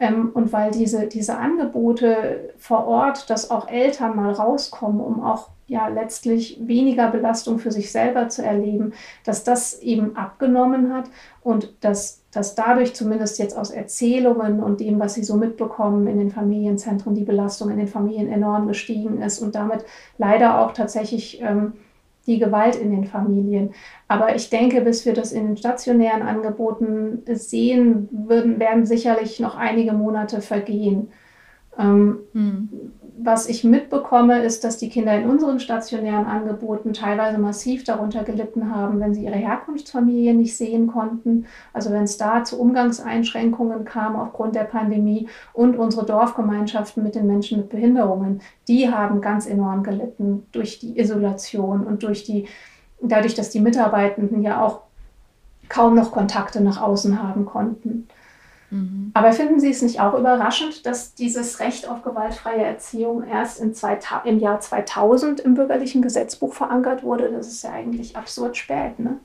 Ähm, 0.00 0.30
und 0.32 0.52
weil 0.52 0.70
diese, 0.70 1.06
diese 1.06 1.36
Angebote 1.36 2.54
vor 2.58 2.86
Ort, 2.86 3.30
dass 3.30 3.50
auch 3.50 3.68
Eltern 3.68 4.16
mal 4.16 4.32
rauskommen, 4.32 5.00
um 5.00 5.22
auch 5.22 5.50
ja 5.66 5.86
letztlich 5.86 6.58
weniger 6.66 7.10
Belastung 7.10 7.60
für 7.60 7.70
sich 7.70 7.92
selber 7.92 8.28
zu 8.28 8.42
erleben, 8.42 8.92
dass 9.24 9.44
das 9.44 9.78
eben 9.80 10.16
abgenommen 10.16 10.92
hat 10.92 11.04
und 11.44 11.72
dass, 11.80 12.22
dass 12.32 12.56
dadurch 12.56 12.94
zumindest 12.94 13.38
jetzt 13.38 13.56
aus 13.56 13.70
Erzählungen 13.70 14.60
und 14.60 14.80
dem, 14.80 14.98
was 14.98 15.14
sie 15.14 15.22
so 15.22 15.36
mitbekommen 15.36 16.08
in 16.08 16.18
den 16.18 16.32
Familienzentren, 16.32 17.14
die 17.14 17.22
Belastung 17.22 17.70
in 17.70 17.76
den 17.76 17.86
Familien 17.86 18.32
enorm 18.32 18.66
gestiegen 18.66 19.22
ist 19.22 19.38
und 19.38 19.54
damit 19.54 19.84
leider 20.18 20.60
auch 20.60 20.72
tatsächlich 20.72 21.40
ähm, 21.40 21.74
die 22.30 22.38
Gewalt 22.38 22.76
in 22.76 22.90
den 22.90 23.04
Familien. 23.04 23.74
Aber 24.08 24.34
ich 24.34 24.48
denke, 24.50 24.80
bis 24.80 25.04
wir 25.04 25.12
das 25.12 25.32
in 25.32 25.46
den 25.46 25.56
stationären 25.56 26.22
Angeboten 26.22 27.22
sehen 27.26 28.08
würden, 28.10 28.58
werden 28.58 28.86
sicherlich 28.86 29.40
noch 29.40 29.56
einige 29.56 29.92
Monate 29.92 30.40
vergehen. 30.40 31.10
Ähm, 31.80 32.18
hm 32.32 32.68
was 33.22 33.48
ich 33.48 33.64
mitbekomme, 33.64 34.42
ist, 34.42 34.64
dass 34.64 34.78
die 34.78 34.88
Kinder 34.88 35.14
in 35.14 35.28
unseren 35.28 35.60
stationären 35.60 36.26
Angeboten 36.26 36.92
teilweise 36.92 37.38
massiv 37.38 37.84
darunter 37.84 38.24
gelitten 38.24 38.74
haben, 38.74 39.00
wenn 39.00 39.14
sie 39.14 39.24
ihre 39.24 39.36
Herkunftsfamilie 39.36 40.34
nicht 40.34 40.56
sehen 40.56 40.86
konnten. 40.86 41.46
Also 41.72 41.90
wenn 41.90 42.04
es 42.04 42.16
da 42.16 42.44
zu 42.44 42.58
Umgangseinschränkungen 42.58 43.84
kam 43.84 44.16
aufgrund 44.16 44.54
der 44.54 44.64
Pandemie 44.64 45.28
und 45.52 45.76
unsere 45.76 46.06
Dorfgemeinschaften 46.06 47.02
mit 47.02 47.14
den 47.14 47.26
Menschen 47.26 47.58
mit 47.58 47.68
Behinderungen, 47.68 48.40
die 48.68 48.90
haben 48.90 49.20
ganz 49.20 49.46
enorm 49.46 49.82
gelitten 49.82 50.46
durch 50.52 50.78
die 50.78 50.98
Isolation 50.98 51.84
und 51.84 52.02
durch 52.02 52.24
die, 52.24 52.46
dadurch, 53.02 53.34
dass 53.34 53.50
die 53.50 53.60
Mitarbeitenden 53.60 54.42
ja 54.42 54.64
auch 54.64 54.82
kaum 55.68 55.94
noch 55.94 56.10
Kontakte 56.10 56.62
nach 56.62 56.80
außen 56.80 57.22
haben 57.22 57.44
konnten. 57.44 58.08
Mhm. 58.70 59.10
Aber 59.14 59.32
finden 59.32 59.60
Sie 59.60 59.70
es 59.70 59.82
nicht 59.82 60.00
auch 60.00 60.14
überraschend, 60.14 60.86
dass 60.86 61.14
dieses 61.14 61.60
Recht 61.60 61.88
auf 61.88 62.02
gewaltfreie 62.02 62.62
Erziehung 62.62 63.24
erst 63.24 63.60
im 63.60 64.38
Jahr 64.38 64.60
2000 64.60 65.40
im 65.40 65.54
bürgerlichen 65.54 66.02
Gesetzbuch 66.02 66.54
verankert 66.54 67.02
wurde? 67.02 67.30
Das 67.30 67.48
ist 67.48 67.62
ja 67.62 67.72
eigentlich 67.72 68.16
absurd 68.16 68.56
spät. 68.56 68.98
Ne? 68.98 69.18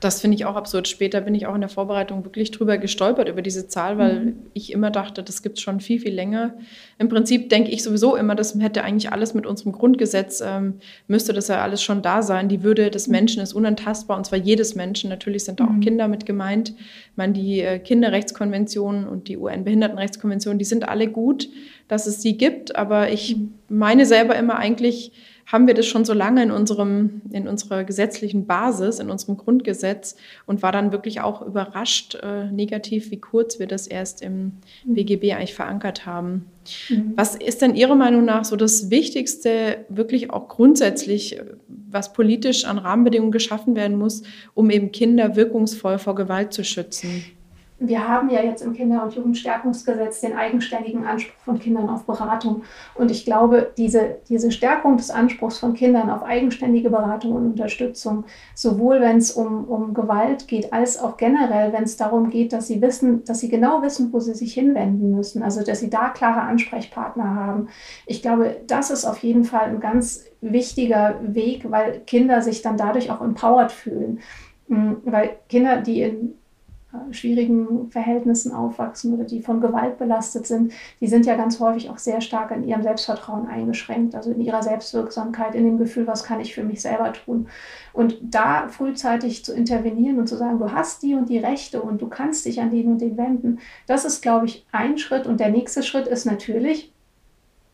Das 0.00 0.22
finde 0.22 0.34
ich 0.34 0.46
auch 0.46 0.56
absurd. 0.56 0.88
Später 0.88 1.20
bin 1.20 1.34
ich 1.34 1.46
auch 1.46 1.54
in 1.54 1.60
der 1.60 1.68
Vorbereitung 1.68 2.24
wirklich 2.24 2.50
drüber 2.50 2.78
gestolpert 2.78 3.28
über 3.28 3.42
diese 3.42 3.68
Zahl, 3.68 3.98
weil 3.98 4.20
mhm. 4.20 4.36
ich 4.54 4.72
immer 4.72 4.90
dachte, 4.90 5.22
das 5.22 5.42
gibt 5.42 5.58
es 5.58 5.62
schon 5.62 5.80
viel, 5.80 6.00
viel 6.00 6.14
länger. 6.14 6.54
Im 6.98 7.10
Prinzip 7.10 7.50
denke 7.50 7.70
ich 7.70 7.82
sowieso 7.82 8.16
immer, 8.16 8.34
das 8.34 8.58
hätte 8.58 8.82
eigentlich 8.82 9.12
alles 9.12 9.34
mit 9.34 9.44
unserem 9.44 9.72
Grundgesetz, 9.72 10.42
ähm, 10.44 10.78
müsste 11.06 11.34
das 11.34 11.48
ja 11.48 11.60
alles 11.60 11.82
schon 11.82 12.00
da 12.00 12.22
sein. 12.22 12.48
Die 12.48 12.62
Würde 12.62 12.90
des 12.90 13.08
mhm. 13.08 13.12
Menschen 13.12 13.42
ist 13.42 13.52
unantastbar 13.52 14.16
und 14.16 14.24
zwar 14.24 14.38
jedes 14.38 14.74
Menschen. 14.74 15.10
Natürlich 15.10 15.44
sind 15.44 15.60
da 15.60 15.64
auch 15.64 15.70
mhm. 15.70 15.80
Kinder 15.80 16.08
mit 16.08 16.24
gemeint. 16.24 16.70
Ich 16.70 17.16
meine, 17.16 17.34
die 17.34 17.60
äh, 17.60 17.78
Kinderrechtskonvention 17.78 19.06
und 19.06 19.28
die 19.28 19.36
UN-Behindertenrechtskonvention, 19.36 20.58
die 20.58 20.64
sind 20.64 20.88
alle 20.88 21.08
gut, 21.08 21.50
dass 21.88 22.06
es 22.06 22.22
sie 22.22 22.38
gibt, 22.38 22.74
aber 22.74 23.10
ich 23.12 23.36
mhm. 23.36 23.52
meine 23.68 24.06
selber 24.06 24.34
immer 24.36 24.56
eigentlich, 24.56 25.12
haben 25.50 25.66
wir 25.66 25.74
das 25.74 25.86
schon 25.86 26.04
so 26.04 26.12
lange 26.12 26.42
in, 26.42 26.50
unserem, 26.52 27.22
in 27.32 27.48
unserer 27.48 27.82
gesetzlichen 27.82 28.46
Basis, 28.46 29.00
in 29.00 29.10
unserem 29.10 29.36
Grundgesetz 29.36 30.14
und 30.46 30.62
war 30.62 30.70
dann 30.70 30.92
wirklich 30.92 31.20
auch 31.20 31.42
überrascht, 31.42 32.14
äh, 32.22 32.44
negativ, 32.50 33.10
wie 33.10 33.18
kurz 33.18 33.58
wir 33.58 33.66
das 33.66 33.88
erst 33.88 34.22
im 34.22 34.52
mhm. 34.84 34.94
BGB 34.94 35.32
eigentlich 35.34 35.54
verankert 35.54 36.06
haben. 36.06 36.46
Mhm. 36.88 37.14
Was 37.16 37.34
ist 37.34 37.62
denn 37.62 37.74
Ihrer 37.74 37.96
Meinung 37.96 38.24
nach 38.24 38.44
so 38.44 38.54
das 38.54 38.90
Wichtigste, 38.90 39.84
wirklich 39.88 40.30
auch 40.30 40.48
grundsätzlich, 40.48 41.40
was 41.66 42.12
politisch 42.12 42.64
an 42.64 42.78
Rahmenbedingungen 42.78 43.32
geschaffen 43.32 43.74
werden 43.74 43.98
muss, 43.98 44.22
um 44.54 44.70
eben 44.70 44.92
Kinder 44.92 45.34
wirkungsvoll 45.34 45.98
vor 45.98 46.14
Gewalt 46.14 46.52
zu 46.52 46.62
schützen? 46.62 47.24
Wir 47.80 48.06
haben 48.06 48.28
ja 48.28 48.42
jetzt 48.42 48.60
im 48.60 48.74
Kinder- 48.74 49.02
und 49.02 49.14
Jugendstärkungsgesetz 49.14 50.20
den 50.20 50.36
eigenständigen 50.36 51.06
Anspruch 51.06 51.40
von 51.42 51.58
Kindern 51.58 51.88
auf 51.88 52.04
Beratung. 52.04 52.62
Und 52.94 53.10
ich 53.10 53.24
glaube, 53.24 53.72
diese, 53.78 54.18
diese 54.28 54.52
Stärkung 54.52 54.98
des 54.98 55.10
Anspruchs 55.10 55.58
von 55.58 55.72
Kindern 55.72 56.10
auf 56.10 56.22
eigenständige 56.22 56.90
Beratung 56.90 57.32
und 57.32 57.46
Unterstützung, 57.46 58.24
sowohl 58.54 59.00
wenn 59.00 59.16
es 59.16 59.32
um, 59.32 59.64
um 59.64 59.94
Gewalt 59.94 60.46
geht, 60.46 60.74
als 60.74 60.98
auch 60.98 61.16
generell, 61.16 61.72
wenn 61.72 61.84
es 61.84 61.96
darum 61.96 62.28
geht, 62.28 62.52
dass 62.52 62.66
sie 62.66 62.82
wissen, 62.82 63.24
dass 63.24 63.40
sie 63.40 63.48
genau 63.48 63.80
wissen, 63.82 64.12
wo 64.12 64.20
sie 64.20 64.34
sich 64.34 64.52
hinwenden 64.52 65.16
müssen, 65.16 65.42
also 65.42 65.64
dass 65.64 65.80
sie 65.80 65.88
da 65.88 66.10
klare 66.10 66.42
Ansprechpartner 66.42 67.34
haben. 67.34 67.68
Ich 68.04 68.20
glaube, 68.20 68.58
das 68.66 68.90
ist 68.90 69.06
auf 69.06 69.18
jeden 69.20 69.44
Fall 69.44 69.70
ein 69.70 69.80
ganz 69.80 70.26
wichtiger 70.42 71.18
Weg, 71.22 71.70
weil 71.70 72.00
Kinder 72.00 72.42
sich 72.42 72.60
dann 72.60 72.76
dadurch 72.76 73.10
auch 73.10 73.22
empowered 73.22 73.72
fühlen. 73.72 74.20
Mm, 74.68 74.92
weil 75.04 75.30
Kinder, 75.48 75.78
die 75.78 76.02
in 76.02 76.34
schwierigen 77.12 77.90
Verhältnissen 77.90 78.52
aufwachsen 78.52 79.14
oder 79.14 79.24
die 79.24 79.40
von 79.40 79.60
Gewalt 79.60 79.98
belastet 79.98 80.46
sind, 80.46 80.72
die 81.00 81.06
sind 81.06 81.26
ja 81.26 81.36
ganz 81.36 81.60
häufig 81.60 81.88
auch 81.88 81.98
sehr 81.98 82.20
stark 82.20 82.50
in 82.50 82.64
ihrem 82.64 82.82
Selbstvertrauen 82.82 83.46
eingeschränkt, 83.46 84.14
also 84.14 84.30
in 84.30 84.40
ihrer 84.40 84.62
Selbstwirksamkeit, 84.62 85.54
in 85.54 85.64
dem 85.64 85.78
Gefühl, 85.78 86.06
was 86.06 86.24
kann 86.24 86.40
ich 86.40 86.54
für 86.54 86.64
mich 86.64 86.82
selber 86.82 87.12
tun. 87.12 87.48
Und 87.92 88.18
da 88.22 88.68
frühzeitig 88.68 89.44
zu 89.44 89.54
intervenieren 89.54 90.18
und 90.18 90.26
zu 90.26 90.36
sagen, 90.36 90.58
du 90.58 90.72
hast 90.72 91.02
die 91.02 91.14
und 91.14 91.28
die 91.28 91.38
Rechte 91.38 91.80
und 91.80 92.02
du 92.02 92.08
kannst 92.08 92.44
dich 92.46 92.60
an 92.60 92.70
den 92.70 92.92
und 92.92 93.00
den 93.00 93.16
wenden, 93.16 93.60
das 93.86 94.04
ist, 94.04 94.20
glaube 94.20 94.46
ich, 94.46 94.66
ein 94.72 94.98
Schritt. 94.98 95.26
Und 95.26 95.40
der 95.40 95.50
nächste 95.50 95.82
Schritt 95.82 96.06
ist 96.06 96.26
natürlich, 96.26 96.92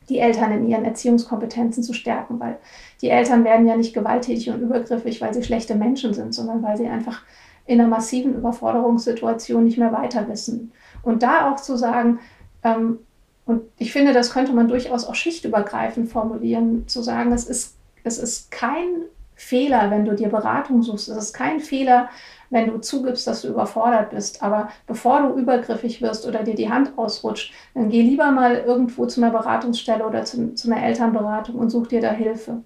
die 0.08 0.18
Eltern 0.18 0.52
in 0.52 0.68
ihren 0.68 0.84
Erziehungskompetenzen 0.84 1.82
zu 1.82 1.92
stärken, 1.92 2.38
weil 2.38 2.58
die 3.02 3.08
Eltern 3.08 3.44
werden 3.44 3.66
ja 3.66 3.76
nicht 3.76 3.94
gewalttätig 3.94 4.50
und 4.50 4.60
übergriffig, 4.60 5.20
weil 5.20 5.34
sie 5.34 5.42
schlechte 5.42 5.74
Menschen 5.74 6.14
sind, 6.14 6.34
sondern 6.34 6.62
weil 6.62 6.76
sie 6.76 6.86
einfach 6.86 7.22
in 7.66 7.80
einer 7.80 7.88
massiven 7.88 8.34
Überforderungssituation 8.34 9.64
nicht 9.64 9.78
mehr 9.78 9.92
weiter 9.92 10.28
wissen. 10.28 10.72
Und 11.02 11.22
da 11.22 11.50
auch 11.50 11.56
zu 11.56 11.76
sagen, 11.76 12.20
ähm, 12.62 12.98
und 13.44 13.62
ich 13.78 13.92
finde, 13.92 14.12
das 14.12 14.32
könnte 14.32 14.52
man 14.52 14.68
durchaus 14.68 15.04
auch 15.04 15.14
schichtübergreifend 15.14 16.10
formulieren, 16.10 16.88
zu 16.88 17.00
sagen, 17.02 17.32
es 17.32 17.44
ist, 17.44 17.76
es 18.02 18.18
ist 18.18 18.50
kein 18.50 19.04
Fehler, 19.36 19.90
wenn 19.90 20.04
du 20.04 20.14
dir 20.14 20.28
Beratung 20.28 20.82
suchst. 20.82 21.08
Es 21.08 21.16
ist 21.16 21.32
kein 21.32 21.60
Fehler, 21.60 22.08
wenn 22.50 22.68
du 22.68 22.78
zugibst, 22.78 23.26
dass 23.26 23.42
du 23.42 23.48
überfordert 23.48 24.10
bist. 24.10 24.42
Aber 24.42 24.68
bevor 24.86 25.22
du 25.22 25.38
übergriffig 25.38 26.02
wirst 26.02 26.26
oder 26.26 26.42
dir 26.42 26.54
die 26.54 26.70
Hand 26.70 26.96
ausrutscht, 26.96 27.52
dann 27.74 27.88
geh 27.88 28.02
lieber 28.02 28.30
mal 28.32 28.56
irgendwo 28.56 29.06
zu 29.06 29.22
einer 29.22 29.30
Beratungsstelle 29.30 30.04
oder 30.04 30.24
zu, 30.24 30.54
zu 30.54 30.70
einer 30.70 30.82
Elternberatung 30.82 31.56
und 31.56 31.70
such 31.70 31.88
dir 31.88 32.00
da 32.00 32.10
Hilfe. 32.10 32.62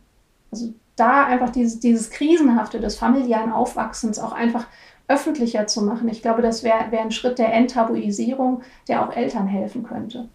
Also 0.51 0.73
da 0.97 1.25
einfach 1.27 1.51
dieses, 1.51 1.81
dieses 1.81 2.11
Krisenhafte 2.11 2.81
des 2.81 2.97
familiären 2.97 3.53
Aufwachsens 3.53 4.19
auch 4.19 4.33
einfach 4.33 4.67
öffentlicher 5.11 5.67
zu 5.67 5.83
machen. 5.83 6.09
Ich 6.09 6.23
glaube, 6.23 6.41
das 6.41 6.63
wäre 6.63 6.91
wär 6.91 7.03
ein 7.03 7.11
Schritt 7.11 7.39
der 7.39 7.53
Enttabuisierung, 7.53 8.63
der 8.89 9.07
auch 9.07 9.15
Eltern 9.15 9.47
helfen 9.47 9.83
könnte. 9.83 10.29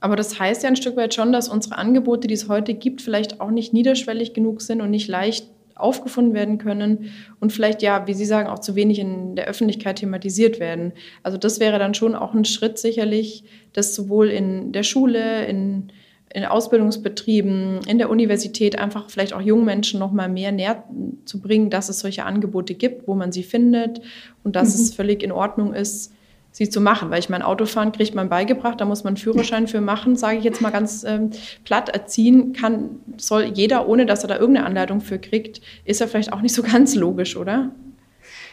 Aber 0.00 0.16
das 0.16 0.40
heißt 0.40 0.64
ja 0.64 0.68
ein 0.68 0.76
Stück 0.76 0.96
weit 0.96 1.14
schon, 1.14 1.32
dass 1.32 1.48
unsere 1.48 1.78
Angebote, 1.78 2.26
die 2.26 2.34
es 2.34 2.48
heute 2.48 2.74
gibt, 2.74 3.02
vielleicht 3.02 3.40
auch 3.40 3.50
nicht 3.50 3.72
niederschwellig 3.72 4.34
genug 4.34 4.60
sind 4.60 4.80
und 4.80 4.90
nicht 4.90 5.06
leicht 5.08 5.46
aufgefunden 5.76 6.34
werden 6.34 6.58
können 6.58 7.12
und 7.40 7.52
vielleicht 7.52 7.82
ja, 7.82 8.06
wie 8.06 8.14
Sie 8.14 8.24
sagen, 8.24 8.48
auch 8.48 8.58
zu 8.58 8.74
wenig 8.74 8.98
in 8.98 9.36
der 9.36 9.46
Öffentlichkeit 9.46 10.00
thematisiert 10.00 10.60
werden. 10.60 10.92
Also 11.22 11.38
das 11.38 11.60
wäre 11.60 11.78
dann 11.78 11.94
schon 11.94 12.14
auch 12.14 12.34
ein 12.34 12.44
Schritt 12.44 12.78
sicherlich, 12.78 13.44
das 13.72 13.94
sowohl 13.94 14.28
in 14.28 14.72
der 14.72 14.82
Schule, 14.82 15.46
in 15.46 15.92
in 16.34 16.44
Ausbildungsbetrieben, 16.44 17.80
in 17.86 17.98
der 17.98 18.08
Universität 18.08 18.78
einfach 18.78 19.10
vielleicht 19.10 19.34
auch 19.34 19.40
jungen 19.40 19.64
Menschen 19.64 20.00
noch 20.00 20.12
mal 20.12 20.28
mehr 20.28 20.52
näher 20.52 20.84
zu 21.24 21.40
bringen, 21.40 21.68
dass 21.68 21.88
es 21.88 22.00
solche 22.00 22.24
Angebote 22.24 22.74
gibt, 22.74 23.06
wo 23.06 23.14
man 23.14 23.32
sie 23.32 23.42
findet 23.42 24.00
und 24.42 24.56
dass 24.56 24.76
mhm. 24.76 24.82
es 24.82 24.94
völlig 24.94 25.22
in 25.22 25.32
Ordnung 25.32 25.74
ist, 25.74 26.12
sie 26.50 26.70
zu 26.70 26.80
machen. 26.80 27.10
Weil 27.10 27.18
ich 27.18 27.28
mein 27.28 27.42
Autofahren 27.42 27.92
kriegt 27.92 28.14
man 28.14 28.30
beigebracht, 28.30 28.80
da 28.80 28.86
muss 28.86 29.04
man 29.04 29.12
einen 29.12 29.16
Führerschein 29.18 29.68
für 29.68 29.80
machen, 29.80 30.16
sage 30.16 30.38
ich 30.38 30.44
jetzt 30.44 30.62
mal 30.62 30.70
ganz 30.70 31.04
ähm, 31.04 31.30
platt. 31.64 31.90
Erziehen 31.90 32.54
kann, 32.54 33.00
soll 33.18 33.44
jeder, 33.54 33.88
ohne 33.88 34.06
dass 34.06 34.24
er 34.24 34.28
da 34.28 34.38
irgendeine 34.38 34.66
Anleitung 34.66 35.00
für 35.00 35.18
kriegt, 35.18 35.60
ist 35.84 36.00
ja 36.00 36.06
vielleicht 36.06 36.32
auch 36.32 36.40
nicht 36.40 36.54
so 36.54 36.62
ganz 36.62 36.94
logisch, 36.94 37.36
oder? 37.36 37.72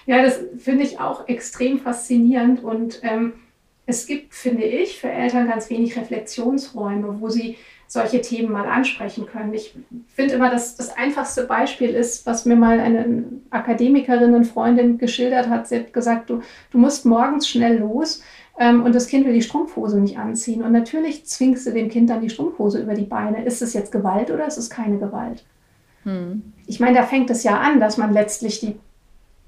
Ja, 0.05 0.23
das 0.23 0.39
finde 0.57 0.83
ich 0.83 0.99
auch 0.99 1.27
extrem 1.27 1.79
faszinierend 1.79 2.63
und 2.63 2.99
ähm, 3.03 3.33
es 3.89 4.05
gibt, 4.05 4.35
finde 4.35 4.63
ich, 4.63 4.99
für 4.99 5.09
Eltern 5.09 5.47
ganz 5.47 5.69
wenig 5.69 5.97
Reflexionsräume, 5.97 7.19
wo 7.19 7.29
sie 7.29 7.57
solche 7.87 8.21
Themen 8.21 8.51
mal 8.51 8.67
ansprechen 8.67 9.25
können. 9.25 9.51
Ich 9.55 9.73
finde 10.13 10.35
immer, 10.35 10.51
dass 10.51 10.75
das 10.75 10.95
einfachste 10.95 11.45
Beispiel 11.45 11.89
ist, 11.89 12.27
was 12.27 12.45
mir 12.45 12.55
mal 12.55 12.79
eine 12.79 13.23
Akademikerin, 13.49 14.35
eine 14.35 14.45
Freundin 14.45 14.99
geschildert 14.99 15.49
hat. 15.49 15.67
Sie 15.67 15.77
hat 15.77 15.91
gesagt, 15.91 16.29
du, 16.29 16.41
du 16.71 16.77
musst 16.77 17.07
morgens 17.07 17.49
schnell 17.49 17.79
los 17.79 18.21
ähm, 18.59 18.83
und 18.83 18.93
das 18.93 19.07
Kind 19.07 19.25
will 19.25 19.33
die 19.33 19.41
Strumpfhose 19.41 19.99
nicht 19.99 20.19
anziehen. 20.19 20.61
Und 20.61 20.71
natürlich 20.71 21.25
zwingst 21.25 21.65
du 21.65 21.71
dem 21.71 21.89
Kind 21.89 22.11
dann 22.11 22.21
die 22.21 22.29
Strumpfhose 22.29 22.79
über 22.79 22.93
die 22.93 23.05
Beine. 23.05 23.43
Ist 23.43 23.63
es 23.63 23.73
jetzt 23.73 23.91
Gewalt 23.91 24.29
oder 24.29 24.45
ist 24.45 24.57
es 24.57 24.69
keine 24.69 24.99
Gewalt? 24.99 25.43
Hm. 26.03 26.53
Ich 26.67 26.79
meine, 26.79 26.95
da 26.95 27.03
fängt 27.03 27.31
es 27.31 27.41
ja 27.43 27.57
an, 27.57 27.79
dass 27.79 27.97
man 27.97 28.13
letztlich 28.13 28.59
die 28.59 28.75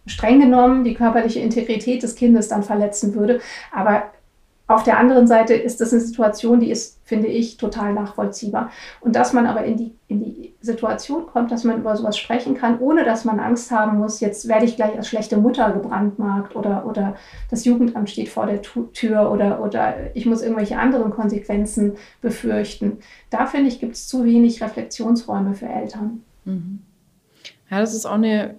streng 0.07 0.39
genommen 0.39 0.83
die 0.83 0.95
körperliche 0.95 1.39
Integrität 1.39 2.01
des 2.01 2.15
Kindes 2.15 2.47
dann 2.47 2.63
verletzen 2.63 3.13
würde. 3.13 3.39
Aber 3.71 4.11
auf 4.75 4.83
der 4.83 4.97
anderen 4.97 5.27
Seite 5.27 5.53
ist 5.53 5.81
das 5.81 5.91
eine 5.91 6.01
Situation, 6.01 6.59
die 6.59 6.71
ist, 6.71 6.99
finde 7.03 7.27
ich, 7.27 7.57
total 7.57 7.93
nachvollziehbar. 7.93 8.71
Und 8.99 9.15
dass 9.15 9.33
man 9.33 9.45
aber 9.45 9.63
in 9.63 9.77
die, 9.77 9.95
in 10.07 10.23
die 10.23 10.53
Situation 10.61 11.25
kommt, 11.27 11.51
dass 11.51 11.63
man 11.63 11.79
über 11.79 11.95
sowas 11.95 12.17
sprechen 12.17 12.55
kann, 12.55 12.79
ohne 12.79 13.03
dass 13.03 13.25
man 13.25 13.39
Angst 13.39 13.71
haben 13.71 13.97
muss, 13.97 14.19
jetzt 14.19 14.47
werde 14.47 14.65
ich 14.65 14.75
gleich 14.75 14.95
als 14.95 15.07
schlechte 15.07 15.37
Mutter 15.37 15.71
gebrandmarkt 15.71 16.55
oder, 16.55 16.85
oder 16.85 17.15
das 17.49 17.65
Jugendamt 17.65 18.09
steht 18.09 18.29
vor 18.29 18.45
der 18.45 18.61
Tür 18.61 19.31
oder, 19.31 19.61
oder 19.63 19.95
ich 20.13 20.25
muss 20.25 20.41
irgendwelche 20.41 20.77
anderen 20.77 21.11
Konsequenzen 21.11 21.93
befürchten. 22.21 22.99
Da 23.29 23.45
finde 23.45 23.69
ich, 23.69 23.79
gibt 23.79 23.95
es 23.95 24.07
zu 24.07 24.23
wenig 24.25 24.61
Reflexionsräume 24.61 25.53
für 25.53 25.67
Eltern. 25.67 26.23
Mhm. 26.45 26.81
Ja, 27.69 27.79
das 27.79 27.93
ist 27.93 28.05
auch 28.05 28.13
eine 28.13 28.55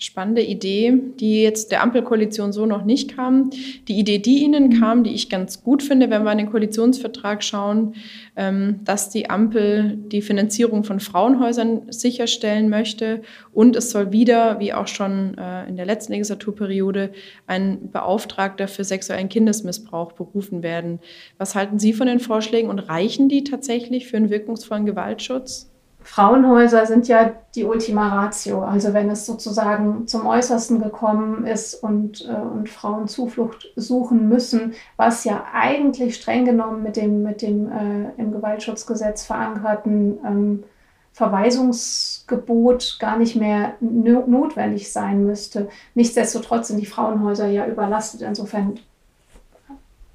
spannende 0.00 0.42
Idee, 0.42 0.98
die 1.20 1.42
jetzt 1.42 1.70
der 1.70 1.82
Ampelkoalition 1.82 2.54
so 2.54 2.64
noch 2.64 2.84
nicht 2.84 3.14
kam. 3.14 3.50
Die 3.86 3.98
Idee, 3.98 4.18
die 4.18 4.42
Ihnen 4.42 4.80
kam, 4.80 5.04
die 5.04 5.12
ich 5.12 5.28
ganz 5.28 5.62
gut 5.62 5.82
finde, 5.82 6.08
wenn 6.08 6.24
wir 6.24 6.30
an 6.30 6.38
den 6.38 6.50
Koalitionsvertrag 6.50 7.44
schauen, 7.44 7.94
ähm, 8.34 8.80
dass 8.84 9.10
die 9.10 9.28
Ampel 9.28 9.98
die 10.10 10.22
Finanzierung 10.22 10.84
von 10.84 11.00
Frauenhäusern 11.00 11.92
sicherstellen 11.92 12.70
möchte 12.70 13.20
und 13.52 13.76
es 13.76 13.90
soll 13.90 14.10
wieder, 14.10 14.58
wie 14.58 14.72
auch 14.72 14.88
schon 14.88 15.36
äh, 15.36 15.68
in 15.68 15.76
der 15.76 15.84
letzten 15.84 16.12
Legislaturperiode, 16.12 17.10
ein 17.46 17.90
Beauftragter 17.92 18.68
für 18.68 18.84
sexuellen 18.84 19.28
Kindesmissbrauch 19.28 20.12
berufen 20.12 20.62
werden. 20.62 21.00
Was 21.36 21.54
halten 21.54 21.78
Sie 21.78 21.92
von 21.92 22.06
den 22.06 22.20
Vorschlägen 22.20 22.70
und 22.70 22.78
reichen 22.78 23.28
die 23.28 23.44
tatsächlich 23.44 24.06
für 24.06 24.16
einen 24.16 24.30
wirkungsvollen 24.30 24.86
Gewaltschutz? 24.86 25.69
Frauenhäuser 26.10 26.86
sind 26.86 27.06
ja 27.06 27.34
die 27.54 27.62
Ultima 27.62 28.08
Ratio. 28.08 28.64
Also 28.64 28.92
wenn 28.94 29.08
es 29.10 29.26
sozusagen 29.26 30.08
zum 30.08 30.26
Äußersten 30.26 30.82
gekommen 30.82 31.46
ist 31.46 31.76
und, 31.76 32.28
äh, 32.28 32.32
und 32.32 32.68
Frauen 32.68 33.06
Zuflucht 33.06 33.68
suchen 33.76 34.28
müssen, 34.28 34.74
was 34.96 35.22
ja 35.22 35.44
eigentlich 35.54 36.16
streng 36.16 36.44
genommen 36.44 36.82
mit 36.82 36.96
dem, 36.96 37.22
mit 37.22 37.42
dem 37.42 37.70
äh, 37.70 38.10
im 38.20 38.32
Gewaltschutzgesetz 38.32 39.24
verankerten 39.24 40.18
ähm, 40.26 40.64
Verweisungsgebot 41.12 42.96
gar 42.98 43.16
nicht 43.16 43.36
mehr 43.36 43.74
notwendig 43.78 44.92
sein 44.92 45.24
müsste. 45.24 45.68
Nichtsdestotrotz 45.94 46.68
sind 46.68 46.80
die 46.80 46.86
Frauenhäuser 46.86 47.46
ja 47.46 47.66
überlastet. 47.66 48.22
Insofern 48.22 48.80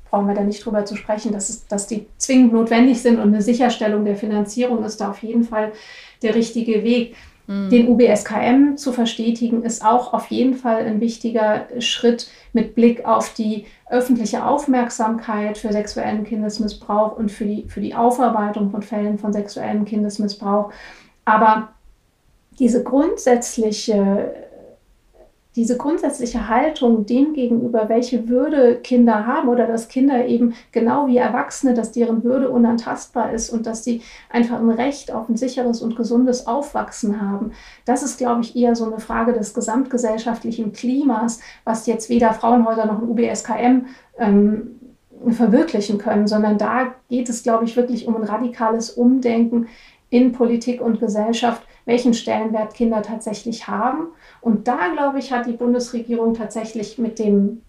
brauchen 0.10 0.28
wir 0.28 0.36
da 0.36 0.42
nicht 0.42 0.66
drüber 0.66 0.86
zu 0.86 0.96
sprechen, 0.96 1.32
dass, 1.32 1.50
es, 1.50 1.68
dass 1.68 1.88
die 1.88 2.06
zwingend 2.18 2.54
notwendig 2.54 3.02
sind 3.02 3.16
und 3.20 3.30
eine 3.30 3.42
Sicherstellung 3.42 4.06
der 4.06 4.16
Finanzierung 4.16 4.84
ist 4.84 5.02
da 5.02 5.10
auf 5.12 5.24
jeden 5.24 5.44
Fall 5.44 5.72
der 6.22 6.36
richtige 6.36 6.84
Weg. 6.84 7.16
Mhm. 7.48 7.70
Den 7.70 7.90
UBSKM 7.90 8.76
zu 8.76 8.92
verstetigen, 8.92 9.64
ist 9.64 9.86
auch 9.86 10.14
auf 10.14 10.28
jeden 10.32 10.56
Fall 10.56 10.84
ein 10.86 11.00
wichtiger 11.00 11.68
Schritt 11.80 12.28
mit 12.54 12.74
Blick 12.74 13.06
auf 13.06 13.34
die 13.34 13.66
öffentliche 13.90 14.46
Aufmerksamkeit 14.46 15.58
für 15.58 15.72
sexuellen 15.72 16.24
Kindesmissbrauch 16.24 17.18
und 17.18 17.32
für 17.32 17.46
die, 17.46 17.66
für 17.68 17.82
die 17.82 17.94
Aufarbeitung 17.94 18.72
von 18.72 18.82
Fällen 18.82 19.20
von 19.20 19.32
sexuellem 19.32 19.86
Kindesmissbrauch. 19.86 20.72
Aber 21.24 21.70
diese 22.58 22.84
grundsätzliche 22.84 24.34
diese 25.56 25.78
grundsätzliche 25.78 26.50
Haltung 26.50 27.06
dem 27.06 27.34
gegenüber, 27.34 27.88
welche 27.88 28.28
Würde 28.28 28.76
Kinder 28.76 29.26
haben 29.26 29.48
oder 29.48 29.68
dass 29.68 29.88
Kinder 29.88 30.26
eben 30.26 30.54
genau 30.72 31.08
wie 31.08 31.18
Erwachsene, 31.18 31.74
dass 31.74 31.92
deren 31.92 32.24
Würde 32.24 32.50
unantastbar 32.50 33.32
ist 33.32 33.50
und 33.50 33.66
dass 33.66 33.84
sie 33.84 34.02
einfach 34.30 34.60
ein 34.60 34.70
Recht 34.70 35.14
auf 35.14 35.30
ein 35.30 35.38
sicheres 35.38 35.82
und 35.82 35.96
gesundes 35.96 36.46
Aufwachsen 36.46 37.22
haben, 37.22 37.52
das 37.86 38.04
ist, 38.04 38.18
glaube 38.18 38.42
ich, 38.42 38.56
eher 38.56 38.76
so 38.76 38.86
eine 38.86 39.00
Frage 39.00 39.34
des 39.34 39.54
gesamtgesellschaftlichen 39.54 40.74
Klimas, 40.74 41.40
was 41.64 41.88
jetzt 41.88 42.10
weder 42.10 42.34
Frauenhäuser 42.34 42.86
noch 42.86 43.02
ein 43.02 43.10
UBSKM 43.10 43.86
ähm, 44.20 44.80
verwirklichen 45.30 45.98
können, 45.98 46.28
sondern 46.28 46.58
da 46.58 46.94
geht 47.10 47.30
es, 47.30 47.44
glaube 47.44 47.66
ich, 47.66 47.76
wirklich 47.76 48.08
um 48.08 48.16
ein 48.16 48.24
radikales 48.24 48.92
Umdenken 48.92 49.68
in 50.10 50.34
Politik 50.34 50.82
und 50.82 51.00
Gesellschaft, 51.00 51.64
welchen 51.86 52.14
Stellenwert 52.14 52.74
Kinder 52.74 53.02
tatsächlich 53.02 53.68
haben 53.68 54.08
und 54.42 54.68
da, 54.68 54.90
glaube 54.94 55.20
ich, 55.20 55.32
hat 55.32 55.46
die 55.48 55.54
Bundesregierung 55.54 56.34
tatsächlich 56.34 56.98
mit 56.98 57.20
dem 57.20 57.62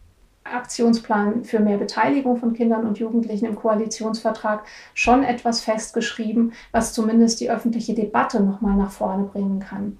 Aktionsplan 0.44 1.44
für 1.44 1.60
mehr 1.60 1.78
Beteiligung 1.78 2.36
von 2.36 2.52
Kindern 2.52 2.86
und 2.86 2.98
Jugendlichen 2.98 3.46
im 3.46 3.56
Koalitionsvertrag 3.56 4.64
schon 4.94 5.24
etwas 5.24 5.60
festgeschrieben, 5.60 6.52
was 6.72 6.92
zumindest 6.92 7.40
die 7.40 7.50
öffentliche 7.50 7.94
Debatte 7.94 8.42
nochmal 8.42 8.76
nach 8.76 8.90
vorne 8.90 9.24
bringen 9.24 9.60
kann. 9.60 9.98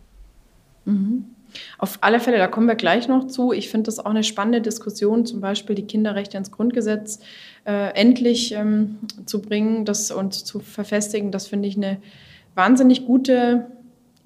Mhm. 0.85 1.25
Auf 1.79 1.99
alle 2.01 2.21
Fälle, 2.21 2.39
da 2.39 2.49
kommen 2.49 2.67
wir 2.67 2.75
gleich 2.75 3.09
noch 3.09 3.29
zu. 3.29 3.53
Ich 3.53 3.71
finde 3.71 3.85
das 3.85 3.99
auch 3.99 4.11
eine 4.11 4.25
spannende 4.25 4.61
Diskussion, 4.61 5.25
zum 5.25 5.41
Beispiel 5.41 5.75
die 5.75 5.87
Kinderrechte 5.87 6.37
ins 6.37 6.51
Grundgesetz 6.51 7.21
äh, 7.65 7.95
endlich 7.95 8.53
ähm, 8.53 8.99
zu 9.25 9.41
bringen 9.41 9.85
das, 9.85 10.11
und 10.11 10.35
zu 10.35 10.59
verfestigen. 10.61 11.31
Das 11.31 11.47
finde 11.47 11.69
ich 11.69 11.77
eine 11.77 11.99
wahnsinnig 12.55 13.07
gute 13.07 13.67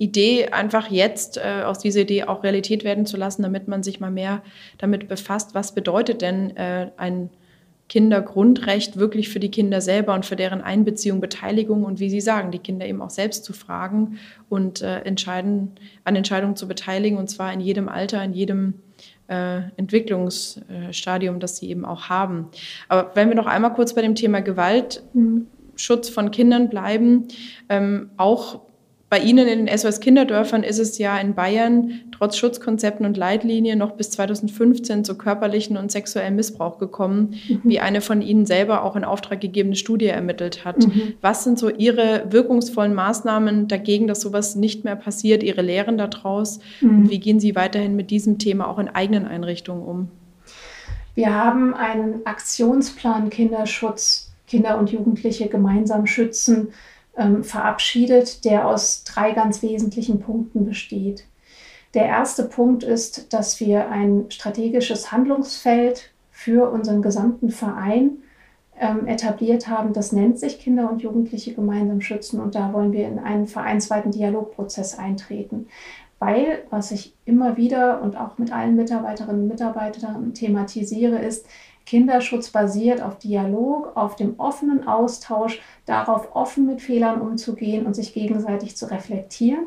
Idee, 0.01 0.49
einfach 0.49 0.91
jetzt 0.91 1.37
äh, 1.37 1.63
aus 1.65 1.79
dieser 1.79 2.01
Idee 2.01 2.25
auch 2.25 2.43
Realität 2.43 2.85
werden 2.85 3.05
zu 3.05 3.19
lassen, 3.19 3.43
damit 3.43 3.69
man 3.69 3.83
sich 3.83 4.01
mal 4.01 4.11
mehr 4.11 4.43
damit 4.79 5.09
befasst, 5.09 5.55
was 5.55 5.75
bedeutet 5.75 6.23
denn 6.23 6.57
äh, 6.57 6.91
ein 6.97 7.29
Kindergrundrecht 7.91 8.97
wirklich 8.97 9.29
für 9.29 9.41
die 9.41 9.51
Kinder 9.51 9.83
selber 9.83 10.15
und 10.15 10.25
für 10.25 10.37
deren 10.37 10.63
Einbeziehung, 10.63 11.21
Beteiligung 11.21 11.85
und 11.85 12.01
wie 12.01 12.09
Sie 12.09 12.23
sagen, 12.23 12.51
die 12.51 12.61
Kinder 12.61 12.87
eben 12.87 13.03
auch 13.03 13.11
selbst 13.11 13.45
zu 13.45 13.53
fragen 13.53 14.19
und 14.49 14.81
äh, 14.81 15.01
entscheiden, 15.01 15.73
an 16.05 16.17
Entscheidungen 16.17 16.57
zu 16.57 16.67
beteiligen 16.67 17.19
und 17.19 17.29
zwar 17.29 17.53
in 17.53 17.61
jedem 17.61 17.91
Alter, 17.91 18.25
in 18.25 18.33
jedem 18.33 18.75
äh, 19.29 19.63
Entwicklungsstadium, 19.77 21.41
das 21.41 21.59
sie 21.59 21.69
eben 21.69 21.85
auch 21.85 22.09
haben. 22.09 22.49
Aber 22.89 23.11
wenn 23.15 23.29
wir 23.29 23.37
noch 23.37 23.47
einmal 23.47 23.75
kurz 23.75 23.95
bei 23.95 24.01
dem 24.01 24.15
Thema 24.15 24.41
Gewaltschutz 24.41 26.09
von 26.09 26.31
Kindern 26.31 26.71
bleiben, 26.71 27.29
ähm, 27.69 28.11
auch 28.17 28.70
bei 29.11 29.19
Ihnen 29.19 29.49
in 29.49 29.67
den 29.67 29.77
SOS 29.77 29.99
Kinderdörfern 29.99 30.63
ist 30.63 30.79
es 30.79 30.97
ja 30.97 31.19
in 31.19 31.35
Bayern 31.35 32.01
trotz 32.13 32.37
Schutzkonzepten 32.37 33.05
und 33.05 33.17
Leitlinien 33.17 33.77
noch 33.77 33.91
bis 33.93 34.11
2015 34.13 35.05
zu 35.05 35.19
körperlichen 35.19 35.77
und 35.77 35.91
sexuellem 35.91 36.37
Missbrauch 36.37 36.79
gekommen, 36.79 37.35
mhm. 37.49 37.61
wie 37.65 37.81
eine 37.81 38.03
von 38.03 38.23
Ihnen 38.23 38.47
selber 38.47 38.85
auch 38.85 38.95
in 38.95 39.03
Auftrag 39.03 39.41
gegebene 39.41 39.75
Studie 39.75 40.07
ermittelt 40.07 40.65
hat. 40.65 40.79
Mhm. 40.79 41.15
Was 41.21 41.43
sind 41.43 41.59
so 41.59 41.69
Ihre 41.71 42.27
wirkungsvollen 42.31 42.95
Maßnahmen 42.95 43.67
dagegen, 43.67 44.07
dass 44.07 44.21
sowas 44.21 44.55
nicht 44.55 44.85
mehr 44.85 44.97
passiert, 44.97 45.43
Ihre 45.43 45.63
Lehren 45.63 45.99
daraus? 45.99 46.61
Mhm. 46.81 46.91
Und 46.91 47.11
wie 47.11 47.19
gehen 47.19 47.41
Sie 47.41 47.57
weiterhin 47.57 47.97
mit 47.97 48.13
diesem 48.13 48.39
Thema 48.39 48.69
auch 48.69 48.79
in 48.79 48.89
eigenen 48.89 49.27
Einrichtungen 49.27 49.83
um? 49.83 50.09
Wir 51.17 51.35
haben 51.35 51.75
einen 51.75 52.25
Aktionsplan 52.27 53.29
Kinderschutz, 53.29 54.31
Kinder 54.47 54.79
und 54.79 54.93
Jugendliche 54.93 55.49
gemeinsam 55.49 56.07
schützen 56.07 56.69
ähm, 57.21 57.45
verabschiedet, 57.45 58.45
der 58.45 58.67
aus 58.67 59.05
drei 59.05 59.33
ganz 59.33 59.63
wesentlichen 59.63 60.21
Punkten 60.21 60.65
besteht. 60.65 61.25
Der 61.95 62.07
erste 62.07 62.45
Punkt 62.45 62.83
ist, 62.83 63.33
dass 63.33 63.61
wir 63.61 63.91
ein 63.91 64.27
strategisches 64.31 65.13
Handlungsfeld 65.13 66.11
für 66.31 66.71
unseren 66.71 67.03
gesamten 67.03 67.51
Verein 67.51 68.19
ähm, 68.79 69.07
etabliert 69.07 69.69
haben. 69.69 69.93
Das 69.93 70.13
nennt 70.13 70.39
sich 70.39 70.59
Kinder 70.59 70.91
und 70.91 71.03
Jugendliche 71.03 71.53
gemeinsam 71.53 72.01
schützen 72.01 72.41
und 72.41 72.55
da 72.55 72.73
wollen 72.73 72.93
wir 72.93 73.07
in 73.07 73.19
einen 73.19 73.47
vereinsweiten 73.47 74.13
Dialogprozess 74.13 74.99
eintreten. 74.99 75.67
Weil, 76.19 76.65
was 76.71 76.91
ich 76.91 77.15
immer 77.25 77.57
wieder 77.57 78.03
und 78.03 78.17
auch 78.17 78.39
mit 78.39 78.53
allen 78.53 78.77
Mitarbeiterinnen 78.77 79.43
und 79.43 79.49
Mitarbeitern 79.49 80.35
thematisiere, 80.35 81.19
ist, 81.19 81.47
Kinderschutz 81.91 82.51
basiert 82.51 83.03
auf 83.03 83.19
Dialog, 83.19 83.97
auf 83.97 84.15
dem 84.15 84.39
offenen 84.39 84.87
Austausch, 84.87 85.61
darauf 85.87 86.37
offen 86.37 86.65
mit 86.65 86.81
Fehlern 86.81 87.21
umzugehen 87.21 87.85
und 87.85 87.95
sich 87.95 88.15
gegenseitig 88.15 88.77
zu 88.77 88.89
reflektieren. 88.89 89.67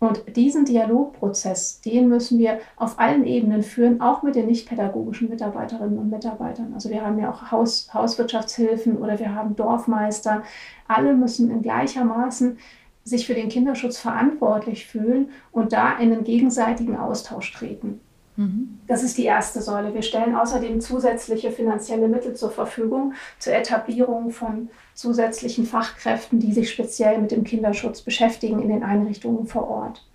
Und 0.00 0.24
diesen 0.34 0.64
Dialogprozess, 0.64 1.80
den 1.80 2.08
müssen 2.08 2.40
wir 2.40 2.58
auf 2.74 2.98
allen 2.98 3.24
Ebenen 3.24 3.62
führen, 3.62 4.00
auch 4.00 4.24
mit 4.24 4.34
den 4.34 4.46
nicht-pädagogischen 4.46 5.28
Mitarbeiterinnen 5.28 5.96
und 5.96 6.10
Mitarbeitern. 6.10 6.72
Also 6.74 6.90
wir 6.90 7.06
haben 7.06 7.20
ja 7.20 7.30
auch 7.30 7.52
Haus, 7.52 7.94
Hauswirtschaftshilfen 7.94 8.96
oder 8.96 9.20
wir 9.20 9.32
haben 9.32 9.54
Dorfmeister. 9.54 10.42
Alle 10.88 11.14
müssen 11.14 11.52
in 11.52 11.62
gleichermaßen 11.62 12.58
sich 13.04 13.28
für 13.28 13.34
den 13.34 13.48
Kinderschutz 13.48 13.96
verantwortlich 13.96 14.86
fühlen 14.88 15.28
und 15.52 15.72
da 15.72 15.96
in 15.98 16.12
einen 16.12 16.24
gegenseitigen 16.24 16.96
Austausch 16.96 17.52
treten. 17.52 18.00
Mhm. 18.36 18.78
Das 18.86 19.02
ist 19.02 19.18
die 19.18 19.24
erste 19.24 19.60
Säule. 19.60 19.94
Wir 19.94 20.02
stellen 20.02 20.34
außerdem 20.34 20.80
zusätzliche 20.80 21.50
finanzielle 21.50 22.08
Mittel 22.08 22.34
zur 22.34 22.50
Verfügung 22.50 23.14
zur 23.38 23.54
Etablierung 23.54 24.30
von 24.30 24.70
zusätzlichen 24.94 25.66
Fachkräften, 25.66 26.40
die 26.40 26.52
sich 26.52 26.70
speziell 26.70 27.18
mit 27.18 27.30
dem 27.30 27.44
Kinderschutz 27.44 28.02
beschäftigen 28.02 28.62
in 28.62 28.68
den 28.68 28.82
Einrichtungen 28.82 29.46
vor 29.46 29.68
Ort. 29.68 30.06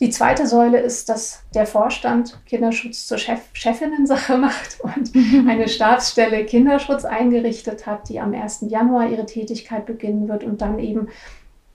Die 0.00 0.08
zweite 0.08 0.46
Säule 0.46 0.80
ist, 0.80 1.10
dass 1.10 1.42
der 1.54 1.66
Vorstand 1.66 2.40
Kinderschutz 2.46 3.06
zur 3.06 3.18
Chef 3.18 3.40
Chefinnensache 3.52 4.38
macht 4.38 4.78
und 4.80 5.12
eine 5.48 5.68
Stabsstelle 5.68 6.46
Kinderschutz 6.46 7.04
eingerichtet 7.04 7.86
hat, 7.86 8.08
die 8.08 8.18
am 8.18 8.32
1. 8.32 8.64
Januar 8.68 9.10
ihre 9.10 9.26
Tätigkeit 9.26 9.84
beginnen 9.84 10.26
wird 10.28 10.42
und 10.42 10.62
dann 10.62 10.78
eben 10.78 11.08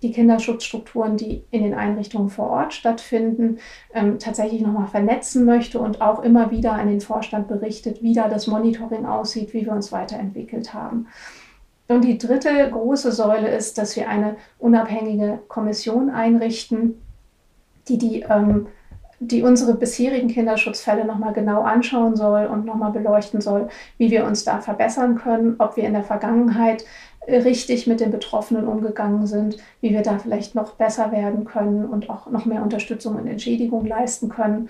die 0.06 0.12
Kinderschutzstrukturen, 0.12 1.18
die 1.18 1.43
in 1.51 1.64
den 1.64 1.74
Einrichtungen 1.74 2.30
vor 2.30 2.49
Ort 2.49 2.74
stattfinden, 2.74 3.58
ähm, 3.93 4.20
tatsächlich 4.20 4.62
nochmal 4.62 4.88
vernetzen 4.88 5.45
möchte 5.45 5.80
und 5.80 6.01
auch 6.01 6.24
immer 6.24 6.51
wieder 6.51 6.74
an 6.74 6.88
den 6.88 7.01
Vorstand 7.01 7.47
berichtet, 7.47 8.03
wie 8.03 8.14
da 8.14 8.30
das 8.30 8.47
Monitoring 8.47 9.06
aussieht, 9.06 9.53
wie 9.53 9.66
wir 9.66 9.74
uns 9.74 9.91
weiterentwickelt 9.91 10.74
haben. 10.74 11.08
Und 11.88 12.03
die 12.03 12.18
dritte 12.18 12.70
große 12.72 13.12
Säule 13.12 13.49
ist, 13.49 13.78
dass 13.78 13.95
wir 13.95 14.10
eine 14.10 14.38
unabhängige 14.60 15.39
Kommission 15.47 16.10
einrichten, 16.10 17.01
die 17.88 17.97
die 17.97 18.22
ähm, 18.22 18.68
die 19.20 19.43
unsere 19.43 19.76
bisherigen 19.76 20.28
Kinderschutzfälle 20.28 21.06
nochmal 21.06 21.34
genau 21.34 21.62
anschauen 21.62 22.16
soll 22.16 22.45
und 22.47 22.66
nochmal 22.66 22.91
beleuchten 22.91 23.41
soll, 23.41 23.70
wie 23.97 24.12
wir 24.12 24.26
uns 24.26 24.43
da 24.43 24.60
verbessern 24.60 25.16
können, 25.16 25.56
ob 25.58 25.78
wir 25.78 25.86
in 25.86 25.93
der 25.93 26.03
Vergangenheit 26.03 26.86
richtig 27.28 27.88
mit 27.88 27.99
den 27.99 28.11
Betroffenen 28.11 28.67
umgegangen 28.67 29.28
sind, 29.28 29.57
wie 29.82 29.91
wir 29.91 30.01
da 30.01 30.17
vielleicht 30.19 30.55
noch 30.55 30.73
besser 30.73 31.11
werden 31.11 31.45
können 31.45 31.86
und 31.86 32.09
auch 32.09 32.30
noch 32.30 32.45
mehr 32.45 32.61
Unterstützung 32.61 33.15
und 33.15 33.28
Entschädigung 33.28 33.86
leisten 33.86 34.30
können. 34.30 34.69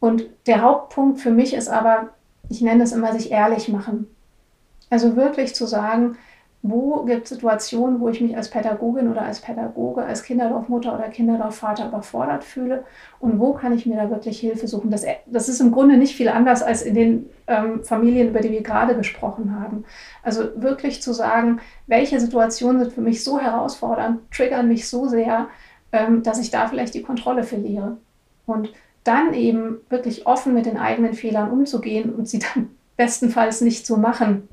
Und 0.00 0.24
der 0.46 0.62
Hauptpunkt 0.62 1.20
für 1.20 1.30
mich 1.30 1.54
ist 1.54 1.68
aber, 1.68 2.10
ich 2.48 2.60
nenne 2.60 2.84
es 2.84 2.92
immer, 2.92 3.12
sich 3.12 3.30
ehrlich 3.30 3.68
machen. 3.68 4.06
Also 4.90 5.16
wirklich 5.16 5.54
zu 5.54 5.66
sagen, 5.66 6.16
wo 6.62 7.04
gibt 7.04 7.24
es 7.24 7.30
Situationen, 7.30 8.00
wo 8.00 8.08
ich 8.08 8.20
mich 8.20 8.36
als 8.36 8.50
Pädagogin 8.50 9.08
oder 9.08 9.22
als 9.22 9.40
Pädagoge, 9.40 10.02
als 10.02 10.24
Kinderdorfmutter 10.24 10.94
oder 10.94 11.08
Kinderdorfvater 11.08 11.86
überfordert 11.86 12.42
fühle 12.42 12.84
und 13.20 13.38
wo 13.38 13.52
kann 13.52 13.72
ich 13.72 13.86
mir 13.86 13.96
da 13.96 14.10
wirklich 14.10 14.40
Hilfe 14.40 14.66
suchen. 14.66 14.90
Das, 14.90 15.04
das 15.26 15.48
ist 15.48 15.60
im 15.60 15.70
Grunde 15.70 15.96
nicht 15.96 16.16
viel 16.16 16.28
anders 16.28 16.64
als 16.64 16.82
in 16.82 16.94
den 16.94 17.26
ähm, 17.46 17.84
Familien, 17.84 18.30
über 18.30 18.40
die 18.40 18.50
wir 18.50 18.62
gerade 18.62 18.96
gesprochen 18.96 19.58
haben. 19.60 19.84
Also 20.24 20.48
wirklich 20.56 21.00
zu 21.00 21.12
sagen, 21.12 21.60
welche 21.86 22.18
Situationen 22.18 22.82
sind 22.82 22.92
für 22.92 23.02
mich 23.02 23.22
so 23.22 23.38
herausfordernd, 23.38 24.20
triggern 24.32 24.66
mich 24.66 24.88
so 24.88 25.06
sehr, 25.06 25.46
ähm, 25.92 26.24
dass 26.24 26.40
ich 26.40 26.50
da 26.50 26.66
vielleicht 26.66 26.94
die 26.94 27.02
Kontrolle 27.02 27.44
verliere. 27.44 27.98
Und 28.46 28.72
dann 29.04 29.32
eben 29.32 29.78
wirklich 29.88 30.26
offen 30.26 30.54
mit 30.54 30.66
den 30.66 30.76
eigenen 30.76 31.14
Fehlern 31.14 31.50
umzugehen 31.50 32.12
und 32.12 32.28
sie 32.28 32.40
dann 32.40 32.70
bestenfalls 32.96 33.60
nicht 33.60 33.86
zu 33.86 33.96
machen. 33.96 34.48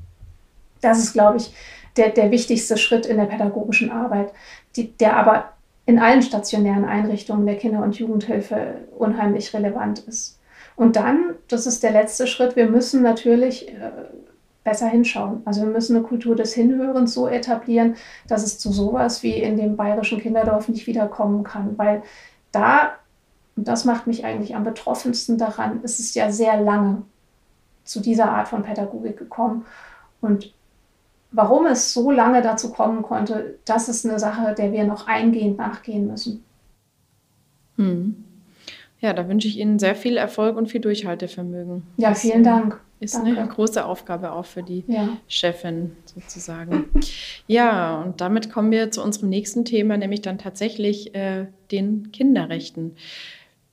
Das 0.81 0.99
ist, 0.99 1.13
glaube 1.13 1.37
ich, 1.37 1.51
der, 1.97 2.09
der 2.09 2.31
wichtigste 2.31 2.77
Schritt 2.77 3.05
in 3.05 3.17
der 3.17 3.25
pädagogischen 3.25 3.91
Arbeit, 3.91 4.31
die, 4.75 4.91
der 4.97 5.17
aber 5.17 5.53
in 5.85 5.99
allen 5.99 6.21
stationären 6.21 6.85
Einrichtungen 6.85 7.45
der 7.45 7.57
Kinder- 7.57 7.83
und 7.83 7.97
Jugendhilfe 7.97 8.75
unheimlich 8.97 9.53
relevant 9.53 9.99
ist. 9.99 10.39
Und 10.75 10.95
dann, 10.95 11.35
das 11.47 11.67
ist 11.67 11.83
der 11.83 11.91
letzte 11.91 12.27
Schritt, 12.27 12.55
wir 12.55 12.67
müssen 12.67 13.01
natürlich 13.01 13.69
äh, 13.69 13.91
besser 14.63 14.87
hinschauen. 14.87 15.41
Also 15.45 15.61
wir 15.61 15.69
müssen 15.69 15.95
eine 15.95 16.05
Kultur 16.05 16.35
des 16.35 16.53
Hinhörens 16.53 17.13
so 17.13 17.27
etablieren, 17.27 17.95
dass 18.27 18.43
es 18.43 18.57
zu 18.57 18.71
sowas 18.71 19.23
wie 19.23 19.35
in 19.35 19.57
dem 19.57 19.77
bayerischen 19.77 20.19
Kinderdorf 20.19 20.67
nicht 20.67 20.87
wiederkommen 20.87 21.43
kann. 21.43 21.77
Weil 21.77 22.01
da, 22.51 22.93
und 23.55 23.67
das 23.67 23.85
macht 23.85 24.07
mich 24.07 24.25
eigentlich 24.25 24.55
am 24.55 24.65
betroffensten 24.65 25.37
daran, 25.37 25.81
ist 25.83 25.99
es 25.99 26.13
ja 26.15 26.31
sehr 26.31 26.59
lange 26.59 27.03
zu 27.85 28.01
dieser 28.01 28.31
Art 28.31 28.47
von 28.47 28.63
Pädagogik 28.63 29.17
gekommen. 29.17 29.65
Und 30.19 30.51
Warum 31.35 31.65
es 31.65 31.93
so 31.93 32.11
lange 32.11 32.41
dazu 32.41 32.71
kommen 32.71 33.01
konnte, 33.01 33.59
das 33.65 33.89
ist 33.89 34.05
eine 34.05 34.19
Sache, 34.19 34.55
der 34.55 34.71
wir 34.71 34.85
noch 34.85 35.07
eingehend 35.07 35.57
nachgehen 35.57 36.07
müssen. 36.07 36.45
Hm. 37.75 38.23
Ja, 39.01 39.11
da 39.11 39.27
wünsche 39.27 39.47
ich 39.49 39.59
Ihnen 39.59 39.77
sehr 39.77 39.95
viel 39.95 40.15
Erfolg 40.15 40.55
und 40.55 40.67
viel 40.67 40.79
Durchhaltevermögen. 40.79 41.83
Ja, 41.97 42.15
vielen 42.15 42.43
Dank. 42.43 42.79
Ist 43.01 43.15
Danke. 43.15 43.37
eine 43.37 43.47
große 43.49 43.85
Aufgabe 43.85 44.31
auch 44.31 44.45
für 44.45 44.63
die 44.63 44.85
ja. 44.87 45.09
Chefin 45.27 45.91
sozusagen. 46.05 46.85
ja, 47.47 48.01
und 48.01 48.21
damit 48.21 48.49
kommen 48.49 48.71
wir 48.71 48.89
zu 48.91 49.03
unserem 49.03 49.27
nächsten 49.27 49.65
Thema, 49.65 49.97
nämlich 49.97 50.21
dann 50.21 50.37
tatsächlich 50.37 51.13
äh, 51.13 51.47
den 51.71 52.13
Kinderrechten. 52.13 52.95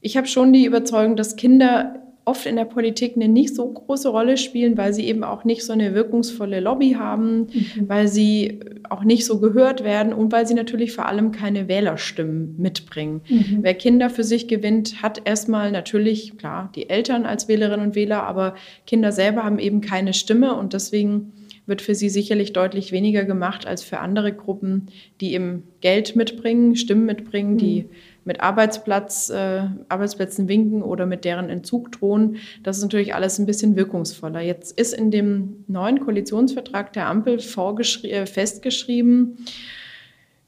Ich 0.01 0.17
habe 0.17 0.27
schon 0.27 0.53
die 0.53 0.65
Überzeugung, 0.65 1.15
dass 1.15 1.37
Kinder 1.37 2.03
oft 2.25 2.47
in 2.47 2.57
der 2.57 2.65
Politik 2.65 3.17
eine 3.17 3.29
nicht 3.29 3.55
so 3.55 3.69
große 3.69 4.09
Rolle 4.09 4.37
spielen, 4.37 4.77
weil 4.77 4.95
sie 4.95 5.07
eben 5.07 5.25
auch 5.25 5.45
nicht 5.45 5.65
so 5.65 5.73
eine 5.73 5.95
wirkungsvolle 5.95 6.61
Lobby 6.61 6.93
haben, 6.93 7.49
mhm. 7.53 7.89
weil 7.89 8.07
sie 8.07 8.61
auch 8.89 9.03
nicht 9.03 9.25
so 9.25 9.41
gehört 9.41 9.83
werden 9.83 10.13
und 10.13 10.31
weil 10.31 10.47
sie 10.47 10.55
natürlich 10.55 10.93
vor 10.93 11.07
allem 11.07 11.33
keine 11.33 11.67
Wählerstimmen 11.67 12.55
mitbringen. 12.59 13.23
Mhm. 13.29 13.59
Wer 13.63 13.75
Kinder 13.75 14.09
für 14.09 14.25
sich 14.25 14.47
gewinnt, 14.47 15.03
hat 15.03 15.23
erstmal 15.25 15.73
natürlich, 15.73 16.39
klar, 16.39 16.71
die 16.77 16.89
Eltern 16.89 17.27
als 17.27 17.49
Wählerinnen 17.49 17.87
und 17.87 17.95
Wähler, 17.97 18.23
aber 18.23 18.55
Kinder 18.87 19.11
selber 19.11 19.43
haben 19.43 19.59
eben 19.59 19.81
keine 19.81 20.15
Stimme 20.15 20.55
und 20.55 20.75
deswegen 20.75 21.33
wird 21.67 21.83
für 21.83 21.95
sie 21.95 22.09
sicherlich 22.09 22.53
deutlich 22.53 22.93
weniger 22.93 23.25
gemacht 23.25 23.67
als 23.67 23.83
für 23.83 24.01
andere 24.01 24.33
Gruppen, 24.33 24.89
die 25.21 25.33
eben 25.35 25.65
Geld 25.81 26.17
mitbringen, 26.17 26.77
Stimmen 26.77 27.07
mitbringen, 27.07 27.55
mhm. 27.55 27.59
die 27.59 27.85
mit 28.25 28.41
Arbeitsplatz, 28.41 29.31
äh, 29.31 29.65
Arbeitsplätzen 29.89 30.49
winken 30.49 30.83
oder 30.83 31.07
mit 31.07 31.25
deren 31.25 31.49
Entzug 31.49 31.93
drohen. 31.93 32.37
Das 32.63 32.77
ist 32.77 32.83
natürlich 32.83 33.15
alles 33.15 33.39
ein 33.39 33.47
bisschen 33.47 33.77
wirkungsvoller. 33.77 34.41
Jetzt 34.41 34.79
ist 34.79 34.93
in 34.93 35.11
dem 35.11 35.65
neuen 35.67 36.01
Koalitionsvertrag 36.01 36.93
der 36.93 37.09
Ampel 37.09 37.39
äh, 37.39 38.27
festgeschrieben, 38.27 39.39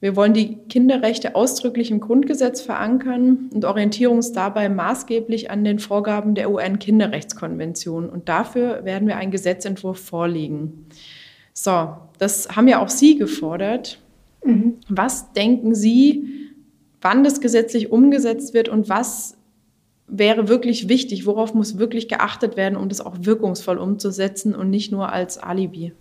wir 0.05 0.15
wollen 0.15 0.33
die 0.33 0.57
Kinderrechte 0.69 1.35
ausdrücklich 1.35 1.89
im 1.89 1.99
Grundgesetz 1.99 2.61
verankern 2.61 3.49
und 3.53 3.65
orientieren 3.65 4.13
uns 4.13 4.33
dabei 4.33 4.69
maßgeblich 4.69 5.49
an 5.49 5.63
den 5.63 5.79
Vorgaben 5.79 6.35
der 6.35 6.51
UN-Kinderrechtskonvention. 6.51 8.09
Und 8.09 8.29
dafür 8.29 8.85
werden 8.85 9.07
wir 9.07 9.17
einen 9.17 9.31
Gesetzentwurf 9.31 9.99
vorlegen. 9.99 10.85
So, 11.53 11.95
das 12.19 12.49
haben 12.55 12.67
ja 12.67 12.83
auch 12.83 12.89
Sie 12.89 13.17
gefordert. 13.17 13.99
Mhm. 14.43 14.75
Was 14.89 15.31
denken 15.33 15.73
Sie, 15.73 16.44
wann 17.05 17.23
das 17.23 17.39
gesetzlich 17.39 17.91
umgesetzt 17.91 18.55
wird 18.55 18.67
und 18.67 18.89
was 18.89 19.37
wäre 20.07 20.47
wirklich 20.47 20.89
wichtig, 20.89 21.27
worauf 21.27 21.53
muss 21.53 21.77
wirklich 21.77 22.07
geachtet 22.07 22.57
werden, 22.57 22.75
um 22.75 22.89
das 22.89 22.99
auch 22.99 23.13
wirkungsvoll 23.19 23.77
umzusetzen 23.77 24.55
und 24.55 24.71
nicht 24.71 24.91
nur 24.91 25.13
als 25.13 25.37
Alibi. 25.37 25.93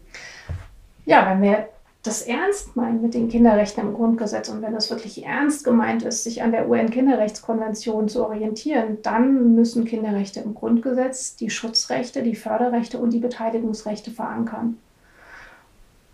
Ja, 1.05 1.31
wenn 1.31 1.43
wir 1.43 1.69
das 2.03 2.23
ernst 2.23 2.75
meinen 2.75 3.03
mit 3.03 3.13
den 3.13 3.29
Kinderrechten 3.29 3.83
im 3.83 3.93
Grundgesetz 3.93 4.49
und 4.49 4.63
wenn 4.63 4.73
das 4.73 4.89
wirklich 4.89 5.27
ernst 5.27 5.63
gemeint 5.63 6.05
ist, 6.05 6.25
sich 6.25 6.43
an 6.43 6.53
der 6.53 6.71
UN-Kinderrechtskonvention 6.71 8.09
zu 8.09 8.25
orientieren, 8.25 8.97
dann 9.03 9.55
müssen 9.55 9.85
Kinderrechte 9.85 10.41
im 10.41 10.55
Grundgesetz 10.55 11.37
die 11.37 11.51
Schutzrechte, 11.51 12.23
die 12.23 12.35
Förderrechte 12.35 12.97
und 12.97 13.11
die 13.11 13.21
Beteiligungsrechte 13.21 14.11
verankern. 14.11 14.79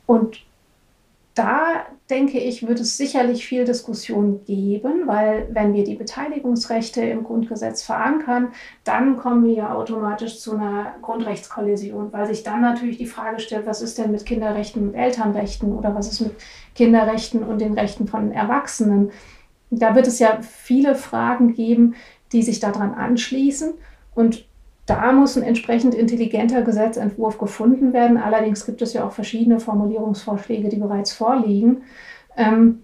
Und 0.06 0.44
da 1.34 1.86
denke 2.10 2.38
ich, 2.38 2.66
wird 2.66 2.80
es 2.80 2.96
sicherlich 2.96 3.46
viel 3.46 3.64
Diskussion 3.64 4.44
geben, 4.44 5.06
weil 5.06 5.48
wenn 5.52 5.72
wir 5.74 5.84
die 5.84 5.94
Beteiligungsrechte 5.94 7.02
im 7.02 7.22
Grundgesetz 7.22 7.82
verankern, 7.82 8.48
dann 8.82 9.16
kommen 9.16 9.44
wir 9.44 9.52
ja 9.52 9.74
automatisch 9.74 10.40
zu 10.40 10.56
einer 10.56 10.96
Grundrechtskollision, 11.02 12.12
weil 12.12 12.26
sich 12.26 12.42
dann 12.42 12.62
natürlich 12.62 12.98
die 12.98 13.06
Frage 13.06 13.38
stellt, 13.38 13.66
was 13.66 13.80
ist 13.80 13.96
denn 13.98 14.10
mit 14.10 14.26
Kinderrechten 14.26 14.88
und 14.88 14.94
Elternrechten 14.94 15.72
oder 15.72 15.94
was 15.94 16.10
ist 16.10 16.20
mit 16.20 16.32
Kinderrechten 16.74 17.44
und 17.44 17.60
den 17.60 17.74
Rechten 17.74 18.08
von 18.08 18.32
Erwachsenen? 18.32 19.12
Da 19.70 19.94
wird 19.94 20.08
es 20.08 20.18
ja 20.18 20.40
viele 20.42 20.96
Fragen 20.96 21.54
geben, 21.54 21.94
die 22.32 22.42
sich 22.42 22.58
daran 22.58 22.92
anschließen. 22.94 23.74
Und 24.16 24.46
da 24.90 25.12
muss 25.12 25.36
ein 25.36 25.44
entsprechend 25.44 25.94
intelligenter 25.94 26.62
Gesetzentwurf 26.62 27.38
gefunden 27.38 27.92
werden. 27.92 28.16
Allerdings 28.16 28.66
gibt 28.66 28.82
es 28.82 28.92
ja 28.92 29.04
auch 29.04 29.12
verschiedene 29.12 29.60
Formulierungsvorschläge, 29.60 30.68
die 30.68 30.78
bereits 30.78 31.12
vorliegen. 31.12 31.82
Ähm, 32.36 32.82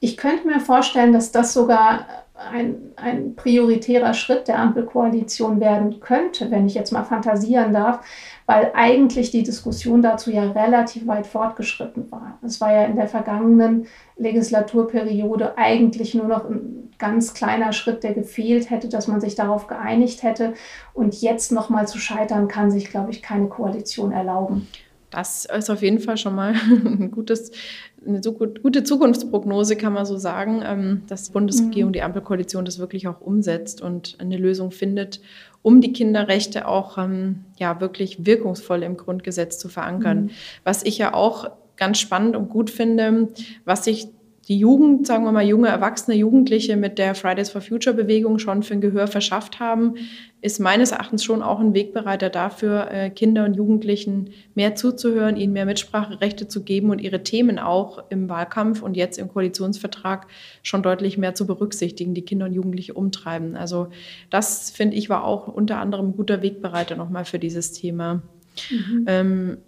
ich 0.00 0.18
könnte 0.18 0.46
mir 0.46 0.60
vorstellen, 0.60 1.14
dass 1.14 1.32
das 1.32 1.54
sogar 1.54 2.06
ein, 2.34 2.92
ein 2.96 3.36
prioritärer 3.36 4.12
Schritt 4.12 4.48
der 4.48 4.58
Ampelkoalition 4.58 5.60
werden 5.60 6.00
könnte, 6.00 6.50
wenn 6.50 6.66
ich 6.66 6.74
jetzt 6.74 6.92
mal 6.92 7.04
fantasieren 7.04 7.72
darf, 7.72 8.04
weil 8.46 8.72
eigentlich 8.74 9.30
die 9.30 9.42
Diskussion 9.42 10.02
dazu 10.02 10.30
ja 10.30 10.50
relativ 10.50 11.06
weit 11.06 11.26
fortgeschritten 11.26 12.10
war. 12.10 12.38
Es 12.42 12.60
war 12.60 12.72
ja 12.72 12.84
in 12.84 12.96
der 12.96 13.08
vergangenen 13.08 13.86
Legislaturperiode 14.16 15.56
eigentlich 15.56 16.14
nur 16.14 16.26
noch 16.26 16.48
ein 16.48 16.90
ganz 16.98 17.34
kleiner 17.34 17.72
Schritt, 17.72 18.04
der 18.04 18.14
gefehlt 18.14 18.70
hätte, 18.70 18.88
dass 18.88 19.08
man 19.08 19.20
sich 19.20 19.34
darauf 19.34 19.66
geeinigt 19.66 20.22
hätte. 20.22 20.54
Und 20.94 21.20
jetzt 21.20 21.50
nochmal 21.50 21.88
zu 21.88 21.98
scheitern, 21.98 22.48
kann 22.48 22.70
sich, 22.70 22.90
glaube 22.90 23.10
ich, 23.10 23.22
keine 23.22 23.48
Koalition 23.48 24.12
erlauben. 24.12 24.68
Das 25.10 25.44
ist 25.44 25.68
auf 25.68 25.82
jeden 25.82 25.98
Fall 25.98 26.16
schon 26.16 26.34
mal 26.34 26.54
ein 26.70 27.10
gutes, 27.10 27.52
eine 28.04 28.22
so 28.22 28.32
gut, 28.32 28.62
gute 28.62 28.82
Zukunftsprognose, 28.82 29.76
kann 29.76 29.92
man 29.92 30.06
so 30.06 30.16
sagen, 30.16 30.62
ähm, 30.64 31.02
dass 31.06 31.24
die 31.24 31.32
Bundesregierung, 31.32 31.90
mhm. 31.90 31.94
die 31.94 32.02
Ampelkoalition 32.02 32.64
das 32.64 32.78
wirklich 32.78 33.06
auch 33.06 33.20
umsetzt 33.20 33.82
und 33.82 34.16
eine 34.20 34.38
Lösung 34.38 34.70
findet, 34.70 35.20
um 35.62 35.80
die 35.80 35.92
Kinderrechte 35.92 36.66
auch 36.66 36.98
ähm, 36.98 37.44
ja, 37.56 37.80
wirklich 37.80 38.26
wirkungsvoll 38.26 38.82
im 38.82 38.96
Grundgesetz 38.96 39.58
zu 39.58 39.68
verankern. 39.68 40.24
Mhm. 40.24 40.30
Was 40.64 40.82
ich 40.82 40.98
ja 40.98 41.14
auch 41.14 41.50
ganz 41.76 41.98
spannend 41.98 42.36
und 42.36 42.48
gut 42.48 42.70
finde, 42.70 43.28
was 43.64 43.84
sich 43.84 44.08
die 44.48 44.58
Jugend, 44.58 45.06
sagen 45.06 45.24
wir 45.24 45.30
mal 45.30 45.46
junge 45.46 45.68
Erwachsene, 45.68 46.16
Jugendliche 46.16 46.76
mit 46.76 46.98
der 46.98 47.14
Fridays 47.14 47.50
for 47.50 47.60
Future 47.60 47.94
Bewegung 47.94 48.40
schon 48.40 48.64
für 48.64 48.74
ein 48.74 48.80
Gehör 48.80 49.06
verschafft 49.06 49.60
haben, 49.60 49.94
ist 50.40 50.58
meines 50.58 50.90
Erachtens 50.90 51.22
schon 51.22 51.42
auch 51.42 51.60
ein 51.60 51.74
Wegbereiter 51.74 52.28
dafür, 52.28 52.90
äh, 52.90 53.10
Kinder 53.10 53.44
und 53.44 53.54
Jugendlichen 53.54 54.30
mehr 54.56 54.74
zuzuhören, 54.74 55.36
ihnen 55.36 55.52
mehr 55.52 55.64
Mitspracherechte 55.64 56.48
zu 56.48 56.64
geben 56.64 56.90
und 56.90 57.00
ihre 57.00 57.22
Themen 57.22 57.60
auch 57.60 58.02
im 58.10 58.28
Wahlkampf 58.28 58.82
und 58.82 58.96
jetzt 58.96 59.18
im 59.18 59.28
Koalitionsvertrag 59.28 60.26
schon 60.64 60.82
deutlich 60.82 61.18
mehr 61.18 61.34
zu 61.34 61.46
berücksichtigen, 61.46 62.12
die 62.12 62.22
Kinder 62.22 62.46
und 62.46 62.52
Jugendliche 62.52 62.94
umtreiben. 62.94 63.54
Also 63.54 63.88
das 64.30 64.70
finde 64.70 64.96
ich 64.96 65.08
war 65.08 65.22
auch 65.22 65.46
unter 65.46 65.78
anderem 65.78 66.08
ein 66.08 66.16
guter 66.16 66.42
Wegbereiter 66.42 66.96
nochmal 66.96 67.24
für 67.24 67.38
dieses 67.38 67.70
Thema. 67.72 68.22
Mhm. 68.70 69.04
Ähm, 69.06 69.58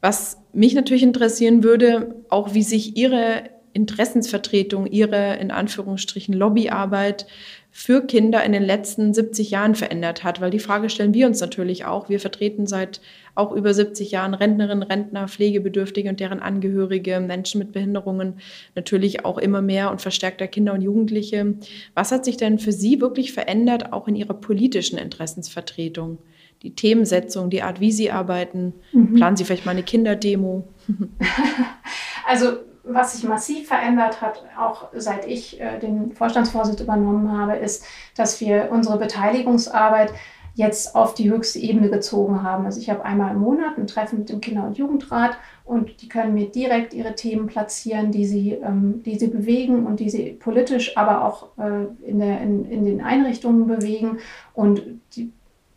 was 0.00 0.38
mich 0.52 0.74
natürlich 0.74 1.04
interessieren 1.04 1.62
würde, 1.62 2.16
auch 2.28 2.54
wie 2.54 2.64
sich 2.64 2.96
Ihre 2.96 3.44
Interessensvertretung, 3.72 4.86
ihre 4.86 5.36
in 5.36 5.50
Anführungsstrichen 5.50 6.34
Lobbyarbeit 6.34 7.26
für 7.74 8.06
Kinder 8.06 8.44
in 8.44 8.52
den 8.52 8.62
letzten 8.62 9.14
70 9.14 9.50
Jahren 9.50 9.74
verändert 9.74 10.24
hat. 10.24 10.42
Weil 10.42 10.50
die 10.50 10.58
Frage 10.58 10.90
stellen 10.90 11.14
wir 11.14 11.26
uns 11.26 11.40
natürlich 11.40 11.86
auch. 11.86 12.10
Wir 12.10 12.20
vertreten 12.20 12.66
seit 12.66 13.00
auch 13.34 13.50
über 13.52 13.72
70 13.72 14.10
Jahren 14.10 14.34
Rentnerinnen, 14.34 14.82
Rentner, 14.82 15.26
Pflegebedürftige 15.26 16.10
und 16.10 16.20
deren 16.20 16.40
Angehörige, 16.40 17.18
Menschen 17.20 17.60
mit 17.60 17.72
Behinderungen, 17.72 18.34
natürlich 18.74 19.24
auch 19.24 19.38
immer 19.38 19.62
mehr 19.62 19.90
und 19.90 20.02
verstärkter 20.02 20.46
Kinder 20.48 20.74
und 20.74 20.82
Jugendliche. 20.82 21.54
Was 21.94 22.12
hat 22.12 22.26
sich 22.26 22.36
denn 22.36 22.58
für 22.58 22.72
Sie 22.72 23.00
wirklich 23.00 23.32
verändert, 23.32 23.94
auch 23.94 24.06
in 24.06 24.16
Ihrer 24.16 24.34
politischen 24.34 24.98
Interessensvertretung? 24.98 26.18
Die 26.62 26.74
Themensetzung, 26.74 27.48
die 27.48 27.62
Art, 27.62 27.80
wie 27.80 27.90
Sie 27.90 28.10
arbeiten? 28.10 28.74
Mhm. 28.92 29.14
Planen 29.14 29.36
Sie 29.36 29.44
vielleicht 29.44 29.64
mal 29.64 29.72
eine 29.72 29.82
Kinderdemo? 29.82 30.68
Also 32.24 32.58
was 32.84 33.12
sich 33.12 33.24
massiv 33.24 33.68
verändert 33.68 34.20
hat, 34.20 34.42
auch 34.58 34.88
seit 34.94 35.26
ich 35.26 35.60
äh, 35.60 35.78
den 35.78 36.12
Vorstandsvorsitz 36.12 36.80
übernommen 36.80 37.36
habe, 37.36 37.56
ist, 37.56 37.84
dass 38.16 38.40
wir 38.40 38.68
unsere 38.70 38.98
Beteiligungsarbeit 38.98 40.12
jetzt 40.54 40.94
auf 40.94 41.14
die 41.14 41.30
höchste 41.30 41.58
Ebene 41.58 41.88
gezogen 41.88 42.42
haben. 42.42 42.66
Also 42.66 42.80
ich 42.80 42.90
habe 42.90 43.04
einmal 43.04 43.32
im 43.32 43.40
Monat 43.40 43.78
ein 43.78 43.86
Treffen 43.86 44.18
mit 44.18 44.28
dem 44.28 44.40
Kinder- 44.40 44.66
und 44.66 44.76
Jugendrat 44.76 45.36
und 45.64 46.02
die 46.02 46.08
können 46.08 46.34
mir 46.34 46.50
direkt 46.50 46.92
ihre 46.92 47.14
Themen 47.14 47.46
platzieren, 47.46 48.12
die 48.12 48.26
sie, 48.26 48.52
ähm, 48.52 49.02
die 49.04 49.18
sie 49.18 49.28
bewegen 49.28 49.86
und 49.86 50.00
die 50.00 50.10
sie 50.10 50.32
politisch, 50.32 50.96
aber 50.96 51.24
auch 51.24 51.56
äh, 51.58 51.86
in, 52.06 52.18
der, 52.18 52.40
in, 52.42 52.70
in 52.70 52.84
den 52.84 53.00
Einrichtungen 53.00 53.66
bewegen. 53.66 54.18
Und 54.52 54.82
die 55.16 55.32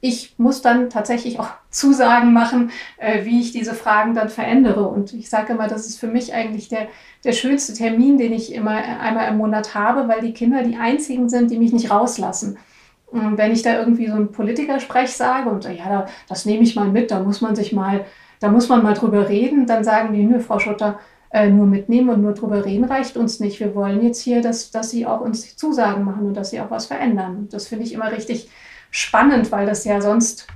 ich 0.05 0.35
muss 0.37 0.61
dann 0.61 0.89
tatsächlich 0.91 1.39
auch 1.39 1.49
Zusagen 1.69 2.31
machen, 2.31 2.71
äh, 2.97 3.25
wie 3.25 3.41
ich 3.41 3.51
diese 3.51 3.73
Fragen 3.73 4.13
dann 4.13 4.29
verändere. 4.29 4.87
Und 4.87 5.13
ich 5.13 5.29
sage 5.29 5.53
immer, 5.53 5.67
das 5.67 5.87
ist 5.87 5.99
für 5.99 6.07
mich 6.07 6.33
eigentlich 6.33 6.69
der, 6.69 6.87
der 7.23 7.33
schönste 7.33 7.73
Termin, 7.73 8.17
den 8.17 8.31
ich 8.31 8.53
immer 8.53 8.77
äh, 8.77 8.99
einmal 9.01 9.27
im 9.29 9.37
Monat 9.37 9.73
habe, 9.73 10.07
weil 10.07 10.21
die 10.21 10.33
Kinder 10.33 10.63
die 10.63 10.77
einzigen 10.77 11.27
sind, 11.27 11.49
die 11.49 11.57
mich 11.57 11.73
nicht 11.73 11.89
rauslassen. 11.89 12.57
Und 13.07 13.37
wenn 13.37 13.51
ich 13.51 13.61
da 13.61 13.77
irgendwie 13.79 14.07
so 14.07 14.13
einen 14.13 14.31
Politikersprech 14.31 15.11
sage 15.11 15.49
und 15.49 15.65
ja, 15.65 16.05
das 16.27 16.45
nehme 16.45 16.63
ich 16.63 16.75
mal 16.75 16.87
mit, 16.87 17.11
da 17.11 17.21
muss 17.21 17.41
man 17.41 17.55
sich 17.55 17.71
mal, 17.71 18.05
da 18.39 18.49
muss 18.49 18.69
man 18.69 18.83
mal 18.83 18.93
drüber 18.93 19.29
reden, 19.29 19.65
dann 19.65 19.83
sagen 19.83 20.13
die, 20.13 20.23
nö, 20.23 20.39
Frau 20.39 20.59
Schutter, 20.59 20.99
äh, 21.31 21.49
nur 21.49 21.65
mitnehmen 21.65 22.09
und 22.09 22.21
nur 22.21 22.33
drüber 22.33 22.63
reden 22.63 22.85
reicht 22.85 23.17
uns 23.17 23.39
nicht. 23.39 23.59
Wir 23.59 23.73
wollen 23.73 24.03
jetzt 24.03 24.21
hier, 24.21 24.41
dass, 24.41 24.71
dass 24.71 24.91
Sie 24.91 25.05
auch 25.05 25.21
uns 25.21 25.55
Zusagen 25.55 26.03
machen 26.03 26.25
und 26.27 26.35
dass 26.35 26.51
Sie 26.51 26.61
auch 26.61 26.71
was 26.71 26.85
verändern. 26.85 27.37
Und 27.37 27.53
das 27.53 27.67
finde 27.67 27.85
ich 27.85 27.93
immer 27.93 28.11
richtig 28.11 28.49
spannend, 28.95 29.51
weil 29.51 29.65
das 29.65 29.83
ja 29.83 29.99
sonst 29.99 30.47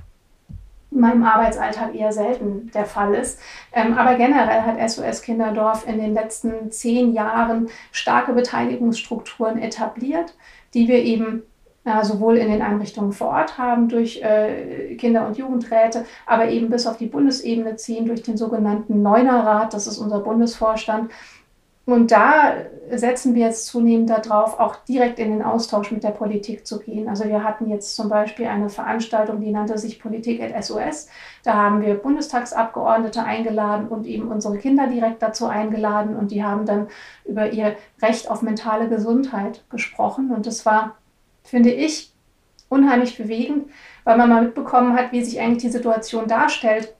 in 0.90 1.00
meinem 1.00 1.22
Arbeitsalltag 1.24 1.94
eher 1.94 2.10
selten 2.10 2.70
der 2.72 2.86
Fall 2.86 3.14
ist. 3.14 3.38
Ähm, 3.72 3.98
aber 3.98 4.14
generell 4.14 4.62
hat 4.62 4.90
SOS 4.90 5.20
Kinderdorf 5.20 5.86
in 5.86 5.98
den 5.98 6.14
letzten 6.14 6.70
zehn 6.72 7.12
Jahren 7.12 7.68
starke 7.92 8.32
Beteiligungsstrukturen 8.32 9.60
etabliert, 9.60 10.34
die 10.72 10.88
wir 10.88 11.02
eben 11.02 11.42
sowohl 12.02 12.36
in 12.36 12.50
den 12.50 12.62
Einrichtungen 12.62 13.12
vor 13.12 13.28
Ort 13.28 13.56
haben 13.56 13.88
durch 13.88 14.22
äh, 14.22 14.94
Kinder- 14.96 15.26
und 15.26 15.38
Jugendräte, 15.38 16.04
aber 16.26 16.48
eben 16.48 16.68
bis 16.68 16.86
auf 16.86 16.98
die 16.98 17.06
Bundesebene 17.06 17.76
ziehen 17.76 18.06
durch 18.06 18.22
den 18.22 18.36
sogenannten 18.36 19.02
Neunerrat, 19.02 19.72
das 19.72 19.86
ist 19.86 19.98
unser 19.98 20.20
Bundesvorstand, 20.20 21.10
Und 21.92 22.12
da 22.12 22.54
setzen 22.90 23.34
wir 23.34 23.46
jetzt 23.46 23.66
zunehmend 23.66 24.10
darauf, 24.10 24.58
auch 24.58 24.76
direkt 24.76 25.18
in 25.18 25.30
den 25.30 25.42
Austausch 25.42 25.90
mit 25.90 26.02
der 26.02 26.10
Politik 26.10 26.66
zu 26.66 26.78
gehen. 26.80 27.08
Also 27.08 27.24
wir 27.24 27.44
hatten 27.44 27.68
jetzt 27.68 27.94
zum 27.96 28.08
Beispiel 28.08 28.46
eine 28.46 28.68
Veranstaltung, 28.68 29.40
die 29.40 29.50
nannte 29.50 29.78
sich 29.78 30.00
Politik 30.00 30.42
at 30.42 30.64
SOS. 30.64 31.08
Da 31.44 31.54
haben 31.54 31.82
wir 31.82 31.94
Bundestagsabgeordnete 31.94 33.22
eingeladen 33.22 33.88
und 33.88 34.06
eben 34.06 34.28
unsere 34.28 34.58
Kinder 34.58 34.86
direkt 34.88 35.22
dazu 35.22 35.46
eingeladen 35.46 36.16
und 36.16 36.30
die 36.30 36.44
haben 36.44 36.66
dann 36.66 36.88
über 37.24 37.50
ihr 37.50 37.76
Recht 38.02 38.30
auf 38.30 38.42
mentale 38.42 38.88
Gesundheit 38.88 39.64
gesprochen. 39.70 40.30
Und 40.30 40.46
das 40.46 40.66
war, 40.66 40.96
finde 41.44 41.70
ich, 41.70 42.12
unheimlich 42.68 43.16
bewegend, 43.16 43.70
weil 44.04 44.16
man 44.16 44.28
mal 44.28 44.42
mitbekommen 44.42 44.96
hat, 44.96 45.12
wie 45.12 45.22
sich 45.24 45.40
eigentlich 45.40 45.62
die 45.62 45.70
Situation 45.70 46.26
darstellt 46.28 46.94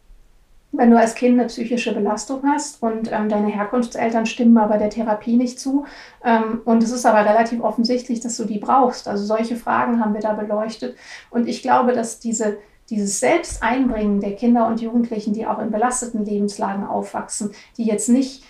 wenn 0.73 0.91
du 0.91 0.99
als 0.99 1.15
Kind 1.15 1.39
eine 1.39 1.49
psychische 1.49 1.93
Belastung 1.93 2.43
hast 2.47 2.83
und 2.83 3.11
ähm, 3.11 3.29
deine 3.29 3.49
Herkunftseltern 3.49 4.27
stimmen 4.27 4.57
aber 4.57 4.79
der 4.79 4.91
Therapie 4.91 5.37
nicht 5.37 5.59
zu 5.59 5.85
ähm, 6.25 6.61
und 6.65 6.83
es 6.83 6.93
ist 6.93 7.07
aber 7.07 7.29
relativ 7.29 7.63
offensichtlich, 7.63 8.21
dass 8.21 8.37
du 8.37 8.45
die 8.45 8.59
brauchst. 8.59 9.09
Also 9.09 9.25
solche 9.25 9.57
Fragen 9.57 10.01
haben 10.01 10.15
wir 10.15 10.21
da 10.21 10.33
beleuchtet 10.35 10.97
und 11.31 11.49
ich 11.49 11.63
glaube, 11.63 11.93
dass 11.93 12.21
diese, 12.21 12.59
dieses 12.89 13.19
Selbsteinbringen 13.19 14.21
der 14.21 14.37
Kinder 14.37 14.69
und 14.69 14.81
Jugendlichen, 14.81 15.35
die 15.35 15.47
auch 15.47 15.59
in 15.59 15.71
belasteten 15.71 16.25
Lebenslagen 16.25 16.87
aufwachsen, 16.87 17.51
die 17.77 17.85
jetzt 17.85 18.09
nicht 18.09 18.45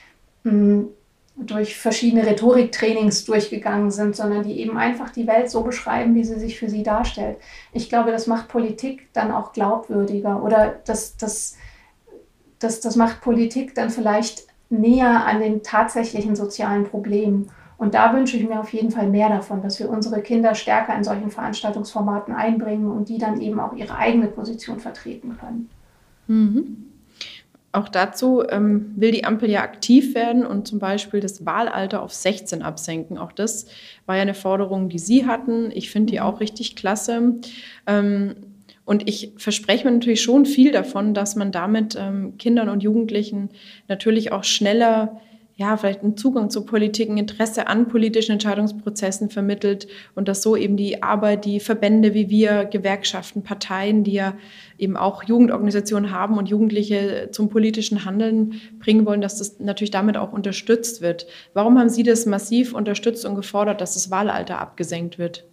mh, 0.45 0.53
hm, 0.53 0.89
durch 1.37 1.79
verschiedene 1.79 2.27
Rhetoriktrainings 2.27 3.25
durchgegangen 3.25 3.91
sind, 3.91 4.15
sondern 4.15 4.43
die 4.43 4.61
eben 4.61 4.77
einfach 4.77 5.11
die 5.11 5.27
Welt 5.27 5.51
so 5.51 5.63
beschreiben, 5.63 6.15
wie 6.15 6.25
sie 6.25 6.39
sich 6.39 6.59
für 6.59 6.69
sie 6.69 6.83
darstellt. 6.83 7.39
Ich 7.73 7.89
glaube, 7.89 8.11
das 8.11 8.27
macht 8.27 8.49
Politik 8.49 9.09
dann 9.15 9.31
auch 9.31 9.53
glaubwürdiger 9.53 10.43
oder 10.43 10.81
das, 10.85 11.17
das 11.17 11.57
das, 12.61 12.81
das 12.81 12.95
macht 12.95 13.21
Politik 13.21 13.75
dann 13.75 13.91
vielleicht 13.91 14.45
näher 14.69 15.27
an 15.27 15.41
den 15.41 15.63
tatsächlichen 15.63 16.37
sozialen 16.37 16.85
Problemen. 16.85 17.51
Und 17.77 17.95
da 17.95 18.15
wünsche 18.15 18.37
ich 18.37 18.47
mir 18.47 18.61
auf 18.61 18.73
jeden 18.73 18.91
Fall 18.91 19.09
mehr 19.09 19.31
davon, 19.31 19.63
dass 19.63 19.81
wir 19.81 19.89
unsere 19.89 20.21
Kinder 20.21 20.55
stärker 20.55 20.95
in 20.95 21.03
solchen 21.03 21.31
Veranstaltungsformaten 21.31 22.35
einbringen 22.35 22.91
und 22.91 23.09
die 23.09 23.19
dann 23.19 23.41
eben 23.41 23.59
auch 23.59 23.75
ihre 23.75 23.97
eigene 23.97 24.29
Position 24.29 24.79
vertreten 24.79 25.37
können. 25.39 25.71
Mhm. 26.27 26.77
Auch 27.73 27.89
dazu 27.89 28.43
ähm, 28.49 28.93
will 28.97 29.13
die 29.13 29.25
Ampel 29.25 29.49
ja 29.49 29.63
aktiv 29.63 30.15
werden 30.15 30.45
und 30.45 30.67
zum 30.67 30.81
Beispiel 30.81 31.21
das 31.21 31.47
Wahlalter 31.47 32.03
auf 32.03 32.13
16 32.13 32.63
absenken. 32.63 33.17
Auch 33.17 33.33
das 33.33 33.67
war 34.07 34.17
ja 34.17 34.23
eine 34.23 34.35
Forderung, 34.35 34.89
die 34.89 34.99
Sie 34.99 35.25
hatten. 35.27 35.71
Ich 35.73 35.91
finde 35.91 36.13
die 36.13 36.19
mhm. 36.19 36.25
auch 36.25 36.41
richtig 36.41 36.77
klasse. 36.77 37.37
Ähm, 37.87 38.35
und 38.91 39.09
ich 39.09 39.31
verspreche 39.37 39.85
mir 39.85 39.93
natürlich 39.93 40.21
schon 40.21 40.45
viel 40.45 40.73
davon, 40.73 41.15
dass 41.15 41.37
man 41.37 41.53
damit 41.53 41.97
ähm, 41.97 42.37
Kindern 42.39 42.69
und 42.69 42.83
Jugendlichen 42.83 43.51
natürlich 43.87 44.33
auch 44.33 44.43
schneller 44.43 45.21
ja, 45.55 45.77
vielleicht 45.77 46.03
einen 46.03 46.17
Zugang 46.17 46.51
zu 46.51 46.65
Politik, 46.65 47.09
ein 47.09 47.17
Interesse 47.17 47.69
an 47.69 47.87
politischen 47.87 48.33
Entscheidungsprozessen 48.33 49.31
vermittelt 49.31 49.87
und 50.17 50.27
dass 50.27 50.43
so 50.43 50.57
eben 50.57 50.77
die 50.77 51.05
Arbeit, 51.05 51.45
die 51.45 51.61
Verbände 51.61 52.15
wie 52.15 52.31
wir, 52.31 52.65
Gewerkschaften, 52.65 53.45
Parteien, 53.45 54.03
die 54.03 54.15
ja 54.15 54.35
eben 54.77 54.97
auch 54.97 55.23
Jugendorganisationen 55.23 56.11
haben 56.11 56.37
und 56.37 56.49
Jugendliche 56.49 57.29
zum 57.31 57.49
politischen 57.49 58.05
Handeln 58.05 58.61
bringen 58.81 59.07
wollen, 59.07 59.21
dass 59.21 59.39
das 59.39 59.61
natürlich 59.61 59.93
damit 59.93 60.17
auch 60.17 60.33
unterstützt 60.33 61.01
wird. 61.01 61.29
Warum 61.55 61.79
haben 61.79 61.91
Sie 61.91 62.03
das 62.03 62.27
massiv 62.27 62.75
unterstützt 62.75 63.25
und 63.25 63.37
gefordert, 63.37 63.81
dass 63.81 63.95
das 63.95 64.11
Wahlalter 64.11 64.59
abgesenkt 64.61 65.17
wird? 65.17 65.45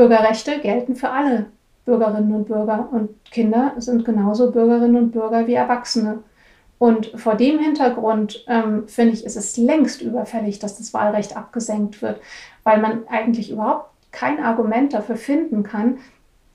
Bürgerrechte 0.00 0.60
gelten 0.60 0.96
für 0.96 1.10
alle 1.10 1.50
Bürgerinnen 1.84 2.34
und 2.34 2.48
Bürger 2.48 2.88
und 2.90 3.22
Kinder 3.30 3.74
sind 3.76 4.06
genauso 4.06 4.50
Bürgerinnen 4.50 4.96
und 4.96 5.10
Bürger 5.10 5.46
wie 5.46 5.52
Erwachsene. 5.52 6.22
Und 6.78 7.12
vor 7.16 7.34
dem 7.34 7.58
Hintergrund 7.58 8.42
ähm, 8.48 8.88
finde 8.88 9.12
ich, 9.12 9.26
ist 9.26 9.36
es 9.36 9.58
längst 9.58 10.00
überfällig, 10.00 10.58
dass 10.58 10.78
das 10.78 10.94
Wahlrecht 10.94 11.36
abgesenkt 11.36 12.00
wird, 12.00 12.18
weil 12.64 12.80
man 12.80 13.06
eigentlich 13.08 13.50
überhaupt 13.50 13.90
kein 14.10 14.42
Argument 14.42 14.94
dafür 14.94 15.16
finden 15.16 15.64
kann, 15.64 15.98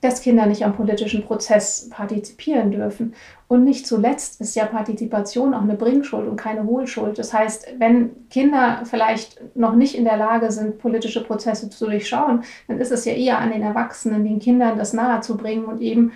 dass 0.06 0.20
Kinder 0.20 0.46
nicht 0.46 0.64
am 0.64 0.76
politischen 0.76 1.24
Prozess 1.24 1.88
partizipieren 1.90 2.70
dürfen. 2.70 3.14
Und 3.48 3.64
nicht 3.64 3.86
zuletzt 3.86 4.40
ist 4.40 4.54
ja 4.54 4.64
Partizipation 4.64 5.54
auch 5.54 5.62
eine 5.62 5.74
Bringschuld 5.74 6.28
und 6.28 6.36
keine 6.36 6.64
Hohlschuld. 6.64 7.18
Das 7.18 7.32
heißt, 7.32 7.74
wenn 7.78 8.28
Kinder 8.30 8.82
vielleicht 8.84 9.40
noch 9.56 9.74
nicht 9.74 9.96
in 9.96 10.04
der 10.04 10.16
Lage 10.16 10.50
sind, 10.50 10.78
politische 10.78 11.22
Prozesse 11.22 11.70
zu 11.70 11.86
durchschauen, 11.86 12.44
dann 12.68 12.78
ist 12.78 12.92
es 12.92 13.04
ja 13.04 13.12
eher 13.12 13.38
an 13.38 13.50
den 13.50 13.62
Erwachsenen, 13.62 14.24
den 14.24 14.38
Kindern 14.38 14.78
das 14.78 14.92
nahezubringen 14.92 15.64
und 15.66 15.80
eben 15.80 16.12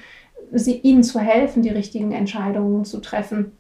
sie, 0.53 0.77
ihnen 0.79 1.03
zu 1.03 1.21
helfen, 1.21 1.63
die 1.63 1.69
richtigen 1.69 2.13
Entscheidungen 2.13 2.85
zu 2.85 3.01
treffen. 3.01 3.53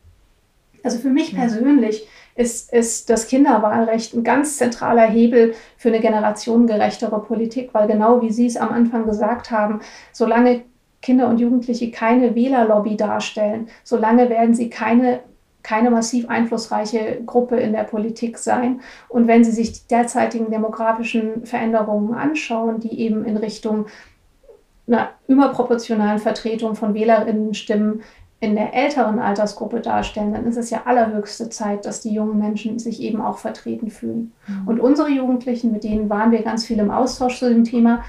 Also 0.82 0.98
für 0.98 1.10
mich 1.10 1.34
persönlich 1.34 2.06
ist, 2.34 2.72
ist 2.72 3.10
das 3.10 3.26
Kinderwahlrecht 3.26 4.14
ein 4.14 4.24
ganz 4.24 4.56
zentraler 4.56 5.06
Hebel 5.06 5.54
für 5.76 5.88
eine 5.88 6.00
generationengerechtere 6.00 7.20
Politik, 7.22 7.70
weil 7.72 7.88
genau 7.88 8.22
wie 8.22 8.30
Sie 8.30 8.46
es 8.46 8.56
am 8.56 8.70
Anfang 8.70 9.06
gesagt 9.06 9.50
haben, 9.50 9.80
solange 10.12 10.62
Kinder 11.02 11.28
und 11.28 11.40
Jugendliche 11.40 11.90
keine 11.90 12.34
Wählerlobby 12.34 12.96
darstellen, 12.96 13.68
solange 13.84 14.28
werden 14.28 14.54
sie 14.54 14.68
keine 14.68 15.20
keine 15.62 15.90
massiv 15.90 16.28
einflussreiche 16.28 17.20
Gruppe 17.26 17.56
in 17.56 17.72
der 17.72 17.84
Politik 17.84 18.38
sein. 18.38 18.80
Und 19.08 19.26
wenn 19.26 19.44
Sie 19.44 19.50
sich 19.50 19.72
die 19.72 19.88
derzeitigen 19.88 20.50
demografischen 20.50 21.44
Veränderungen 21.44 22.14
anschauen, 22.14 22.80
die 22.80 22.98
eben 23.00 23.24
in 23.24 23.36
Richtung 23.36 23.86
einer 24.86 25.10
überproportionalen 25.28 26.18
Vertretung 26.18 26.74
von 26.74 26.94
Wählerinnenstimmen 26.94 28.02
in 28.40 28.54
der 28.54 28.74
älteren 28.74 29.18
Altersgruppe 29.18 29.80
darstellen, 29.80 30.32
dann 30.32 30.46
ist 30.46 30.56
es 30.56 30.70
ja 30.70 30.82
allerhöchste 30.86 31.50
Zeit, 31.50 31.84
dass 31.84 32.00
die 32.00 32.12
jungen 32.12 32.38
Menschen 32.38 32.78
sich 32.78 33.02
eben 33.02 33.20
auch 33.20 33.36
vertreten 33.36 33.90
fühlen. 33.90 34.32
Mhm. 34.46 34.68
Und 34.68 34.80
unsere 34.80 35.10
Jugendlichen, 35.10 35.72
mit 35.72 35.84
denen 35.84 36.08
waren 36.08 36.32
wir 36.32 36.42
ganz 36.42 36.64
viel 36.64 36.78
im 36.78 36.90
Austausch 36.90 37.38
zu 37.38 37.50
dem 37.50 37.64
Thema, 37.64 38.02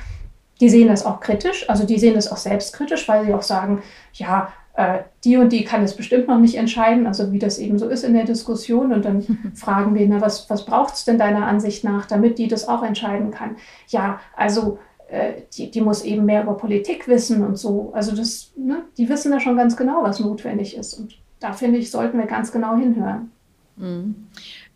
die 0.62 0.70
sehen 0.70 0.88
das 0.88 1.06
auch 1.06 1.20
kritisch, 1.20 1.70
also 1.70 1.86
die 1.86 2.00
sehen 2.00 2.14
das 2.14 2.32
auch 2.32 2.38
selbstkritisch, 2.38 3.10
weil 3.10 3.26
sie 3.26 3.34
auch 3.34 3.42
sagen, 3.42 3.82
ja, 4.14 4.54
äh, 4.76 5.00
die 5.26 5.36
und 5.36 5.52
die 5.52 5.66
kann 5.66 5.84
es 5.84 5.96
bestimmt 5.96 6.28
noch 6.28 6.40
nicht 6.40 6.56
entscheiden, 6.56 7.08
also 7.08 7.32
wie 7.34 7.40
das 7.40 7.58
eben 7.58 7.78
so 7.78 7.90
ist 7.90 8.04
in 8.04 8.14
der 8.14 8.24
Diskussion. 8.24 8.94
Und 8.94 9.04
dann 9.04 9.52
fragen 9.56 9.96
wir, 9.96 10.08
na, 10.08 10.22
was, 10.22 10.50
was 10.50 10.66
braucht 10.66 10.94
es 10.94 11.04
denn 11.04 11.18
deiner 11.18 11.46
Ansicht 11.46 11.84
nach, 11.84 12.06
damit 12.06 12.38
die 12.38 12.48
das 12.48 12.68
auch 12.68 12.84
entscheiden 12.84 13.32
kann? 13.32 13.58
Ja, 13.88 14.20
also 14.36 14.80
äh, 15.12 15.42
die, 15.54 15.70
die 15.70 15.82
muss 15.82 16.04
eben 16.04 16.26
mehr 16.26 16.44
über 16.44 16.54
Politik 16.54 17.08
wissen 17.08 17.46
und 17.46 17.58
so. 17.58 17.92
Also 17.94 18.16
das, 18.16 18.52
ne, 18.56 18.84
die 18.98 19.10
wissen 19.10 19.32
da 19.32 19.42
schon 19.42 19.58
ganz 19.58 19.76
genau, 19.76 20.04
was 20.04 20.22
notwendig 20.22 20.78
ist. 20.78 20.94
Und 20.94 21.18
da 21.42 21.52
finde 21.52 21.80
ich, 21.80 21.92
sollten 21.92 22.18
wir 22.18 22.28
ganz 22.28 22.52
genau 22.52 22.78
hinhören. 22.78 23.30
Mhm. 23.76 24.28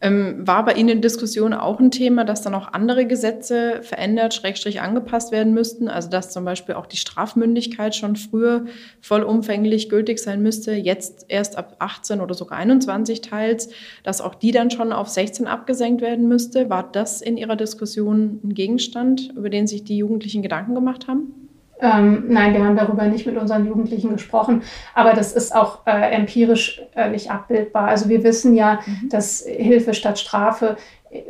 Ähm, 0.06 0.46
war 0.46 0.64
bei 0.64 0.74
Ihnen 0.74 0.90
in 0.90 1.02
Diskussion 1.02 1.52
auch 1.52 1.80
ein 1.80 1.90
Thema, 1.90 2.26
dass 2.26 2.44
dann 2.44 2.54
auch 2.54 2.74
andere 2.74 3.08
Gesetze 3.08 3.82
verändert, 3.82 4.36
schrägstrich 4.36 4.80
angepasst 4.80 5.32
werden 5.32 5.56
müssten? 5.56 5.88
Also 5.88 6.10
dass 6.12 6.30
zum 6.30 6.46
Beispiel 6.46 6.76
auch 6.76 6.86
die 6.86 6.98
Strafmündigkeit 6.98 7.96
schon 7.96 8.16
früher 8.16 8.66
vollumfänglich 9.02 9.90
gültig 9.90 10.20
sein 10.20 10.44
müsste, 10.44 10.74
jetzt 10.74 11.26
erst 11.28 11.58
ab 11.58 11.78
18 11.80 12.22
oder 12.22 12.36
sogar 12.36 12.60
21 12.60 13.22
teils, 13.22 13.70
dass 14.04 14.22
auch 14.22 14.36
die 14.36 14.52
dann 14.52 14.70
schon 14.70 14.94
auf 14.94 15.10
16 15.10 15.48
abgesenkt 15.48 16.02
werden 16.02 16.28
müsste. 16.28 16.70
War 16.70 16.88
das 16.92 17.24
in 17.24 17.36
Ihrer 17.36 17.56
Diskussion 17.56 18.40
ein 18.44 18.54
Gegenstand, 18.54 19.34
über 19.36 19.50
den 19.50 19.66
sich 19.66 19.86
die 19.86 19.98
Jugendlichen 19.98 20.44
Gedanken 20.44 20.76
gemacht 20.76 21.08
haben? 21.08 21.45
Ähm, 21.80 22.26
nein, 22.30 22.54
wir 22.54 22.64
haben 22.64 22.78
darüber 22.78 23.06
nicht 23.06 23.26
mit 23.26 23.38
unseren 23.38 23.66
Jugendlichen 23.66 24.12
gesprochen, 24.12 24.62
aber 24.94 25.14
das 25.14 25.34
ist 25.34 25.54
auch 25.54 25.80
äh, 25.86 26.12
empirisch 26.12 26.82
äh, 26.96 27.10
nicht 27.10 27.32
abbildbar. 27.32 27.88
Also 27.88 28.08
wir 28.08 28.24
wissen 28.24 28.56
ja, 28.56 28.80
mhm. 28.86 29.10
dass 29.10 29.44
Hilfe 29.46 29.94
statt 29.94 30.18
Strafe 30.18 30.78
äh, 31.10 31.24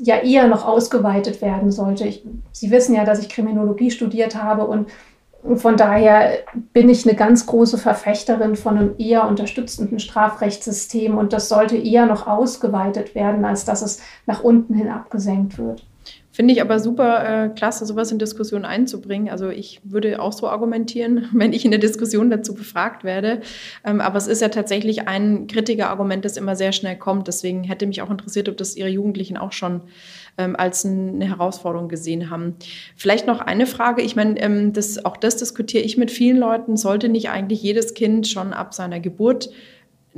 ja 0.00 0.16
eher 0.18 0.46
noch 0.46 0.64
ausgeweitet 0.64 1.42
werden 1.42 1.72
sollte. 1.72 2.06
Ich, 2.06 2.24
Sie 2.52 2.70
wissen 2.70 2.94
ja, 2.94 3.04
dass 3.04 3.20
ich 3.20 3.28
Kriminologie 3.28 3.90
studiert 3.90 4.40
habe 4.40 4.66
und 4.66 4.88
von 5.56 5.76
daher 5.76 6.38
bin 6.72 6.88
ich 6.88 7.06
eine 7.06 7.16
ganz 7.16 7.46
große 7.46 7.78
Verfechterin 7.78 8.56
von 8.56 8.76
einem 8.76 8.94
eher 8.98 9.26
unterstützenden 9.28 10.00
Strafrechtssystem 10.00 11.16
und 11.16 11.32
das 11.32 11.48
sollte 11.48 11.76
eher 11.76 12.06
noch 12.06 12.26
ausgeweitet 12.26 13.14
werden, 13.14 13.44
als 13.44 13.64
dass 13.64 13.82
es 13.82 14.00
nach 14.26 14.42
unten 14.42 14.74
hin 14.74 14.88
abgesenkt 14.88 15.58
wird. 15.58 15.84
Finde 16.38 16.54
ich 16.54 16.60
aber 16.60 16.78
super 16.78 17.46
äh, 17.46 17.48
klasse, 17.48 17.84
sowas 17.84 18.12
in 18.12 18.20
Diskussion 18.20 18.64
einzubringen. 18.64 19.28
Also 19.28 19.48
ich 19.48 19.80
würde 19.82 20.22
auch 20.22 20.32
so 20.32 20.46
argumentieren, 20.46 21.28
wenn 21.32 21.52
ich 21.52 21.64
in 21.64 21.72
der 21.72 21.80
Diskussion 21.80 22.30
dazu 22.30 22.54
befragt 22.54 23.02
werde. 23.02 23.40
Ähm, 23.84 24.00
aber 24.00 24.18
es 24.18 24.28
ist 24.28 24.40
ja 24.40 24.48
tatsächlich 24.48 25.08
ein 25.08 25.48
Kritikerargument, 25.48 26.24
das 26.24 26.36
immer 26.36 26.54
sehr 26.54 26.70
schnell 26.70 26.94
kommt. 26.96 27.26
Deswegen 27.26 27.64
hätte 27.64 27.88
mich 27.88 28.02
auch 28.02 28.10
interessiert, 28.10 28.48
ob 28.48 28.56
das 28.56 28.76
Ihre 28.76 28.88
Jugendlichen 28.88 29.36
auch 29.36 29.50
schon 29.50 29.80
ähm, 30.38 30.54
als 30.54 30.86
eine 30.86 31.26
Herausforderung 31.26 31.88
gesehen 31.88 32.30
haben. 32.30 32.54
Vielleicht 32.94 33.26
noch 33.26 33.40
eine 33.40 33.66
Frage. 33.66 34.02
Ich 34.02 34.14
meine, 34.14 34.40
ähm, 34.40 34.72
das, 34.72 35.04
auch 35.04 35.16
das 35.16 35.38
diskutiere 35.38 35.82
ich 35.82 35.96
mit 35.96 36.12
vielen 36.12 36.36
Leuten. 36.36 36.76
Sollte 36.76 37.08
nicht 37.08 37.30
eigentlich 37.30 37.64
jedes 37.64 37.94
Kind 37.94 38.28
schon 38.28 38.52
ab 38.52 38.74
seiner 38.74 39.00
Geburt 39.00 39.50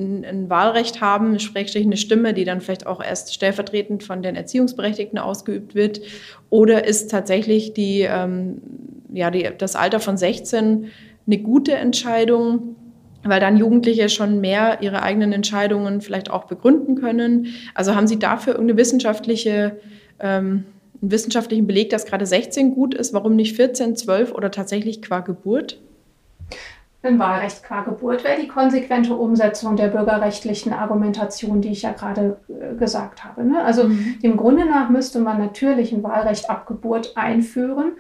ein, 0.01 0.51
Wahlrecht 0.51 1.01
haben, 1.01 1.39
Schrägstrich 1.39 1.85
eine 1.85 1.97
Stimme, 1.97 2.35
die 2.35 2.45
dann 2.45 2.61
vielleicht 2.61 2.87
auch 2.87 3.03
erst 3.03 3.35
stellvertretend 3.35 4.03
von 4.03 4.23
den 4.23 4.37
Erziehungsberechtigten 4.37 5.19
ausgeübt 5.19 5.75
wird? 5.75 6.01
Oder 6.49 6.87
ist 6.87 7.11
tatsächlich 7.11 7.75
die, 7.75 8.01
ähm, 8.03 8.61
ja, 9.13 9.31
die, 9.31 9.49
das 9.57 9.77
Alter 9.77 10.01
von 10.01 10.17
16 10.17 10.87
eine 11.27 11.39
gute 11.39 11.75
Entscheidung? 11.75 12.77
weil 13.23 13.41
dann 13.41 13.57
Jugendliche 13.59 14.09
schon 14.09 14.41
mehr 14.41 14.79
ihre 14.81 15.03
eigenen 15.03 15.33
Entscheidungen 15.33 16.01
vielleicht 16.01 16.31
auch 16.31 16.45
begründen 16.45 16.95
können. 16.95 17.49
Also 17.75 17.95
haben 17.95 18.07
Sie 18.07 18.19
dafür 18.19 18.55
irgendeine 18.55 18.79
wissenschaftliche, 18.79 19.79
ähm, 20.21 20.65
einen 21.03 21.11
wissenschaftlichen 21.11 21.67
Beleg, 21.67 21.91
dass 21.91 22.07
gerade 22.07 22.25
16 22.25 22.75
gut 22.75 22.95
ist? 22.95 23.13
Warum 23.13 23.37
nicht 23.37 23.57
14, 23.57 23.97
12 23.97 24.33
oder 24.33 24.51
tatsächlich 24.51 25.03
qua 25.03 25.21
Geburt? 25.21 25.79
Ein 27.03 27.19
Wahlrecht 27.19 27.63
qua 27.63 27.81
Geburt 27.81 28.25
wäre 28.25 28.39
die 28.39 28.49
konsequente 28.49 29.15
Umsetzung 29.15 29.75
der 29.75 29.89
bürgerrechtlichen 29.89 30.75
Argumentation, 30.75 31.63
die 31.63 31.71
ich 31.71 31.81
ja 31.81 31.93
gerade 31.93 32.37
äh, 32.49 32.75
gesagt 32.77 33.25
habe. 33.25 33.43
Ne? 33.43 33.65
Also 33.65 33.85
mhm. 33.85 34.19
dem 34.23 34.37
Grunde 34.37 34.67
nach 34.67 34.91
müsste 34.91 35.19
man 35.21 35.39
natürlich 35.39 35.93
ein 35.93 36.03
Wahlrecht 36.03 36.51
ab 36.51 36.67
Geburt 36.67 37.17
einführen. 37.17 37.93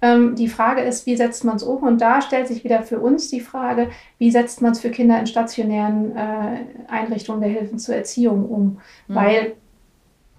Ähm, 0.00 0.36
die 0.36 0.46
Frage 0.48 0.82
ist, 0.82 1.04
wie 1.04 1.16
setzt 1.16 1.42
man 1.42 1.56
es 1.56 1.64
um? 1.64 1.82
Und 1.82 2.00
da 2.00 2.20
stellt 2.20 2.46
sich 2.46 2.62
wieder 2.62 2.82
für 2.82 3.00
uns 3.00 3.28
die 3.28 3.40
Frage, 3.40 3.88
wie 4.18 4.30
setzt 4.30 4.62
man 4.62 4.70
es 4.70 4.78
für 4.78 4.90
Kinder 4.90 5.18
in 5.18 5.26
stationären 5.26 6.16
äh, 6.16 6.58
Einrichtungen 6.86 7.40
der 7.40 7.50
Hilfen 7.50 7.80
zur 7.80 7.96
Erziehung 7.96 8.48
um? 8.48 8.78
Mhm. 9.08 9.14
Weil 9.16 9.52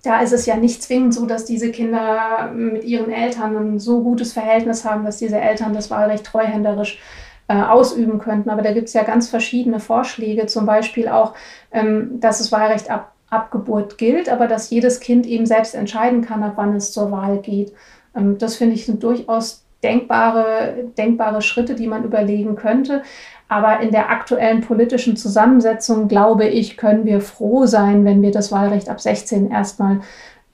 da 0.04 0.22
ist 0.22 0.32
es 0.32 0.46
ja 0.46 0.56
nicht 0.56 0.82
zwingend 0.82 1.14
so, 1.14 1.26
dass 1.26 1.44
diese 1.44 1.70
Kinder 1.70 2.50
mit 2.54 2.86
ihren 2.86 3.12
Eltern 3.12 3.58
ein 3.58 3.80
so 3.80 4.02
gutes 4.04 4.32
Verhältnis 4.32 4.86
haben, 4.86 5.04
dass 5.04 5.18
diese 5.18 5.42
Eltern 5.42 5.74
das 5.74 5.90
Wahlrecht 5.90 6.26
treuhänderisch 6.26 6.98
äh, 6.98 7.25
ausüben 7.54 8.20
könnten. 8.20 8.50
Aber 8.50 8.62
da 8.62 8.74
gibt 8.74 8.88
es 8.88 8.94
ja 8.94 9.04
ganz 9.04 9.30
verschiedene 9.30 9.80
Vorschläge, 9.80 10.46
zum 10.48 10.66
Beispiel 10.66 11.08
auch, 11.08 11.34
ähm, 11.72 12.20
dass 12.20 12.40
das 12.40 12.52
Wahlrecht 12.52 12.90
ab, 12.90 13.14
ab 13.30 13.52
Geburt 13.52 13.98
gilt, 13.98 14.30
aber 14.30 14.48
dass 14.48 14.70
jedes 14.70 15.00
Kind 15.00 15.26
eben 15.26 15.46
selbst 15.46 15.76
entscheiden 15.76 16.22
kann, 16.22 16.44
ab 16.44 16.54
wann 16.56 16.76
es 16.76 16.92
zur 16.92 17.12
Wahl 17.12 17.38
geht. 17.40 17.74
Ähm, 18.16 18.38
das 18.38 18.56
finde 18.56 18.76
ich 18.76 18.86
sind 18.86 19.04
durchaus 19.04 19.64
denkbare, 19.84 20.86
denkbare 20.98 21.42
Schritte, 21.42 21.76
die 21.76 21.88
man 21.88 22.04
überlegen 22.04 22.56
könnte. 22.56 23.04
Aber 23.48 23.80
in 23.80 23.92
der 23.92 24.10
aktuellen 24.10 24.62
politischen 24.62 25.16
Zusammensetzung, 25.16 26.08
glaube 26.08 26.48
ich, 26.48 26.78
können 26.78 27.06
wir 27.06 27.22
froh 27.22 27.68
sein, 27.68 28.04
wenn 28.04 28.24
wir 28.24 28.32
das 28.32 28.52
Wahlrecht 28.52 28.90
ab 28.90 29.00
16 29.00 29.52
erstmal 29.52 30.02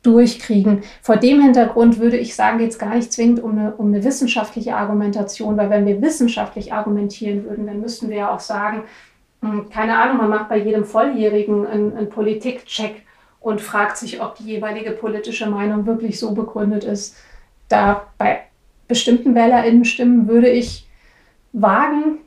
durchkriegen. 0.04 0.84
Vor 1.02 1.18
dem 1.18 1.42
Hintergrund 1.42 2.00
würde 2.00 2.18
ich 2.18 2.36
sagen, 2.36 2.58
geht 2.58 2.72
es 2.72 2.80
gar 2.80 2.96
nicht 2.96 3.14
zwingend 3.14 3.42
um 3.42 3.52
eine, 3.52 3.76
um 3.76 3.88
eine 3.88 4.04
wissenschaftliche 4.04 4.76
Argumentation, 4.76 5.58
weil 5.58 5.70
wenn 5.70 5.86
wir 5.86 6.02
wissenschaftlich 6.02 6.74
argumentieren 6.74 7.46
würden, 7.46 7.68
dann 7.68 7.82
müssten 7.82 8.10
wir 8.10 8.18
ja 8.18 8.34
auch 8.34 8.40
sagen, 8.40 8.84
hm, 9.42 9.70
keine 9.70 9.98
Ahnung, 9.98 10.18
man 10.18 10.30
macht 10.30 10.50
bei 10.50 10.58
jedem 10.58 10.86
Volljährigen 10.86 11.68
einen, 11.68 11.96
einen 11.96 12.10
Politikcheck 12.10 13.04
und 13.40 13.62
fragt 13.62 13.98
sich, 13.98 14.22
ob 14.22 14.36
die 14.36 14.46
jeweilige 14.46 14.92
politische 14.92 15.50
Meinung 15.50 15.86
wirklich 15.86 16.20
so 16.20 16.34
begründet 16.34 16.84
ist, 16.84 17.16
da 17.70 18.08
bei 18.18 18.44
bestimmten 18.88 19.36
WählerInnen-Stimmen 19.36 20.28
würde 20.28 20.50
ich 20.50 20.88
wagen, 21.54 22.20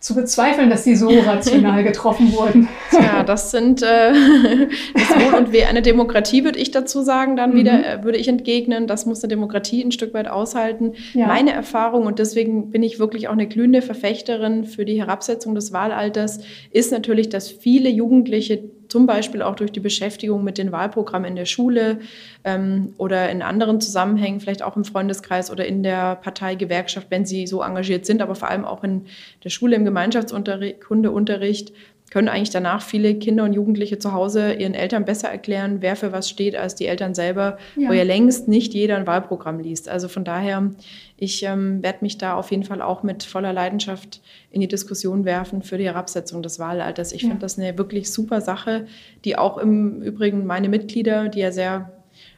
zu 0.00 0.14
bezweifeln, 0.14 0.70
dass 0.70 0.84
sie 0.84 0.96
so 0.96 1.08
rational 1.26 1.82
getroffen 1.84 2.32
wurden. 2.32 2.68
Ja, 2.92 3.22
das 3.22 3.50
sind 3.50 3.82
äh, 3.82 4.12
das 4.94 5.10
Wohl 5.16 5.34
und 5.34 5.52
Weh 5.52 5.64
einer 5.64 5.80
Demokratie, 5.80 6.44
würde 6.44 6.58
ich 6.58 6.70
dazu 6.70 7.02
sagen, 7.02 7.36
dann 7.36 7.52
mhm. 7.52 7.56
wieder, 7.56 7.86
äh, 7.86 8.04
würde 8.04 8.18
ich 8.18 8.28
entgegnen. 8.28 8.86
Das 8.86 9.06
muss 9.06 9.22
eine 9.22 9.28
Demokratie 9.28 9.82
ein 9.84 9.92
Stück 9.92 10.14
weit 10.14 10.28
aushalten. 10.28 10.92
Ja. 11.14 11.26
Meine 11.26 11.52
Erfahrung, 11.52 12.06
und 12.06 12.18
deswegen 12.18 12.70
bin 12.70 12.82
ich 12.82 12.98
wirklich 12.98 13.28
auch 13.28 13.32
eine 13.32 13.48
glühende 13.48 13.82
Verfechterin 13.82 14.64
für 14.64 14.84
die 14.84 14.98
Herabsetzung 14.98 15.54
des 15.54 15.72
Wahlalters, 15.72 16.40
ist 16.70 16.92
natürlich, 16.92 17.28
dass 17.28 17.50
viele 17.50 17.88
Jugendliche 17.88 18.62
zum 18.88 19.06
Beispiel 19.06 19.42
auch 19.42 19.54
durch 19.54 19.72
die 19.72 19.80
Beschäftigung 19.80 20.44
mit 20.44 20.58
den 20.58 20.72
Wahlprogrammen 20.72 21.28
in 21.28 21.36
der 21.36 21.44
Schule 21.44 22.00
ähm, 22.44 22.94
oder 22.98 23.30
in 23.30 23.42
anderen 23.42 23.80
Zusammenhängen, 23.80 24.40
vielleicht 24.40 24.62
auch 24.62 24.76
im 24.76 24.84
Freundeskreis 24.84 25.50
oder 25.50 25.66
in 25.66 25.82
der 25.82 26.16
Parteigewerkschaft, 26.16 27.10
wenn 27.10 27.24
sie 27.24 27.46
so 27.46 27.62
engagiert 27.62 28.06
sind, 28.06 28.22
aber 28.22 28.34
vor 28.34 28.48
allem 28.48 28.64
auch 28.64 28.84
in 28.84 29.06
der 29.44 29.50
Schule 29.50 29.76
im 29.76 29.84
Gemeinschaftsunterricht, 29.84 30.80
Kundeunterricht, 30.80 31.72
können 32.10 32.28
eigentlich 32.28 32.50
danach 32.50 32.82
viele 32.82 33.16
Kinder 33.16 33.44
und 33.44 33.52
Jugendliche 33.52 33.98
zu 33.98 34.12
Hause 34.12 34.52
ihren 34.52 34.74
Eltern 34.74 35.04
besser 35.04 35.28
erklären, 35.28 35.78
wer 35.80 35.96
für 35.96 36.12
was 36.12 36.30
steht, 36.30 36.54
als 36.54 36.76
die 36.76 36.86
Eltern 36.86 37.14
selber, 37.14 37.58
ja. 37.76 37.88
wo 37.88 37.92
ja 37.92 38.04
längst 38.04 38.46
nicht 38.46 38.74
jeder 38.74 38.96
ein 38.96 39.06
Wahlprogramm 39.06 39.58
liest. 39.58 39.88
Also 39.88 40.06
von 40.06 40.24
daher, 40.24 40.70
ich 41.16 41.42
ähm, 41.42 41.82
werde 41.82 41.98
mich 42.02 42.16
da 42.16 42.34
auf 42.34 42.50
jeden 42.50 42.62
Fall 42.62 42.80
auch 42.80 43.02
mit 43.02 43.24
voller 43.24 43.52
Leidenschaft 43.52 44.20
in 44.50 44.60
die 44.60 44.68
Diskussion 44.68 45.24
werfen 45.24 45.62
für 45.62 45.78
die 45.78 45.86
Herabsetzung 45.86 46.42
des 46.42 46.58
Wahlalters. 46.58 47.12
Ich 47.12 47.22
ja. 47.22 47.28
finde 47.28 47.42
das 47.42 47.58
eine 47.58 47.76
wirklich 47.76 48.12
super 48.12 48.40
Sache, 48.40 48.86
die 49.24 49.36
auch 49.36 49.58
im 49.58 50.00
Übrigen 50.00 50.46
meine 50.46 50.68
Mitglieder, 50.68 51.28
die 51.28 51.40
ja 51.40 51.50
sehr 51.50 51.95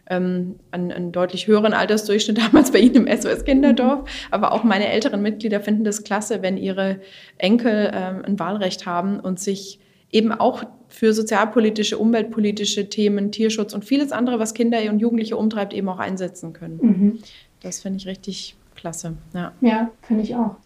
ähm, 0.09 0.57
einen, 0.71 0.93
einen, 0.93 1.13
deutlich 1.13 1.47
höheren 1.47 1.73
Altersdurchschnitt 1.73 2.39
damals 2.47 2.73
bei 2.73 2.79
Ihnen 2.79 3.07
im 3.07 3.21
SOS 3.21 3.45
Kinderdorf. 3.45 4.01
Mhm. 4.01 4.07
Aber 4.31 4.53
auch 4.53 4.65
meine 4.65 4.89
älteren 4.89 5.23
Mitglieder 5.23 5.61
finden 5.61 5.85
das 5.85 6.05
klasse, 6.05 6.43
wenn 6.43 6.57
ihre 6.57 7.01
Enkel 7.37 7.91
ähm, 7.95 8.25
ein 8.25 8.39
Wahlrecht 8.39 8.87
haben 8.87 9.21
und 9.21 9.39
sich 9.41 9.81
eben 10.11 10.33
auch 10.33 10.65
für 10.89 11.13
sozialpolitische, 11.13 11.99
umweltpolitische 11.99 12.89
Themen, 12.89 13.31
Tierschutz 13.31 13.75
und 13.75 13.85
vieles 13.85 14.11
andere, 14.13 14.39
was 14.39 14.55
Kinder 14.55 14.79
und 14.91 15.01
Jugendliche 15.01 15.37
umtreibt, 15.37 15.75
eben 15.75 15.89
auch 15.89 15.99
einsetzen 15.99 16.53
können. 16.53 16.79
Mhm. 16.81 17.19
Das 17.61 17.81
finde 17.81 17.99
ich 17.99 18.07
richtig 18.07 18.57
klasse. 18.75 19.17
Ja, 19.35 19.53
ja 19.61 19.91
finde 20.03 20.23
ich 20.23 20.35
auch. 20.35 20.57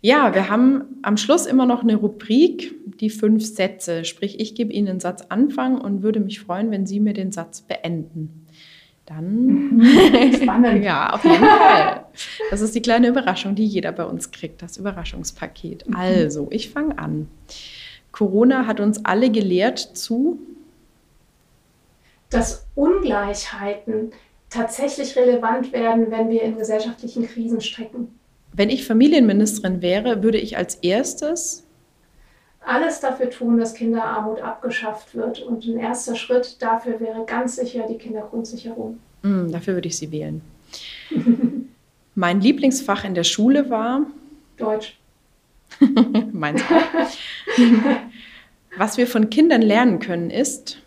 Ja, 0.00 0.34
wir 0.34 0.48
haben 0.48 0.84
am 1.02 1.16
Schluss 1.16 1.46
immer 1.46 1.66
noch 1.66 1.82
eine 1.82 1.96
Rubrik, 1.96 2.74
die 3.00 3.10
fünf 3.10 3.44
Sätze. 3.44 4.04
Sprich, 4.04 4.38
ich 4.40 4.54
gebe 4.54 4.72
Ihnen 4.72 4.88
einen 4.88 5.00
Satz 5.00 5.22
anfangen 5.28 5.80
und 5.80 6.02
würde 6.02 6.20
mich 6.20 6.40
freuen, 6.40 6.70
wenn 6.70 6.86
Sie 6.86 7.00
mir 7.00 7.14
den 7.14 7.32
Satz 7.32 7.62
beenden. 7.62 8.46
Dann. 9.08 9.78
Mhm. 9.78 10.34
Spannend. 10.34 10.84
ja, 10.84 11.14
auf 11.14 11.24
jeden 11.24 11.42
Fall. 11.42 12.04
Das 12.50 12.60
ist 12.60 12.74
die 12.74 12.82
kleine 12.82 13.08
Überraschung, 13.08 13.54
die 13.54 13.64
jeder 13.64 13.90
bei 13.90 14.04
uns 14.04 14.30
kriegt, 14.30 14.60
das 14.60 14.76
Überraschungspaket. 14.76 15.88
Mhm. 15.88 15.96
Also, 15.96 16.48
ich 16.50 16.68
fange 16.68 16.98
an. 16.98 17.28
Corona 18.12 18.66
hat 18.66 18.80
uns 18.80 19.04
alle 19.06 19.30
gelehrt 19.30 19.78
zu. 19.78 20.38
Dass 22.28 22.66
Ungleichheiten 22.74 24.12
tatsächlich 24.50 25.16
relevant 25.16 25.72
werden, 25.72 26.10
wenn 26.10 26.28
wir 26.28 26.42
in 26.42 26.58
gesellschaftlichen 26.58 27.26
Krisen 27.26 27.62
strecken. 27.62 28.08
Wenn 28.52 28.68
ich 28.68 28.86
Familienministerin 28.86 29.80
wäre, 29.80 30.22
würde 30.22 30.38
ich 30.38 30.58
als 30.58 30.74
erstes 30.76 31.66
alles 32.60 33.00
dafür 33.00 33.30
tun, 33.30 33.58
dass 33.58 33.74
Kinderarmut 33.74 34.40
abgeschafft 34.40 35.14
wird. 35.14 35.40
Und 35.40 35.64
ein 35.64 35.78
erster 35.78 36.16
Schritt 36.16 36.60
dafür 36.60 37.00
wäre 37.00 37.24
ganz 37.24 37.56
sicher 37.56 37.86
die 37.88 37.98
Kindergrundsicherung. 37.98 38.98
Mm, 39.22 39.50
dafür 39.50 39.74
würde 39.74 39.88
ich 39.88 39.96
sie 39.96 40.10
wählen. 40.10 40.42
mein 42.14 42.40
Lieblingsfach 42.40 43.04
in 43.04 43.14
der 43.14 43.24
Schule 43.24 43.70
war 43.70 44.02
Deutsch. 44.56 44.98
Meins 46.32 46.62
auch. 46.62 47.96
Was 48.76 48.96
wir 48.96 49.06
von 49.06 49.30
Kindern 49.30 49.62
lernen 49.62 49.98
können, 49.98 50.30
ist 50.30 50.78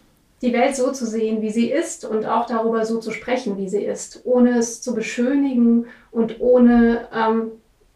die 0.42 0.54
Welt 0.54 0.76
so 0.76 0.92
zu 0.92 1.06
sehen, 1.06 1.42
wie 1.42 1.52
sie 1.52 1.70
ist 1.70 2.04
und 2.04 2.26
auch 2.26 2.48
darüber 2.48 2.86
so 2.86 3.00
zu 3.00 3.12
sprechen, 3.12 3.58
wie 3.58 3.70
sie 3.70 3.84
ist, 3.84 4.22
ohne 4.24 4.58
es 4.58 4.82
zu 4.82 4.96
beschönigen 4.96 5.86
und 6.10 6.40
ohne 6.40 7.08
ähm, 7.14 7.52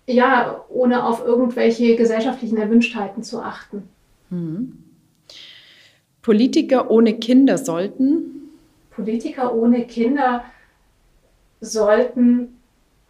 ja, 0.08 0.64
ohne 0.70 1.06
auf 1.06 1.26
irgendwelche 1.26 1.95
gesellschaftlichen 1.95 2.58
Erwünschtheiten 2.58 3.24
zu 3.24 3.41
achten. 3.41 3.84
Mhm. 4.30 4.84
Politiker 6.22 6.89
ohne 6.89 7.14
Kinder 7.14 7.58
sollten? 7.58 8.49
Politiker 8.91 9.53
ohne 9.53 9.86
Kinder 9.86 10.43
sollten 11.62 12.56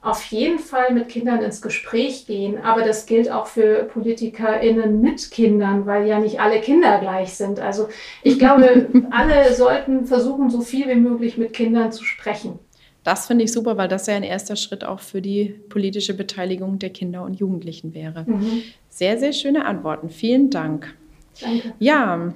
auf 0.01 0.23
jeden 0.25 0.59
Fall 0.59 0.93
mit 0.93 1.09
Kindern 1.09 1.41
ins 1.41 1.63
Gespräch 1.63 2.27
gehen, 2.27 2.63
aber 2.63 2.83
das 2.83 3.07
gilt 3.07 3.31
auch 3.31 3.47
für 3.47 3.85
PolitikerInnen 3.85 5.01
mit 5.01 5.31
Kindern, 5.31 5.87
weil 5.87 6.07
ja 6.07 6.19
nicht 6.19 6.39
alle 6.39 6.61
Kinder 6.61 6.99
gleich 6.99 7.33
sind. 7.33 7.59
Also 7.59 7.89
ich 8.21 8.37
glaube, 8.37 8.87
alle 9.09 9.51
sollten 9.53 10.05
versuchen, 10.05 10.51
so 10.51 10.61
viel 10.61 10.87
wie 10.87 10.95
möglich 10.95 11.37
mit 11.39 11.53
Kindern 11.53 11.91
zu 11.91 12.03
sprechen. 12.03 12.59
Das 13.05 13.27
finde 13.27 13.45
ich 13.45 13.53
super, 13.53 13.77
weil 13.77 13.87
das 13.87 14.07
ja 14.07 14.15
ein 14.15 14.23
erster 14.23 14.55
Schritt 14.55 14.83
auch 14.83 14.99
für 14.99 15.21
die 15.21 15.55
politische 15.69 16.15
Beteiligung 16.15 16.79
der 16.79 16.89
Kinder 16.89 17.23
und 17.23 17.35
Jugendlichen 17.35 17.93
wäre. 17.93 18.25
Mhm. 18.27 18.63
Sehr, 18.89 19.19
sehr 19.19 19.31
schöne 19.31 19.65
Antworten. 19.65 20.09
Vielen 20.09 20.49
Dank. 20.49 20.95
Danke. 21.39 21.73
Ja, 21.79 22.33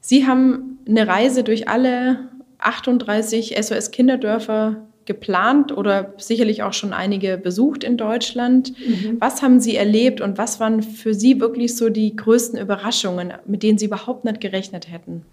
Sie 0.00 0.26
haben 0.26 0.78
eine 0.86 1.06
Reise 1.08 1.42
durch 1.42 1.68
alle 1.68 2.28
38 2.58 3.56
SOS-Kinderdörfer 3.60 4.86
geplant 5.04 5.76
oder 5.76 6.14
sicherlich 6.16 6.62
auch 6.62 6.72
schon 6.72 6.92
einige 6.92 7.36
besucht 7.36 7.84
in 7.84 7.96
Deutschland. 7.96 8.72
Mhm. 8.78 9.16
Was 9.20 9.42
haben 9.42 9.60
Sie 9.60 9.76
erlebt 9.76 10.20
und 10.20 10.38
was 10.38 10.60
waren 10.60 10.82
für 10.82 11.14
Sie 11.14 11.40
wirklich 11.40 11.76
so 11.76 11.88
die 11.88 12.14
größten 12.14 12.58
Überraschungen, 12.58 13.32
mit 13.46 13.62
denen 13.62 13.78
Sie 13.78 13.86
überhaupt 13.86 14.24
nicht 14.24 14.40
gerechnet 14.40 14.90
hätten? 14.90 15.24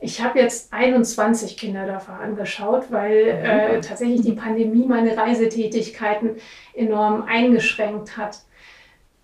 Ich 0.00 0.22
habe 0.22 0.38
jetzt 0.38 0.72
21 0.72 1.56
Kinderdörfer 1.56 2.20
angeschaut, 2.20 2.86
weil 2.90 3.28
äh, 3.28 3.80
tatsächlich 3.80 4.20
die 4.20 4.32
Pandemie 4.32 4.86
meine 4.86 5.16
Reisetätigkeiten 5.16 6.36
enorm 6.74 7.22
eingeschränkt 7.22 8.16
hat. 8.16 8.40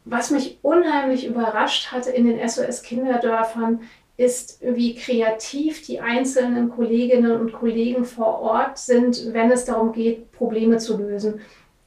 Was 0.05 0.31
mich 0.31 0.59
unheimlich 0.63 1.27
überrascht 1.27 1.93
hatte 1.93 2.11
in 2.11 2.27
den 2.27 2.49
SOS-Kinderdörfern, 2.49 3.83
ist, 4.23 4.61
wie 4.63 4.95
kreativ 4.95 5.85
die 5.85 6.01
einzelnen 6.01 6.71
Kolleginnen 6.71 7.41
und 7.41 7.53
Kollegen 7.53 8.05
vor 8.05 8.41
Ort 8.41 8.79
sind, 8.79 9.33
wenn 9.33 9.51
es 9.51 9.65
darum 9.65 9.93
geht, 9.93 10.33
Probleme 10.33 10.79
zu 10.79 10.97
lösen. 10.97 11.41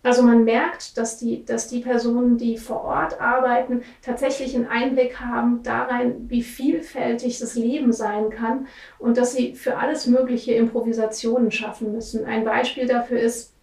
Also 0.06 0.22
man 0.22 0.44
merkt, 0.44 1.00
dass 1.00 1.18
die, 1.18 1.44
dass 1.46 1.68
die 1.68 1.80
Personen, 1.80 2.38
die 2.38 2.58
vor 2.58 2.84
Ort 2.84 3.20
arbeiten, 3.20 3.82
tatsächlich 4.04 4.54
einen 4.54 4.68
Einblick 4.68 5.20
haben 5.20 5.64
darein, 5.64 6.30
wie 6.30 6.44
vielfältig 6.44 7.40
das 7.40 7.56
Leben 7.56 7.92
sein 7.92 8.30
kann 8.30 8.68
und 9.00 9.18
dass 9.18 9.34
sie 9.34 9.56
für 9.56 9.78
alles 9.78 10.06
Mögliche 10.06 10.54
Improvisationen 10.54 11.50
schaffen 11.50 11.92
müssen. 11.92 12.24
Ein 12.26 12.46
Beispiel 12.46 12.86
dafür 12.86 13.20
ist, 13.20 13.55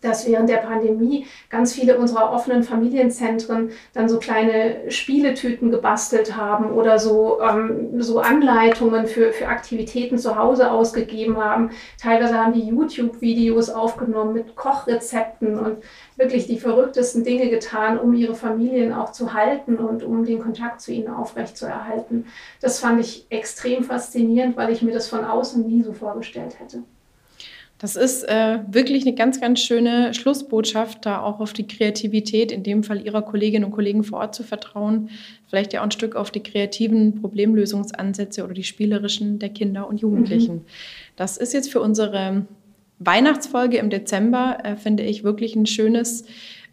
dass 0.00 0.26
während 0.26 0.48
der 0.48 0.58
Pandemie 0.58 1.26
ganz 1.50 1.72
viele 1.72 1.98
unserer 1.98 2.32
offenen 2.32 2.62
Familienzentren 2.62 3.70
dann 3.92 4.08
so 4.08 4.18
kleine 4.18 4.90
Spieletüten 4.90 5.70
gebastelt 5.70 6.36
haben 6.36 6.72
oder 6.72 6.98
so, 6.98 7.40
ähm, 7.40 8.00
so 8.00 8.20
Anleitungen 8.20 9.06
für, 9.06 9.32
für 9.32 9.48
Aktivitäten 9.48 10.18
zu 10.18 10.36
Hause 10.36 10.70
ausgegeben 10.70 11.36
haben. 11.36 11.70
Teilweise 12.00 12.38
haben 12.38 12.52
die 12.52 12.66
YouTube-Videos 12.68 13.70
aufgenommen 13.70 14.34
mit 14.34 14.56
Kochrezepten 14.56 15.58
und 15.58 15.78
wirklich 16.16 16.46
die 16.46 16.58
verrücktesten 16.58 17.24
Dinge 17.24 17.48
getan, 17.50 17.98
um 17.98 18.14
ihre 18.14 18.34
Familien 18.34 18.92
auch 18.92 19.12
zu 19.12 19.34
halten 19.34 19.76
und 19.76 20.02
um 20.02 20.24
den 20.24 20.40
Kontakt 20.40 20.80
zu 20.80 20.92
ihnen 20.92 21.08
aufrechtzuerhalten. 21.08 22.26
Das 22.60 22.78
fand 22.80 23.00
ich 23.00 23.26
extrem 23.30 23.84
faszinierend, 23.84 24.56
weil 24.56 24.72
ich 24.72 24.82
mir 24.82 24.92
das 24.92 25.08
von 25.08 25.24
außen 25.24 25.66
nie 25.66 25.82
so 25.82 25.92
vorgestellt 25.92 26.58
hätte. 26.58 26.82
Das 27.78 27.94
ist 27.94 28.22
äh, 28.24 28.58
wirklich 28.68 29.06
eine 29.06 29.14
ganz, 29.14 29.40
ganz 29.40 29.60
schöne 29.60 30.14
Schlussbotschaft, 30.14 31.04
da 31.04 31.20
auch 31.20 31.40
auf 31.40 31.52
die 31.52 31.66
Kreativität, 31.66 32.50
in 32.50 32.62
dem 32.62 32.82
Fall 32.82 33.04
Ihrer 33.04 33.20
Kolleginnen 33.20 33.66
und 33.66 33.72
Kollegen 33.72 34.02
vor 34.02 34.20
Ort 34.20 34.34
zu 34.34 34.44
vertrauen. 34.44 35.10
Vielleicht 35.46 35.74
ja 35.74 35.80
auch 35.80 35.84
ein 35.84 35.90
Stück 35.90 36.16
auf 36.16 36.30
die 36.30 36.42
kreativen 36.42 37.20
Problemlösungsansätze 37.20 38.44
oder 38.44 38.54
die 38.54 38.64
spielerischen 38.64 39.38
der 39.38 39.50
Kinder 39.50 39.88
und 39.88 40.00
Jugendlichen. 40.00 40.56
Mhm. 40.56 40.64
Das 41.16 41.36
ist 41.36 41.52
jetzt 41.52 41.70
für 41.70 41.80
unsere 41.80 42.46
Weihnachtsfolge 42.98 43.76
im 43.76 43.90
Dezember, 43.90 44.58
äh, 44.62 44.76
finde 44.76 45.02
ich, 45.02 45.22
wirklich 45.22 45.54
ein 45.54 45.66
schönes 45.66 46.24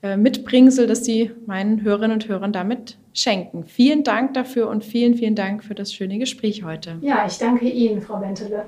äh, 0.04 0.16
Mitbringsel, 0.16 0.88
das 0.88 1.04
Sie 1.04 1.32
meinen 1.46 1.82
Hörerinnen 1.82 2.14
und 2.14 2.30
Hörern 2.30 2.54
damit 2.54 2.98
schenken. 3.14 3.66
Vielen 3.66 4.06
Dank 4.06 4.34
dafür 4.36 4.70
und 4.70 4.86
vielen, 4.86 5.16
vielen 5.16 5.36
Dank 5.36 5.66
für 5.66 5.76
das 5.76 5.94
schöne 5.94 6.18
Gespräch 6.18 6.64
heute. 6.64 6.98
Ja, 7.02 7.26
ich 7.28 7.38
danke 7.38 7.68
Ihnen, 7.68 8.02
Frau 8.02 8.18
Bentele. 8.18 8.66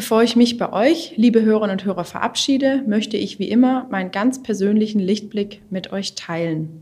Bevor 0.00 0.22
ich 0.22 0.34
mich 0.34 0.56
bei 0.56 0.72
euch, 0.72 1.12
liebe 1.16 1.42
Hörerinnen 1.42 1.72
und 1.78 1.84
Hörer, 1.84 2.04
verabschiede, 2.04 2.82
möchte 2.86 3.18
ich 3.18 3.38
wie 3.38 3.50
immer 3.50 3.86
meinen 3.90 4.10
ganz 4.10 4.42
persönlichen 4.42 4.98
Lichtblick 4.98 5.60
mit 5.68 5.92
euch 5.92 6.14
teilen. 6.14 6.80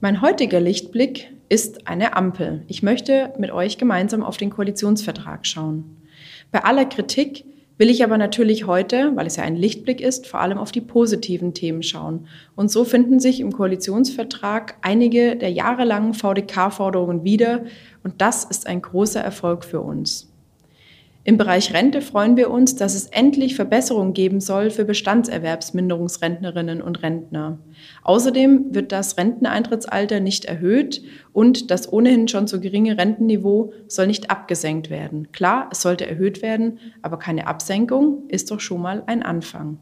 Mein 0.00 0.22
heutiger 0.22 0.58
Lichtblick 0.58 1.30
ist 1.50 1.86
eine 1.86 2.16
Ampel. 2.16 2.62
Ich 2.66 2.82
möchte 2.82 3.34
mit 3.36 3.50
euch 3.50 3.76
gemeinsam 3.76 4.22
auf 4.22 4.38
den 4.38 4.48
Koalitionsvertrag 4.48 5.46
schauen. 5.46 5.98
Bei 6.50 6.64
aller 6.64 6.86
Kritik 6.86 7.44
will 7.76 7.90
ich 7.90 8.02
aber 8.02 8.16
natürlich 8.16 8.66
heute, 8.66 9.14
weil 9.16 9.26
es 9.26 9.36
ja 9.36 9.42
ein 9.42 9.56
Lichtblick 9.56 10.00
ist, 10.00 10.26
vor 10.26 10.40
allem 10.40 10.56
auf 10.56 10.72
die 10.72 10.80
positiven 10.80 11.52
Themen 11.52 11.82
schauen. 11.82 12.26
Und 12.56 12.70
so 12.70 12.84
finden 12.84 13.20
sich 13.20 13.40
im 13.40 13.52
Koalitionsvertrag 13.52 14.76
einige 14.80 15.36
der 15.36 15.52
jahrelangen 15.52 16.14
VDK-Forderungen 16.14 17.22
wieder. 17.22 17.64
Und 18.02 18.22
das 18.22 18.44
ist 18.44 18.66
ein 18.66 18.80
großer 18.80 19.20
Erfolg 19.20 19.62
für 19.62 19.82
uns. 19.82 20.33
Im 21.26 21.38
Bereich 21.38 21.72
Rente 21.72 22.02
freuen 22.02 22.36
wir 22.36 22.50
uns, 22.50 22.76
dass 22.76 22.94
es 22.94 23.06
endlich 23.06 23.54
Verbesserungen 23.54 24.12
geben 24.12 24.40
soll 24.40 24.68
für 24.68 24.84
Bestandserwerbsminderungsrentnerinnen 24.84 26.82
und 26.82 27.02
Rentner. 27.02 27.58
Außerdem 28.02 28.74
wird 28.74 28.92
das 28.92 29.16
Renteneintrittsalter 29.16 30.20
nicht 30.20 30.44
erhöht 30.44 31.02
und 31.32 31.70
das 31.70 31.90
ohnehin 31.90 32.28
schon 32.28 32.46
so 32.46 32.60
geringe 32.60 32.98
Rentenniveau 32.98 33.72
soll 33.88 34.06
nicht 34.06 34.30
abgesenkt 34.30 34.90
werden. 34.90 35.32
Klar, 35.32 35.70
es 35.72 35.80
sollte 35.80 36.06
erhöht 36.06 36.42
werden, 36.42 36.78
aber 37.00 37.18
keine 37.18 37.46
Absenkung 37.46 38.28
ist 38.28 38.50
doch 38.50 38.60
schon 38.60 38.82
mal 38.82 39.02
ein 39.06 39.22
Anfang. 39.22 39.78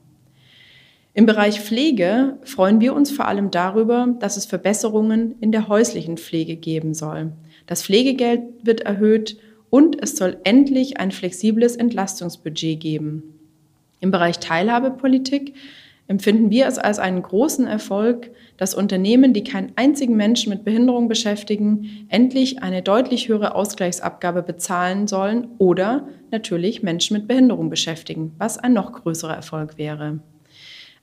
Im 1.12 1.26
Bereich 1.26 1.60
Pflege 1.60 2.38
freuen 2.44 2.80
wir 2.80 2.94
uns 2.94 3.10
vor 3.10 3.26
allem 3.26 3.50
darüber, 3.50 4.14
dass 4.20 4.36
es 4.36 4.46
Verbesserungen 4.46 5.34
in 5.40 5.50
der 5.50 5.66
häuslichen 5.66 6.18
Pflege 6.18 6.54
geben 6.54 6.94
soll. 6.94 7.32
Das 7.66 7.82
Pflegegeld 7.82 8.42
wird 8.62 8.82
erhöht 8.82 9.36
und 9.72 10.02
es 10.02 10.16
soll 10.16 10.36
endlich 10.44 11.00
ein 11.00 11.10
flexibles 11.10 11.76
Entlastungsbudget 11.76 12.78
geben. 12.78 13.22
Im 14.00 14.10
Bereich 14.10 14.38
Teilhabepolitik 14.38 15.54
empfinden 16.08 16.50
wir 16.50 16.66
es 16.66 16.76
als 16.76 16.98
einen 16.98 17.22
großen 17.22 17.66
Erfolg, 17.66 18.32
dass 18.58 18.74
Unternehmen, 18.74 19.32
die 19.32 19.44
keinen 19.44 19.72
einzigen 19.76 20.14
Menschen 20.14 20.50
mit 20.50 20.62
Behinderung 20.62 21.08
beschäftigen, 21.08 22.06
endlich 22.10 22.62
eine 22.62 22.82
deutlich 22.82 23.28
höhere 23.28 23.54
Ausgleichsabgabe 23.54 24.42
bezahlen 24.42 25.06
sollen 25.08 25.48
oder 25.56 26.06
natürlich 26.30 26.82
Menschen 26.82 27.16
mit 27.16 27.26
Behinderung 27.26 27.70
beschäftigen, 27.70 28.32
was 28.36 28.58
ein 28.58 28.74
noch 28.74 28.92
größerer 28.92 29.34
Erfolg 29.34 29.78
wäre. 29.78 30.18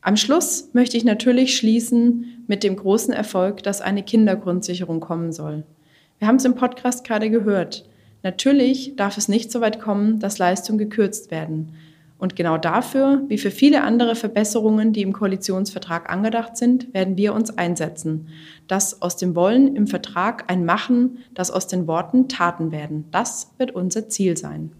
Am 0.01 0.15
Schluss 0.15 0.69
möchte 0.73 0.95
ich 0.95 1.05
natürlich 1.05 1.57
schließen 1.57 2.43
mit 2.45 2.63
dem 2.63 2.75
großen 2.75 3.15
Erfolg, 3.15 3.63
dass 3.63 3.81
eine 3.81 4.03
Kindergrundsicherung 4.03 4.99
kommen 4.99 5.31
soll. 5.31 5.63
Wir 6.19 6.27
haben 6.27 6.35
es 6.35 6.45
im 6.45 6.53
Podcast 6.53 7.03
gerade 7.03 7.31
gehört. 7.31 7.89
Natürlich 8.23 8.95
darf 8.95 9.17
es 9.17 9.27
nicht 9.27 9.51
so 9.51 9.61
weit 9.61 9.79
kommen, 9.79 10.19
dass 10.19 10.37
Leistungen 10.37 10.77
gekürzt 10.77 11.31
werden. 11.31 11.73
Und 12.17 12.35
genau 12.35 12.57
dafür, 12.57 13.23
wie 13.29 13.37
für 13.37 13.49
viele 13.49 13.81
andere 13.81 14.13
Verbesserungen, 14.13 14.91
die 14.91 15.03
im 15.03 15.13
Koalitionsvertrag 15.13 16.11
angedacht 16.11 16.57
sind, 16.57 16.93
werden 16.93 17.15
wir 17.15 17.33
uns 17.33 17.57
einsetzen. 17.57 18.27
Dass 18.67 19.01
aus 19.01 19.15
dem 19.15 19.35
Wollen 19.35 19.73
im 19.77 19.87
Vertrag 19.87 20.43
ein 20.51 20.65
Machen, 20.65 21.19
dass 21.33 21.49
aus 21.49 21.67
den 21.67 21.87
Worten 21.87 22.27
Taten 22.27 22.73
werden. 22.73 23.05
Das 23.11 23.53
wird 23.57 23.71
unser 23.71 24.09
Ziel 24.09 24.35
sein. 24.35 24.73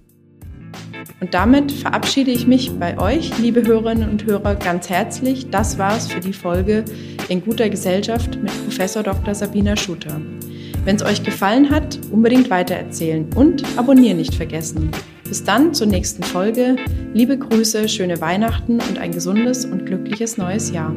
Und 1.21 1.33
damit 1.33 1.71
verabschiede 1.71 2.31
ich 2.31 2.45
mich 2.45 2.77
bei 2.77 2.99
euch, 2.99 3.37
liebe 3.39 3.65
Hörerinnen 3.65 4.09
und 4.09 4.25
Hörer, 4.25 4.55
ganz 4.55 4.89
herzlich. 4.89 5.49
Das 5.49 5.77
war's 5.77 6.07
für 6.07 6.19
die 6.19 6.33
Folge 6.33 6.83
in 7.29 7.43
guter 7.43 7.69
Gesellschaft 7.69 8.35
mit 8.35 8.51
Professor 8.65 9.01
Dr. 9.01 9.33
Sabina 9.33 9.77
Schutter. 9.77 10.19
Wenn 10.85 10.95
es 10.95 11.03
euch 11.03 11.23
gefallen 11.23 11.69
hat, 11.69 11.99
unbedingt 12.11 12.49
weitererzählen 12.49 13.27
und 13.35 13.63
abonnieren 13.77 14.17
nicht 14.17 14.35
vergessen. 14.35 14.91
Bis 15.23 15.43
dann 15.43 15.73
zur 15.73 15.87
nächsten 15.87 16.23
Folge. 16.23 16.75
Liebe 17.13 17.37
Grüße, 17.37 17.87
schöne 17.87 18.19
Weihnachten 18.19 18.79
und 18.81 18.97
ein 18.97 19.11
gesundes 19.11 19.65
und 19.65 19.85
glückliches 19.85 20.37
neues 20.37 20.71
Jahr. 20.71 20.93